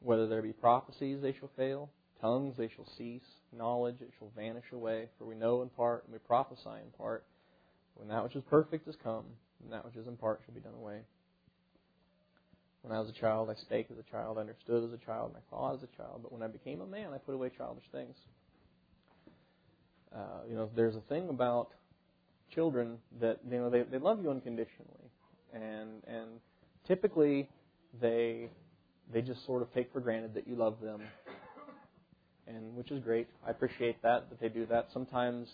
Whether 0.00 0.26
there 0.26 0.42
be 0.42 0.52
prophecies, 0.52 1.20
they 1.20 1.32
shall 1.32 1.50
fail. 1.56 1.90
Tongues, 2.20 2.56
they 2.56 2.68
shall 2.68 2.86
cease. 2.96 3.26
Knowledge, 3.52 3.96
it 4.00 4.10
shall 4.18 4.30
vanish 4.36 4.64
away. 4.72 5.08
For 5.18 5.24
we 5.24 5.34
know 5.34 5.62
in 5.62 5.68
part, 5.68 6.04
and 6.04 6.12
we 6.12 6.18
prophesy 6.18 6.80
in 6.82 6.90
part. 6.96 7.24
When 7.94 8.08
that 8.08 8.22
which 8.22 8.36
is 8.36 8.42
perfect 8.48 8.88
is 8.88 8.96
come, 9.02 9.24
and 9.62 9.72
that 9.72 9.84
which 9.84 9.96
is 9.96 10.06
in 10.06 10.16
part 10.16 10.40
shall 10.44 10.54
be 10.54 10.60
done 10.60 10.74
away. 10.74 11.00
When 12.82 12.96
I 12.96 13.00
was 13.00 13.08
a 13.08 13.12
child, 13.12 13.50
I 13.50 13.54
spake 13.54 13.88
as 13.90 13.98
a 13.98 14.10
child, 14.10 14.38
I 14.38 14.42
understood 14.42 14.84
as 14.84 14.92
a 14.92 15.04
child, 15.04 15.32
and 15.34 15.38
I 15.38 15.50
thought 15.50 15.74
as 15.74 15.82
a 15.82 15.96
child. 15.96 16.20
But 16.22 16.32
when 16.32 16.42
I 16.42 16.46
became 16.46 16.80
a 16.80 16.86
man, 16.86 17.12
I 17.12 17.18
put 17.18 17.34
away 17.34 17.50
childish 17.56 17.84
things. 17.90 18.16
Uh, 20.14 20.46
you 20.48 20.54
know, 20.54 20.70
there's 20.76 20.94
a 20.94 21.00
thing 21.00 21.28
about 21.28 21.70
children 22.54 22.98
that 23.20 23.40
you 23.50 23.58
know 23.58 23.70
they 23.70 23.82
they 23.82 23.98
love 23.98 24.22
you 24.22 24.30
unconditionally, 24.30 25.10
and 25.52 26.04
and 26.06 26.38
typically 26.86 27.48
they 28.00 28.48
they 29.12 29.22
just 29.22 29.44
sort 29.46 29.62
of 29.62 29.72
take 29.72 29.92
for 29.92 30.00
granted 30.00 30.34
that 30.34 30.48
you 30.48 30.56
love 30.56 30.80
them, 30.80 31.00
and 32.46 32.74
which 32.74 32.90
is 32.90 33.00
great. 33.00 33.28
I 33.46 33.50
appreciate 33.50 34.02
that 34.02 34.28
that 34.30 34.40
they 34.40 34.48
do 34.48 34.66
that. 34.66 34.88
Sometimes. 34.92 35.48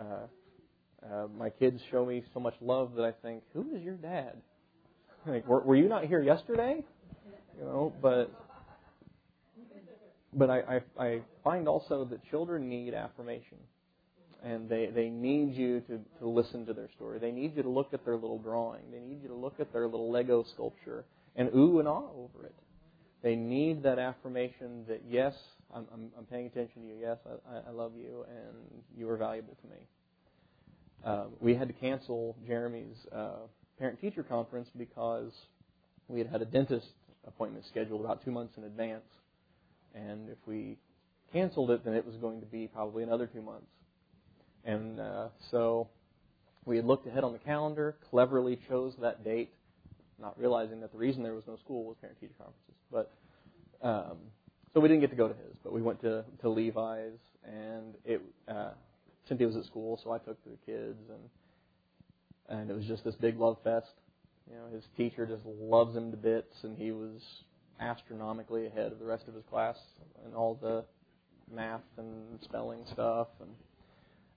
Uh, 0.00 0.26
uh, 1.04 1.26
my 1.36 1.50
kids 1.50 1.82
show 1.90 2.06
me 2.06 2.22
so 2.32 2.38
much 2.38 2.54
love 2.60 2.94
that 2.94 3.04
I 3.04 3.10
think, 3.10 3.42
who 3.52 3.74
is 3.74 3.82
your 3.82 3.96
dad? 3.96 4.36
Like, 5.24 5.46
were, 5.46 5.60
were 5.60 5.76
you 5.76 5.88
not 5.88 6.06
here 6.06 6.20
yesterday? 6.20 6.84
You 7.56 7.64
know, 7.64 7.92
but 8.02 8.28
but 10.34 10.50
I, 10.50 10.80
I, 10.98 11.04
I 11.04 11.20
find 11.44 11.68
also 11.68 12.04
that 12.06 12.28
children 12.28 12.68
need 12.68 12.92
affirmation, 12.94 13.58
and 14.44 14.68
they 14.68 14.86
they 14.86 15.08
need 15.08 15.54
you 15.54 15.80
to 15.80 16.00
to 16.18 16.28
listen 16.28 16.66
to 16.66 16.72
their 16.72 16.90
story. 16.96 17.18
They 17.18 17.32
need 17.32 17.56
you 17.56 17.62
to 17.62 17.68
look 17.68 17.92
at 17.92 18.04
their 18.04 18.14
little 18.14 18.38
drawing. 18.38 18.82
They 18.90 19.00
need 19.00 19.22
you 19.22 19.28
to 19.28 19.34
look 19.34 19.60
at 19.60 19.72
their 19.72 19.86
little 19.86 20.10
Lego 20.10 20.44
sculpture 20.54 21.04
and 21.36 21.50
ooh 21.54 21.78
and 21.78 21.88
ah 21.88 22.04
over 22.16 22.46
it. 22.46 22.54
They 23.22 23.36
need 23.36 23.84
that 23.84 23.98
affirmation 23.98 24.84
that 24.88 25.02
yes, 25.08 25.34
I'm 25.74 25.86
I'm, 25.92 26.10
I'm 26.18 26.24
paying 26.24 26.46
attention 26.46 26.82
to 26.82 26.88
you. 26.88 26.94
Yes, 27.00 27.18
I, 27.48 27.68
I 27.68 27.72
love 27.72 27.92
you, 27.96 28.24
and 28.28 28.82
you 28.96 29.08
are 29.08 29.16
valuable 29.16 29.56
to 29.62 29.68
me. 29.68 29.76
Uh, 31.04 31.24
we 31.40 31.54
had 31.54 31.68
to 31.68 31.74
cancel 31.74 32.36
Jeremy's. 32.46 32.96
Uh, 33.12 33.46
parent 33.82 34.00
teacher 34.00 34.22
conference 34.22 34.68
because 34.78 35.32
we 36.06 36.20
had 36.20 36.28
had 36.28 36.40
a 36.40 36.44
dentist 36.44 36.86
appointment 37.26 37.64
scheduled 37.66 38.04
about 38.04 38.24
two 38.24 38.30
months 38.30 38.56
in 38.56 38.62
advance. 38.62 39.02
And 39.92 40.28
if 40.28 40.38
we 40.46 40.76
canceled 41.32 41.72
it, 41.72 41.84
then 41.84 41.94
it 41.94 42.06
was 42.06 42.14
going 42.16 42.40
to 42.40 42.46
be 42.46 42.68
probably 42.68 43.02
another 43.02 43.26
two 43.26 43.42
months. 43.42 43.66
And 44.64 45.00
uh, 45.00 45.28
so 45.50 45.88
we 46.64 46.76
had 46.76 46.84
looked 46.84 47.06
ahead 47.06 47.24
on 47.24 47.32
the 47.32 47.38
calendar, 47.38 47.96
cleverly 48.10 48.58
chose 48.68 48.94
that 49.00 49.24
date, 49.24 49.52
not 50.20 50.38
realizing 50.38 50.80
that 50.80 50.92
the 50.92 50.98
reason 50.98 51.22
there 51.22 51.34
was 51.34 51.46
no 51.46 51.56
school 51.56 51.84
was 51.84 51.96
parent 52.00 52.20
teacher 52.20 52.34
conferences. 52.38 52.74
But 52.90 53.10
um, 53.82 54.18
so 54.72 54.80
we 54.80 54.88
didn't 54.88 55.00
get 55.00 55.10
to 55.10 55.16
go 55.16 55.28
to 55.28 55.34
his, 55.34 55.56
but 55.62 55.72
we 55.72 55.82
went 55.82 56.00
to, 56.02 56.24
to 56.40 56.48
Levi's, 56.48 57.18
and 57.44 57.94
it 58.04 58.22
uh, 58.48 58.70
Cynthia 59.28 59.46
was 59.46 59.56
at 59.56 59.64
school, 59.64 60.00
so 60.02 60.12
I 60.12 60.18
took 60.18 60.42
the 60.44 60.56
kids, 60.64 60.98
and 61.10 62.58
and 62.60 62.70
it 62.70 62.74
was 62.74 62.86
just 62.86 63.04
this 63.04 63.14
big 63.16 63.38
love 63.38 63.58
fest. 63.64 63.92
You 64.50 64.56
know, 64.56 64.74
his 64.74 64.84
teacher 64.96 65.26
just 65.26 65.44
loves 65.44 65.96
him 65.96 66.10
to 66.10 66.16
bits, 66.16 66.54
and 66.62 66.76
he 66.76 66.90
was 66.92 67.20
astronomically 67.80 68.66
ahead 68.66 68.92
of 68.92 68.98
the 68.98 69.04
rest 69.04 69.28
of 69.28 69.34
his 69.34 69.44
class 69.50 69.76
in 70.26 70.34
all 70.34 70.58
the 70.60 70.84
math 71.52 71.80
and 71.98 72.40
spelling 72.42 72.80
stuff, 72.92 73.28
and 73.40 73.50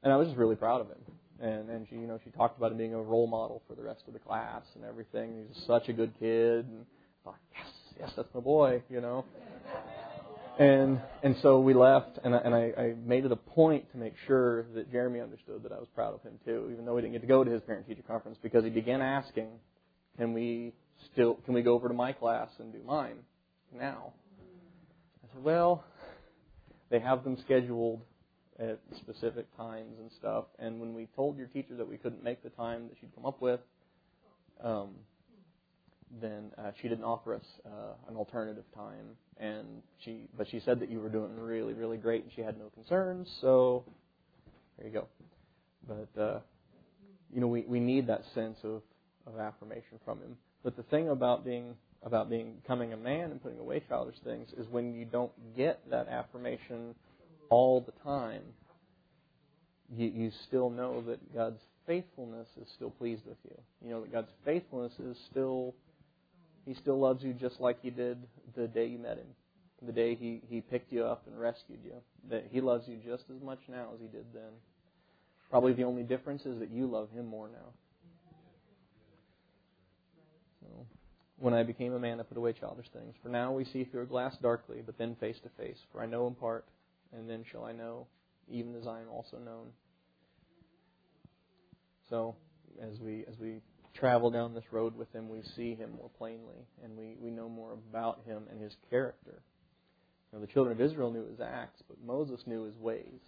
and 0.06 0.14
I 0.14 0.18
was 0.18 0.28
just 0.28 0.38
really 0.38 0.56
proud 0.56 0.82
of 0.82 0.88
him. 0.88 0.98
And 1.42 1.70
and 1.70 1.88
she, 1.90 1.96
you 1.96 2.08
know, 2.08 2.18
she 2.24 2.30
talked 2.30 2.58
about 2.58 2.72
him 2.72 2.78
being 2.78 2.94
a 2.94 3.02
role 3.02 3.28
model 3.28 3.62
for 3.68 3.76
the 3.76 3.82
rest 3.82 4.04
of 4.08 4.14
the 4.14 4.20
class 4.20 4.64
and 4.76 4.86
everything. 4.86 5.48
He's 5.50 5.66
such 5.66 5.90
a 5.90 5.94
good 5.94 6.14
kid, 6.18 6.66
and 6.66 6.86
I 6.86 7.32
thought, 7.32 7.40
yes, 7.54 7.68
yes, 8.00 8.12
that's 8.16 8.34
my 8.34 8.40
boy, 8.40 8.84
you 8.90 9.02
know. 9.02 9.26
And 10.58 11.02
and 11.24 11.36
so 11.42 11.60
we 11.60 11.74
left, 11.74 12.20
and 12.24 12.34
I, 12.34 12.38
and 12.38 12.56
I, 12.56 12.72
I 12.78 12.94
made 13.04 13.26
it 13.26 13.32
a 13.34 13.36
point 13.36 13.92
to 13.92 13.98
make 13.98 14.14
sure 14.28 14.68
that 14.76 14.90
Jeremy 14.92 15.20
understood 15.20 15.64
that 15.64 15.74
I 15.74 15.80
was 15.80 15.90
proud 15.94 16.14
of 16.14 16.22
him 16.22 16.40
too, 16.46 16.70
even 16.72 16.86
though 16.86 16.96
we 16.96 17.02
didn't 17.02 17.14
get 17.14 17.22
to 17.22 17.28
go 17.28 17.44
to 17.44 17.52
his 17.52 17.62
parent 17.64 17.86
teacher 17.86 18.04
conference 18.08 18.38
because 18.42 18.64
he 18.64 18.70
began 18.70 19.02
asking, 19.02 19.50
"Can 20.18 20.32
we 20.32 20.72
still 21.12 21.36
can 21.44 21.54
we 21.54 21.64
go 21.64 21.74
over 21.74 21.90
to 21.90 21.94
my 21.94 22.14
class 22.14 22.48
and 22.60 22.72
do 22.72 22.80
mine 22.86 23.18
now?" 23.74 24.14
I 25.26 25.34
said, 25.34 25.44
"Well, 25.44 25.84
they 26.90 27.00
have 27.00 27.26
them 27.26 27.38
scheduled 27.44 28.02
at 28.60 28.80
specific 28.96 29.46
times 29.58 29.96
and 30.00 30.10
stuff, 30.20 30.46
and 30.60 30.80
when 30.80 30.94
we 30.94 31.08
told 31.16 31.38
your 31.38 31.48
teacher 31.48 31.76
that 31.76 31.88
we 31.88 31.98
couldn't 31.98 32.24
make 32.24 32.44
the 32.44 32.50
time 32.50 32.88
that 32.88 32.98
she'd 33.00 33.14
come 33.16 33.26
up 33.26 33.42
with." 33.42 33.60
Um, 34.64 34.90
then 36.22 36.52
uh, 36.58 36.72
she 36.82 36.88
didn't 36.88 37.04
offer 37.04 37.36
us 37.36 37.46
uh, 37.66 37.94
an 38.10 38.16
alternative 38.16 38.64
time, 38.74 39.18
and 39.38 39.66
she 40.00 40.28
but 40.38 40.48
she 40.50 40.60
said 40.60 40.80
that 40.80 40.90
you 40.90 41.00
were 41.00 41.10
doing 41.10 41.38
really 41.38 41.74
really 41.74 41.98
great, 41.98 42.24
and 42.24 42.32
she 42.36 42.42
had 42.42 42.58
no 42.58 42.70
concerns. 42.74 43.28
So 43.42 43.84
there 44.78 44.88
you 44.88 44.94
go. 44.94 45.08
But 45.88 46.22
uh, 46.22 46.40
you 47.34 47.42
know 47.42 47.48
we 47.48 47.62
we 47.68 47.80
need 47.80 48.08
that 48.08 48.24
sense 48.34 48.58
of 48.64 48.82
of 49.28 49.40
affirmation 49.40 50.00
from 50.06 50.20
him. 50.20 50.38
But 50.64 50.78
the 50.78 50.84
thing 50.84 51.10
about 51.10 51.44
being 51.44 51.76
about 52.04 52.30
being 52.30 52.54
becoming 52.62 52.94
a 52.94 52.98
man 52.98 53.32
and 53.32 53.42
putting 53.42 53.60
away 53.60 53.82
childish 53.88 54.16
things 54.24 54.50
is 54.58 54.68
when 54.70 54.94
you 54.94 55.06
don't 55.06 55.32
get 55.56 55.82
that 55.90 56.08
affirmation 56.08 56.96
all 57.50 57.82
the 57.82 57.94
time, 58.04 58.42
you, 59.96 60.08
you 60.08 60.32
still 60.48 60.70
know 60.70 61.02
that 61.02 61.34
God's 61.34 61.62
faithfulness 61.86 62.48
is 62.62 62.68
still 62.76 62.90
pleased 62.90 63.26
with 63.26 63.38
you. 63.44 63.58
You 63.84 63.90
know 63.92 64.02
that 64.02 64.12
God's 64.12 64.32
faithfulness 64.44 64.94
is 65.00 65.18
still 65.30 65.76
he 66.66 66.74
still 66.74 67.00
loves 67.00 67.24
you 67.24 67.34
just 67.34 67.60
like 67.60 67.78
he 67.82 67.92
did 67.92 68.18
the 68.56 68.68
day 68.68 68.88
you 68.88 68.98
met 68.98 69.18
him, 69.18 69.28
the 69.86 69.92
day 69.92 70.16
he, 70.16 70.42
he 70.50 70.62
picked 70.62 70.92
you 70.92 71.04
up 71.04 71.24
and 71.28 71.40
rescued 71.40 71.80
you. 71.84 71.94
That 72.30 72.46
he 72.52 72.60
loves 72.60 72.88
you 72.88 72.98
just 73.06 73.26
as 73.34 73.42
much 73.44 73.60
now 73.70 73.90
as 73.94 74.02
he 74.02 74.08
did 74.08 74.26
then. 74.34 74.52
Probably 75.52 75.74
the 75.74 75.84
only 75.84 76.02
difference 76.02 76.46
is 76.46 76.60
that 76.60 76.72
you 76.72 76.88
love 76.88 77.10
him 77.12 77.28
more 77.28 77.48
now. 77.48 77.74
So, 80.62 80.86
when 81.38 81.54
I 81.54 81.62
became 81.62 81.94
a 81.94 82.00
man, 82.00 82.20
I 82.20 82.24
put 82.24 82.38
away 82.38 82.54
childish 82.54 82.88
things. 82.92 83.14
For 83.22 83.30
now 83.30 83.52
we 83.52 83.64
see 83.66 83.84
through 83.84 84.02
a 84.02 84.08
glass 84.08 84.36
darkly, 84.42 84.82
but 84.84 84.98
then 84.98 85.16
face 85.20 85.38
to 85.44 85.64
face. 85.64 85.78
For 85.92 86.02
I 86.02 86.08
know 86.08 86.26
in 86.26 86.34
part, 86.34 86.66
and 87.18 87.30
then 87.30 87.44
shall 87.52 87.64
I 87.64 87.72
know, 87.72 88.08
even 88.50 88.76
as 88.76 88.88
I 88.88 89.02
am 89.02 89.10
also 89.10 89.38
known. 89.38 89.68
So, 92.10 92.36
as 92.82 93.00
we 93.00 93.26
as 93.28 93.38
we 93.40 93.62
travel 93.96 94.30
down 94.30 94.54
this 94.54 94.66
road 94.72 94.96
with 94.96 95.12
him, 95.14 95.30
we 95.30 95.42
see 95.56 95.74
him 95.74 95.92
more 95.98 96.10
plainly, 96.18 96.68
and 96.84 96.98
we, 96.98 97.16
we 97.20 97.32
know 97.32 97.50
more 97.50 97.74
about 97.74 98.22
him 98.26 98.44
and 98.52 98.62
his 98.62 98.76
character. 98.90 99.42
You 100.32 100.40
know, 100.40 100.46
the 100.46 100.52
children 100.52 100.76
of 100.76 100.82
Israel 100.82 101.12
knew 101.12 101.26
his 101.26 101.40
acts, 101.40 101.82
but 101.88 101.98
Moses 102.06 102.42
knew 102.46 102.64
his 102.64 102.76
ways. 102.76 103.22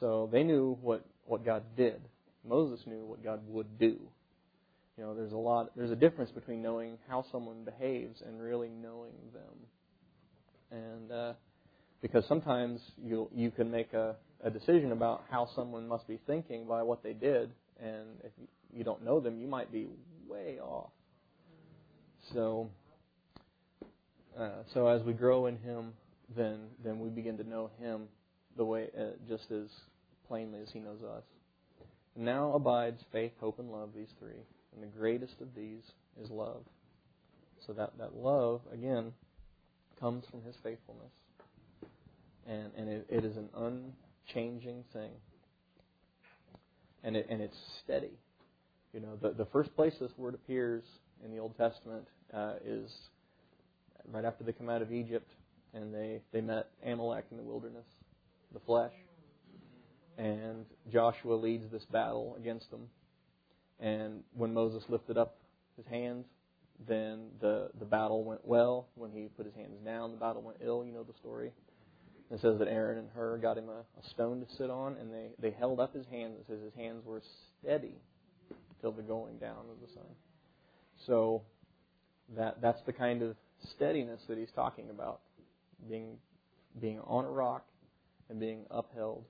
So 0.00 0.28
they 0.32 0.42
knew 0.42 0.76
what, 0.82 1.06
what 1.24 1.44
God 1.44 1.62
did. 1.76 2.00
Moses 2.46 2.84
knew 2.86 3.04
what 3.04 3.22
God 3.22 3.40
would 3.46 3.78
do. 3.78 3.96
You 4.98 5.04
know, 5.04 5.14
there's 5.14 5.32
a 5.32 5.36
lot 5.36 5.70
there's 5.76 5.90
a 5.90 5.96
difference 5.96 6.30
between 6.30 6.62
knowing 6.62 6.98
how 7.08 7.24
someone 7.32 7.64
behaves 7.64 8.22
and 8.24 8.40
really 8.40 8.68
knowing 8.68 9.14
them. 9.32 9.66
And 10.70 11.12
uh, 11.12 11.32
because 12.02 12.26
sometimes 12.26 12.80
you 13.02 13.28
you 13.34 13.50
can 13.50 13.70
make 13.70 13.92
a, 13.92 14.16
a 14.42 14.50
decision 14.50 14.92
about 14.92 15.24
how 15.30 15.48
someone 15.54 15.88
must 15.88 16.06
be 16.06 16.18
thinking 16.26 16.66
by 16.66 16.82
what 16.82 17.02
they 17.02 17.12
did, 17.12 17.50
and 17.80 18.06
if 18.22 18.32
you 18.72 18.84
don't 18.84 19.04
know 19.04 19.20
them, 19.20 19.38
you 19.38 19.46
might 19.46 19.72
be 19.72 19.88
way 20.28 20.58
off. 20.60 20.90
So, 22.32 22.70
uh, 24.38 24.62
so 24.72 24.88
as 24.88 25.02
we 25.02 25.12
grow 25.12 25.46
in 25.46 25.56
Him, 25.58 25.92
then 26.36 26.60
then 26.82 26.98
we 27.00 27.08
begin 27.08 27.36
to 27.38 27.44
know 27.48 27.70
Him 27.78 28.08
the 28.56 28.64
way 28.64 28.88
uh, 28.98 29.16
just 29.28 29.50
as 29.50 29.68
plainly 30.26 30.60
as 30.60 30.70
He 30.72 30.80
knows 30.80 31.02
us. 31.02 31.24
Now 32.16 32.52
abides 32.52 33.02
faith, 33.12 33.32
hope, 33.40 33.58
and 33.58 33.70
love. 33.70 33.90
These 33.94 34.12
three, 34.18 34.40
and 34.74 34.82
the 34.82 34.98
greatest 34.98 35.40
of 35.40 35.48
these 35.54 35.82
is 36.22 36.30
love. 36.30 36.62
So 37.66 37.72
that 37.72 37.92
that 37.98 38.14
love 38.14 38.60
again 38.72 39.12
comes 40.00 40.24
from 40.30 40.42
His 40.42 40.56
faithfulness, 40.62 41.12
and 42.46 42.70
and 42.76 42.88
it, 42.88 43.06
it 43.08 43.24
is 43.24 43.36
an 43.36 43.48
unchanging 43.56 44.84
thing, 44.92 45.12
and 47.02 47.16
it 47.16 47.26
and 47.28 47.40
it's 47.40 47.56
steady. 47.82 48.18
You 48.92 49.00
know, 49.00 49.16
the, 49.20 49.30
the 49.30 49.46
first 49.46 49.74
place 49.74 49.94
this 50.00 50.12
word 50.16 50.34
appears 50.34 50.84
in 51.24 51.32
the 51.32 51.38
Old 51.38 51.56
Testament 51.56 52.06
uh, 52.32 52.54
is 52.64 52.90
right 54.12 54.24
after 54.24 54.44
they 54.44 54.52
come 54.52 54.68
out 54.68 54.82
of 54.82 54.92
Egypt 54.92 55.28
and 55.74 55.92
they, 55.92 56.20
they 56.32 56.40
met 56.40 56.68
Amalek 56.86 57.26
in 57.30 57.36
the 57.36 57.42
wilderness, 57.42 57.86
the 58.52 58.60
flesh. 58.60 58.92
And 60.16 60.64
Joshua 60.92 61.34
leads 61.34 61.64
this 61.72 61.84
battle 61.86 62.36
against 62.38 62.70
them. 62.70 62.86
And 63.80 64.22
when 64.34 64.54
Moses 64.54 64.84
lifted 64.88 65.18
up 65.18 65.36
his 65.76 65.86
hands, 65.86 66.26
then 66.86 67.26
the, 67.40 67.70
the 67.80 67.84
battle 67.84 68.22
went 68.22 68.46
well. 68.46 68.86
When 68.94 69.10
he 69.10 69.28
put 69.36 69.46
his 69.46 69.54
hands 69.56 69.80
down, 69.84 70.12
the 70.12 70.16
battle 70.16 70.42
went 70.42 70.58
ill. 70.64 70.84
You 70.84 70.92
know 70.92 71.02
the 71.02 71.14
story. 71.18 71.50
It 72.30 72.40
says 72.40 72.58
that 72.58 72.68
Aaron 72.68 72.98
and 72.98 73.08
Hur 73.14 73.38
got 73.38 73.58
him 73.58 73.68
a, 73.68 73.80
a 73.80 74.10
stone 74.10 74.40
to 74.40 74.46
sit 74.56 74.70
on, 74.70 74.96
and 74.96 75.12
they, 75.12 75.28
they 75.38 75.50
held 75.50 75.78
up 75.78 75.94
his 75.94 76.06
hands. 76.06 76.36
It 76.40 76.46
says 76.48 76.58
his 76.62 76.74
hands 76.74 77.04
were 77.04 77.22
steady 77.60 77.94
till 78.80 78.92
the 78.92 79.02
going 79.02 79.38
down 79.38 79.66
of 79.70 79.80
the 79.86 79.92
sun. 79.92 80.08
So 81.06 81.42
that 82.36 82.60
that's 82.62 82.80
the 82.86 82.92
kind 82.92 83.22
of 83.22 83.36
steadiness 83.74 84.20
that 84.28 84.38
he's 84.38 84.50
talking 84.54 84.90
about, 84.90 85.20
being 85.88 86.16
being 86.80 86.98
on 87.00 87.24
a 87.24 87.30
rock 87.30 87.66
and 88.30 88.40
being 88.40 88.64
upheld 88.70 89.24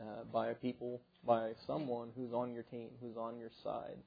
uh, 0.00 0.24
by 0.32 0.48
a 0.48 0.54
people, 0.54 1.00
by 1.26 1.50
someone 1.66 2.08
who's 2.16 2.32
on 2.32 2.52
your 2.52 2.62
team, 2.62 2.88
who's 3.00 3.16
on 3.16 3.36
your 3.36 3.50
side. 3.62 3.98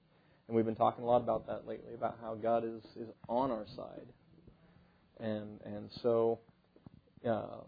And 0.47 0.55
we've 0.55 0.65
been 0.65 0.75
talking 0.75 1.03
a 1.03 1.07
lot 1.07 1.21
about 1.21 1.45
that 1.47 1.67
lately, 1.67 1.93
about 1.93 2.17
how 2.21 2.35
God 2.35 2.63
is 2.63 2.83
is 2.95 3.09
on 3.27 3.51
our 3.51 3.65
side, 3.75 4.07
and 5.19 5.59
and 5.65 5.89
so. 6.01 6.39
Um, 7.25 7.65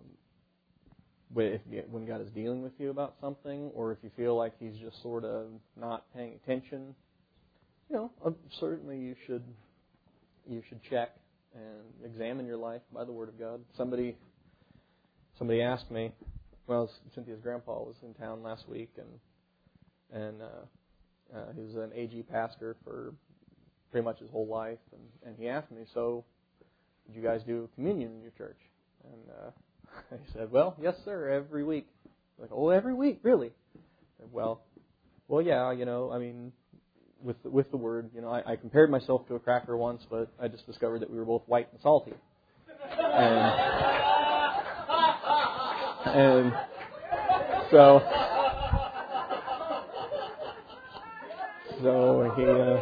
if, 1.35 1.61
when 1.89 2.05
God 2.05 2.21
is 2.21 2.29
dealing 2.31 2.63
with 2.63 2.73
you 2.79 2.89
about 2.89 3.15
something, 3.21 3.71
or 3.73 3.91
if 3.91 3.99
you 4.03 4.11
feel 4.15 4.35
like 4.35 4.53
He's 4.59 4.77
just 4.77 5.01
sort 5.01 5.23
of 5.23 5.47
not 5.79 6.05
paying 6.13 6.33
attention, 6.43 6.95
you 7.89 7.95
know, 7.95 8.11
uh, 8.25 8.31
certainly 8.59 8.97
you 8.97 9.15
should 9.25 9.43
you 10.47 10.61
should 10.67 10.81
check 10.89 11.09
and 11.53 12.11
examine 12.11 12.45
your 12.45 12.57
life 12.57 12.81
by 12.93 13.03
the 13.03 13.11
Word 13.11 13.29
of 13.29 13.39
God. 13.39 13.61
Somebody 13.77 14.17
somebody 15.37 15.61
asked 15.61 15.89
me, 15.89 16.11
well, 16.67 16.89
Cynthia's 17.15 17.39
grandpa 17.41 17.79
was 17.79 17.95
in 18.03 18.13
town 18.13 18.43
last 18.43 18.67
week, 18.67 18.91
and 18.97 20.23
and 20.23 20.41
uh, 20.41 21.37
uh, 21.37 21.53
he 21.55 21.61
was 21.61 21.75
an 21.75 21.91
AG 21.95 22.23
pastor 22.31 22.75
for 22.83 23.13
pretty 23.91 24.05
much 24.05 24.19
his 24.19 24.29
whole 24.29 24.47
life, 24.47 24.79
and 24.91 25.01
and 25.25 25.37
he 25.37 25.47
asked 25.47 25.71
me, 25.71 25.83
so, 25.93 26.23
did 27.07 27.15
you 27.15 27.23
guys 27.23 27.41
do 27.45 27.69
communion 27.75 28.11
in 28.15 28.21
your 28.21 28.31
church? 28.37 28.57
And 29.03 29.29
uh, 29.29 29.51
I 30.15 30.33
said, 30.33 30.51
Well, 30.51 30.75
yes, 30.81 30.95
sir, 31.05 31.29
every 31.29 31.63
week. 31.63 31.87
Like, 32.37 32.49
oh, 32.53 32.69
every 32.69 32.93
week, 32.93 33.19
really? 33.23 33.51
Said, 34.17 34.29
well, 34.31 34.61
well, 35.27 35.41
yeah, 35.41 35.71
you 35.71 35.85
know, 35.85 36.11
I 36.11 36.19
mean, 36.19 36.53
with 37.21 37.35
with 37.43 37.69
the 37.71 37.77
word, 37.77 38.09
you 38.15 38.21
know, 38.21 38.29
I, 38.29 38.53
I 38.53 38.55
compared 38.55 38.89
myself 38.89 39.27
to 39.27 39.35
a 39.35 39.39
cracker 39.39 39.75
once, 39.75 40.05
but 40.09 40.31
I 40.39 40.47
just 40.47 40.65
discovered 40.65 41.01
that 41.01 41.09
we 41.09 41.17
were 41.17 41.25
both 41.25 41.43
white 41.47 41.67
and 41.71 41.81
salty. 41.81 42.13
And, 42.97 43.53
and 46.05 46.53
so, 47.71 48.01
so 51.81 52.33
he, 52.35 52.45
uh, 52.45 52.81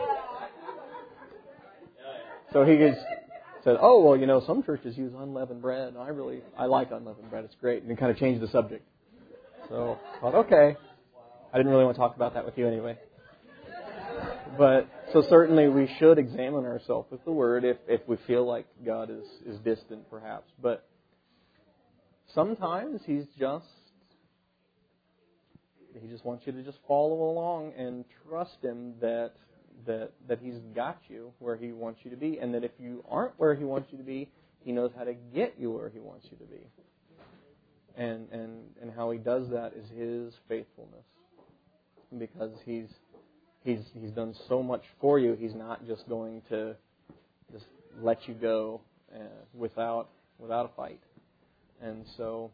so 2.54 2.64
he 2.64 2.78
gets 2.78 3.00
said, 3.68 3.78
"Oh 3.82 4.02
well, 4.02 4.18
you 4.18 4.28
know, 4.28 4.42
some 4.48 4.64
churches 4.64 4.98
use 4.98 5.12
unleavened 5.14 5.62
bread, 5.62 5.96
I 6.00 6.08
really 6.08 6.40
I 6.58 6.66
like 6.66 6.92
unleavened 6.92 7.30
bread. 7.30 7.44
It's 7.44 7.56
great." 7.56 7.84
And 7.84 7.98
kind 7.98 8.10
of 8.10 8.18
changed 8.18 8.42
the 8.42 8.48
subject. 8.48 8.88
So 9.68 10.00
I 10.16 10.20
thought, 10.22 10.36
okay, 10.46 10.78
I 11.54 11.58
didn't 11.58 11.72
really 11.74 11.84
want 11.84 11.98
to 11.98 12.00
talk 12.00 12.16
about 12.16 12.34
that 12.36 12.46
with 12.46 12.58
you 12.58 12.66
anyway. 12.66 12.98
But 14.58 14.88
so 15.12 15.22
certainly 15.30 15.68
we 15.68 15.94
should 16.00 16.18
examine 16.18 16.64
ourselves 16.64 17.12
with 17.12 17.26
the 17.26 17.32
Word 17.34 17.66
if 17.66 17.76
if 17.90 18.00
we 18.08 18.16
feel 18.26 18.48
like 18.48 18.68
God 18.86 19.10
is 19.10 19.26
is 19.46 19.60
distant, 19.60 20.10
perhaps. 20.10 20.50
But 20.62 20.88
sometimes 22.34 23.02
He's 23.06 23.26
just 23.38 23.66
He 26.02 26.08
just 26.08 26.24
wants 26.24 26.48
you 26.48 26.54
to 26.54 26.64
just 26.64 26.80
follow 26.88 27.32
along 27.32 27.74
and 27.78 28.06
trust 28.30 28.64
Him 28.64 28.94
that 29.02 29.34
that 29.86 30.12
that 30.28 30.40
He's 30.42 30.58
got 30.76 30.98
you 31.08 31.32
where 31.40 31.56
He 31.56 31.72
wants 31.72 32.00
you 32.04 32.12
to 32.12 32.18
be, 32.18 32.40
and 32.40 32.54
that 32.54 32.64
if 32.64 32.72
you 32.80 33.04
aren't 33.10 33.34
where 33.38 33.56
He 33.56 33.64
wants 33.64 33.90
you 33.92 33.98
to 33.98 34.04
be, 34.04 34.30
He 34.64 34.72
knows 34.72 34.92
how 34.98 35.04
to 35.04 35.14
get 35.14 35.56
you 35.60 35.72
where 35.72 35.90
He 35.90 36.00
wants 36.00 36.28
you 36.32 36.38
to 36.38 36.46
be. 36.46 36.62
And 37.96 38.28
and 38.32 38.64
and 38.82 38.92
how 38.96 39.12
He 39.12 39.18
does 39.18 39.50
that 39.50 39.74
is 39.76 39.90
His 39.96 40.34
faithfulness, 40.48 41.06
because 42.18 42.52
He's 42.66 42.90
He's 43.64 43.80
He's 43.94 44.12
done 44.12 44.36
so 44.48 44.62
much 44.62 44.84
for 45.00 45.20
you. 45.20 45.34
He's 45.34 45.56
not 45.56 45.86
just 45.88 46.08
going 46.08 46.42
to 46.50 46.76
just 47.52 47.66
let 48.02 48.28
you 48.28 48.34
go 48.34 48.82
uh, 49.14 49.20
without 49.54 50.10
without 50.40 50.66
a 50.66 50.76
fight. 50.76 51.02
And 51.82 52.06
so 52.18 52.52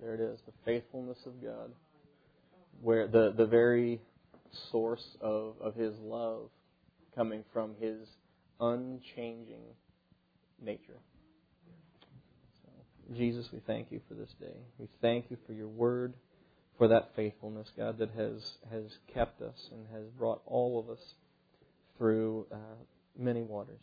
there 0.00 0.14
it 0.14 0.20
is, 0.20 0.38
the 0.46 0.52
faithfulness 0.64 1.18
of 1.26 1.42
God, 1.42 1.70
where 2.82 3.06
the 3.06 3.32
the 3.36 3.46
very 3.46 4.00
source 4.70 5.04
of, 5.20 5.54
of 5.60 5.74
His 5.74 5.94
love 5.98 6.50
coming 7.14 7.44
from 7.52 7.74
His 7.80 8.08
unchanging 8.60 9.64
nature. 10.64 10.98
So, 12.62 13.14
Jesus, 13.14 13.46
we 13.52 13.60
thank 13.66 13.90
you 13.90 14.00
for 14.08 14.14
this 14.14 14.30
day. 14.40 14.56
We 14.78 14.88
thank 15.00 15.26
you 15.30 15.36
for 15.46 15.52
your 15.52 15.68
word, 15.68 16.14
for 16.78 16.88
that 16.88 17.10
faithfulness, 17.16 17.68
God, 17.76 17.98
that 17.98 18.10
has, 18.16 18.42
has 18.70 18.84
kept 19.12 19.42
us 19.42 19.68
and 19.72 19.86
has 19.92 20.04
brought 20.18 20.42
all 20.46 20.78
of 20.78 20.90
us 20.90 21.02
through 21.98 22.46
uh, 22.52 22.56
many 23.18 23.42
waters. 23.42 23.80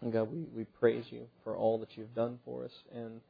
And 0.00 0.12
God, 0.12 0.30
we, 0.32 0.44
we 0.54 0.64
praise 0.64 1.04
you 1.10 1.26
for 1.42 1.56
all 1.56 1.78
that 1.78 1.96
you've 1.96 2.14
done 2.14 2.38
for 2.44 2.64
us. 2.64 2.72
And 2.94 3.20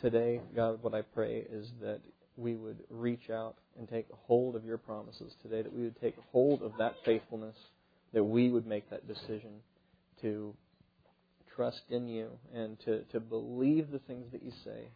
today, 0.00 0.40
God, 0.54 0.82
what 0.82 0.94
I 0.94 1.02
pray 1.02 1.44
is 1.50 1.68
that 1.80 2.00
we 2.36 2.54
would 2.54 2.78
reach 2.90 3.30
out 3.30 3.56
and 3.78 3.88
take 3.88 4.06
hold 4.26 4.56
of 4.56 4.64
your 4.64 4.78
promises 4.78 5.32
today, 5.42 5.62
that 5.62 5.74
we 5.74 5.84
would 5.84 6.00
take 6.00 6.16
hold 6.32 6.62
of 6.62 6.72
that 6.78 6.94
faithfulness, 7.04 7.56
that 8.12 8.24
we 8.24 8.50
would 8.50 8.66
make 8.66 8.88
that 8.90 9.06
decision 9.06 9.50
to 10.20 10.54
trust 11.54 11.82
in 11.90 12.08
you 12.08 12.30
and 12.54 12.78
to, 12.80 13.02
to 13.04 13.20
believe 13.20 13.90
the 13.90 13.98
things 14.00 14.26
that 14.32 14.42
you 14.42 14.52
say. 14.64 14.88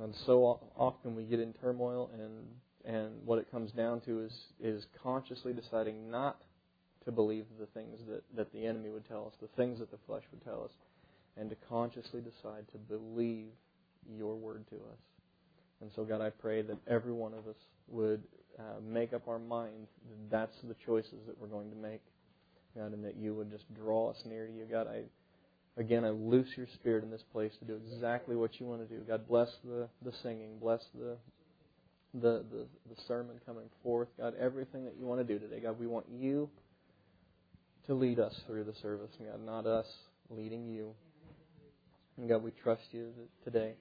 And 0.00 0.14
so 0.26 0.60
often 0.76 1.16
we 1.16 1.24
get 1.24 1.40
in 1.40 1.52
turmoil, 1.54 2.10
and, 2.14 2.94
and 2.94 3.10
what 3.24 3.38
it 3.38 3.50
comes 3.50 3.72
down 3.72 4.00
to 4.02 4.24
is, 4.24 4.32
is 4.62 4.86
consciously 5.02 5.52
deciding 5.52 6.10
not 6.10 6.40
to 7.04 7.12
believe 7.12 7.46
the 7.58 7.66
things 7.66 7.98
that, 8.08 8.22
that 8.36 8.52
the 8.52 8.66
enemy 8.66 8.90
would 8.90 9.08
tell 9.08 9.26
us, 9.26 9.32
the 9.40 9.48
things 9.56 9.78
that 9.78 9.90
the 9.90 9.98
flesh 10.06 10.22
would 10.30 10.44
tell 10.44 10.62
us, 10.62 10.70
and 11.36 11.50
to 11.50 11.56
consciously 11.68 12.20
decide 12.20 12.64
to 12.72 12.78
believe 12.78 13.48
your 14.16 14.36
word 14.36 14.64
to 14.68 14.76
us. 14.76 14.98
And 15.80 15.90
so, 15.94 16.04
God, 16.04 16.20
I 16.20 16.30
pray 16.30 16.62
that 16.62 16.76
every 16.86 17.12
one 17.12 17.32
of 17.32 17.46
us 17.46 17.56
would 17.88 18.22
uh, 18.58 18.80
make 18.86 19.12
up 19.12 19.28
our 19.28 19.38
mind 19.38 19.86
that 20.08 20.30
that's 20.30 20.56
the 20.64 20.74
choices 20.84 21.18
that 21.26 21.40
we're 21.40 21.48
going 21.48 21.70
to 21.70 21.76
make. 21.76 22.02
God, 22.76 22.92
and 22.92 23.04
that 23.04 23.16
you 23.16 23.34
would 23.34 23.50
just 23.50 23.64
draw 23.74 24.10
us 24.10 24.22
near 24.24 24.46
to 24.46 24.52
you. 24.52 24.64
God, 24.70 24.86
I 24.86 25.02
again 25.80 26.04
I 26.04 26.10
loose 26.10 26.48
your 26.56 26.66
spirit 26.74 27.02
in 27.02 27.10
this 27.10 27.24
place 27.32 27.52
to 27.58 27.64
do 27.64 27.80
exactly 27.92 28.36
what 28.36 28.60
you 28.60 28.66
want 28.66 28.88
to 28.88 28.94
do. 28.94 29.02
God 29.02 29.26
bless 29.26 29.48
the, 29.64 29.88
the 30.04 30.12
singing, 30.22 30.58
bless 30.60 30.80
the 30.94 31.16
the, 32.14 32.44
the 32.50 32.66
the 32.88 33.00
sermon 33.08 33.40
coming 33.44 33.68
forth. 33.82 34.08
God, 34.18 34.34
everything 34.38 34.84
that 34.84 34.94
you 34.98 35.06
want 35.06 35.20
to 35.20 35.24
do 35.24 35.38
today. 35.40 35.60
God, 35.60 35.80
we 35.80 35.86
want 35.86 36.06
you 36.12 36.48
to 37.86 37.94
lead 37.94 38.20
us 38.20 38.34
through 38.46 38.64
the 38.64 38.74
service, 38.82 39.10
God, 39.18 39.44
not 39.44 39.66
us 39.66 39.86
leading 40.28 40.68
you. 40.68 40.92
And 42.16 42.28
God, 42.28 42.42
we 42.42 42.52
trust 42.62 42.82
you 42.92 43.08
today. 43.44 43.74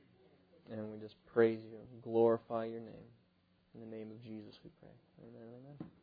And 0.72 0.92
we 0.92 1.00
just 1.00 1.16
praise 1.34 1.60
you, 1.64 1.80
glorify 2.02 2.66
your 2.66 2.82
name. 2.82 3.10
In 3.76 3.82
the 3.82 3.96
name 3.96 4.12
of 4.12 4.22
Jesus 4.24 4.60
we 4.64 4.70
pray. 4.82 4.90
Amen. 5.28 5.50
Amen. 5.60 5.99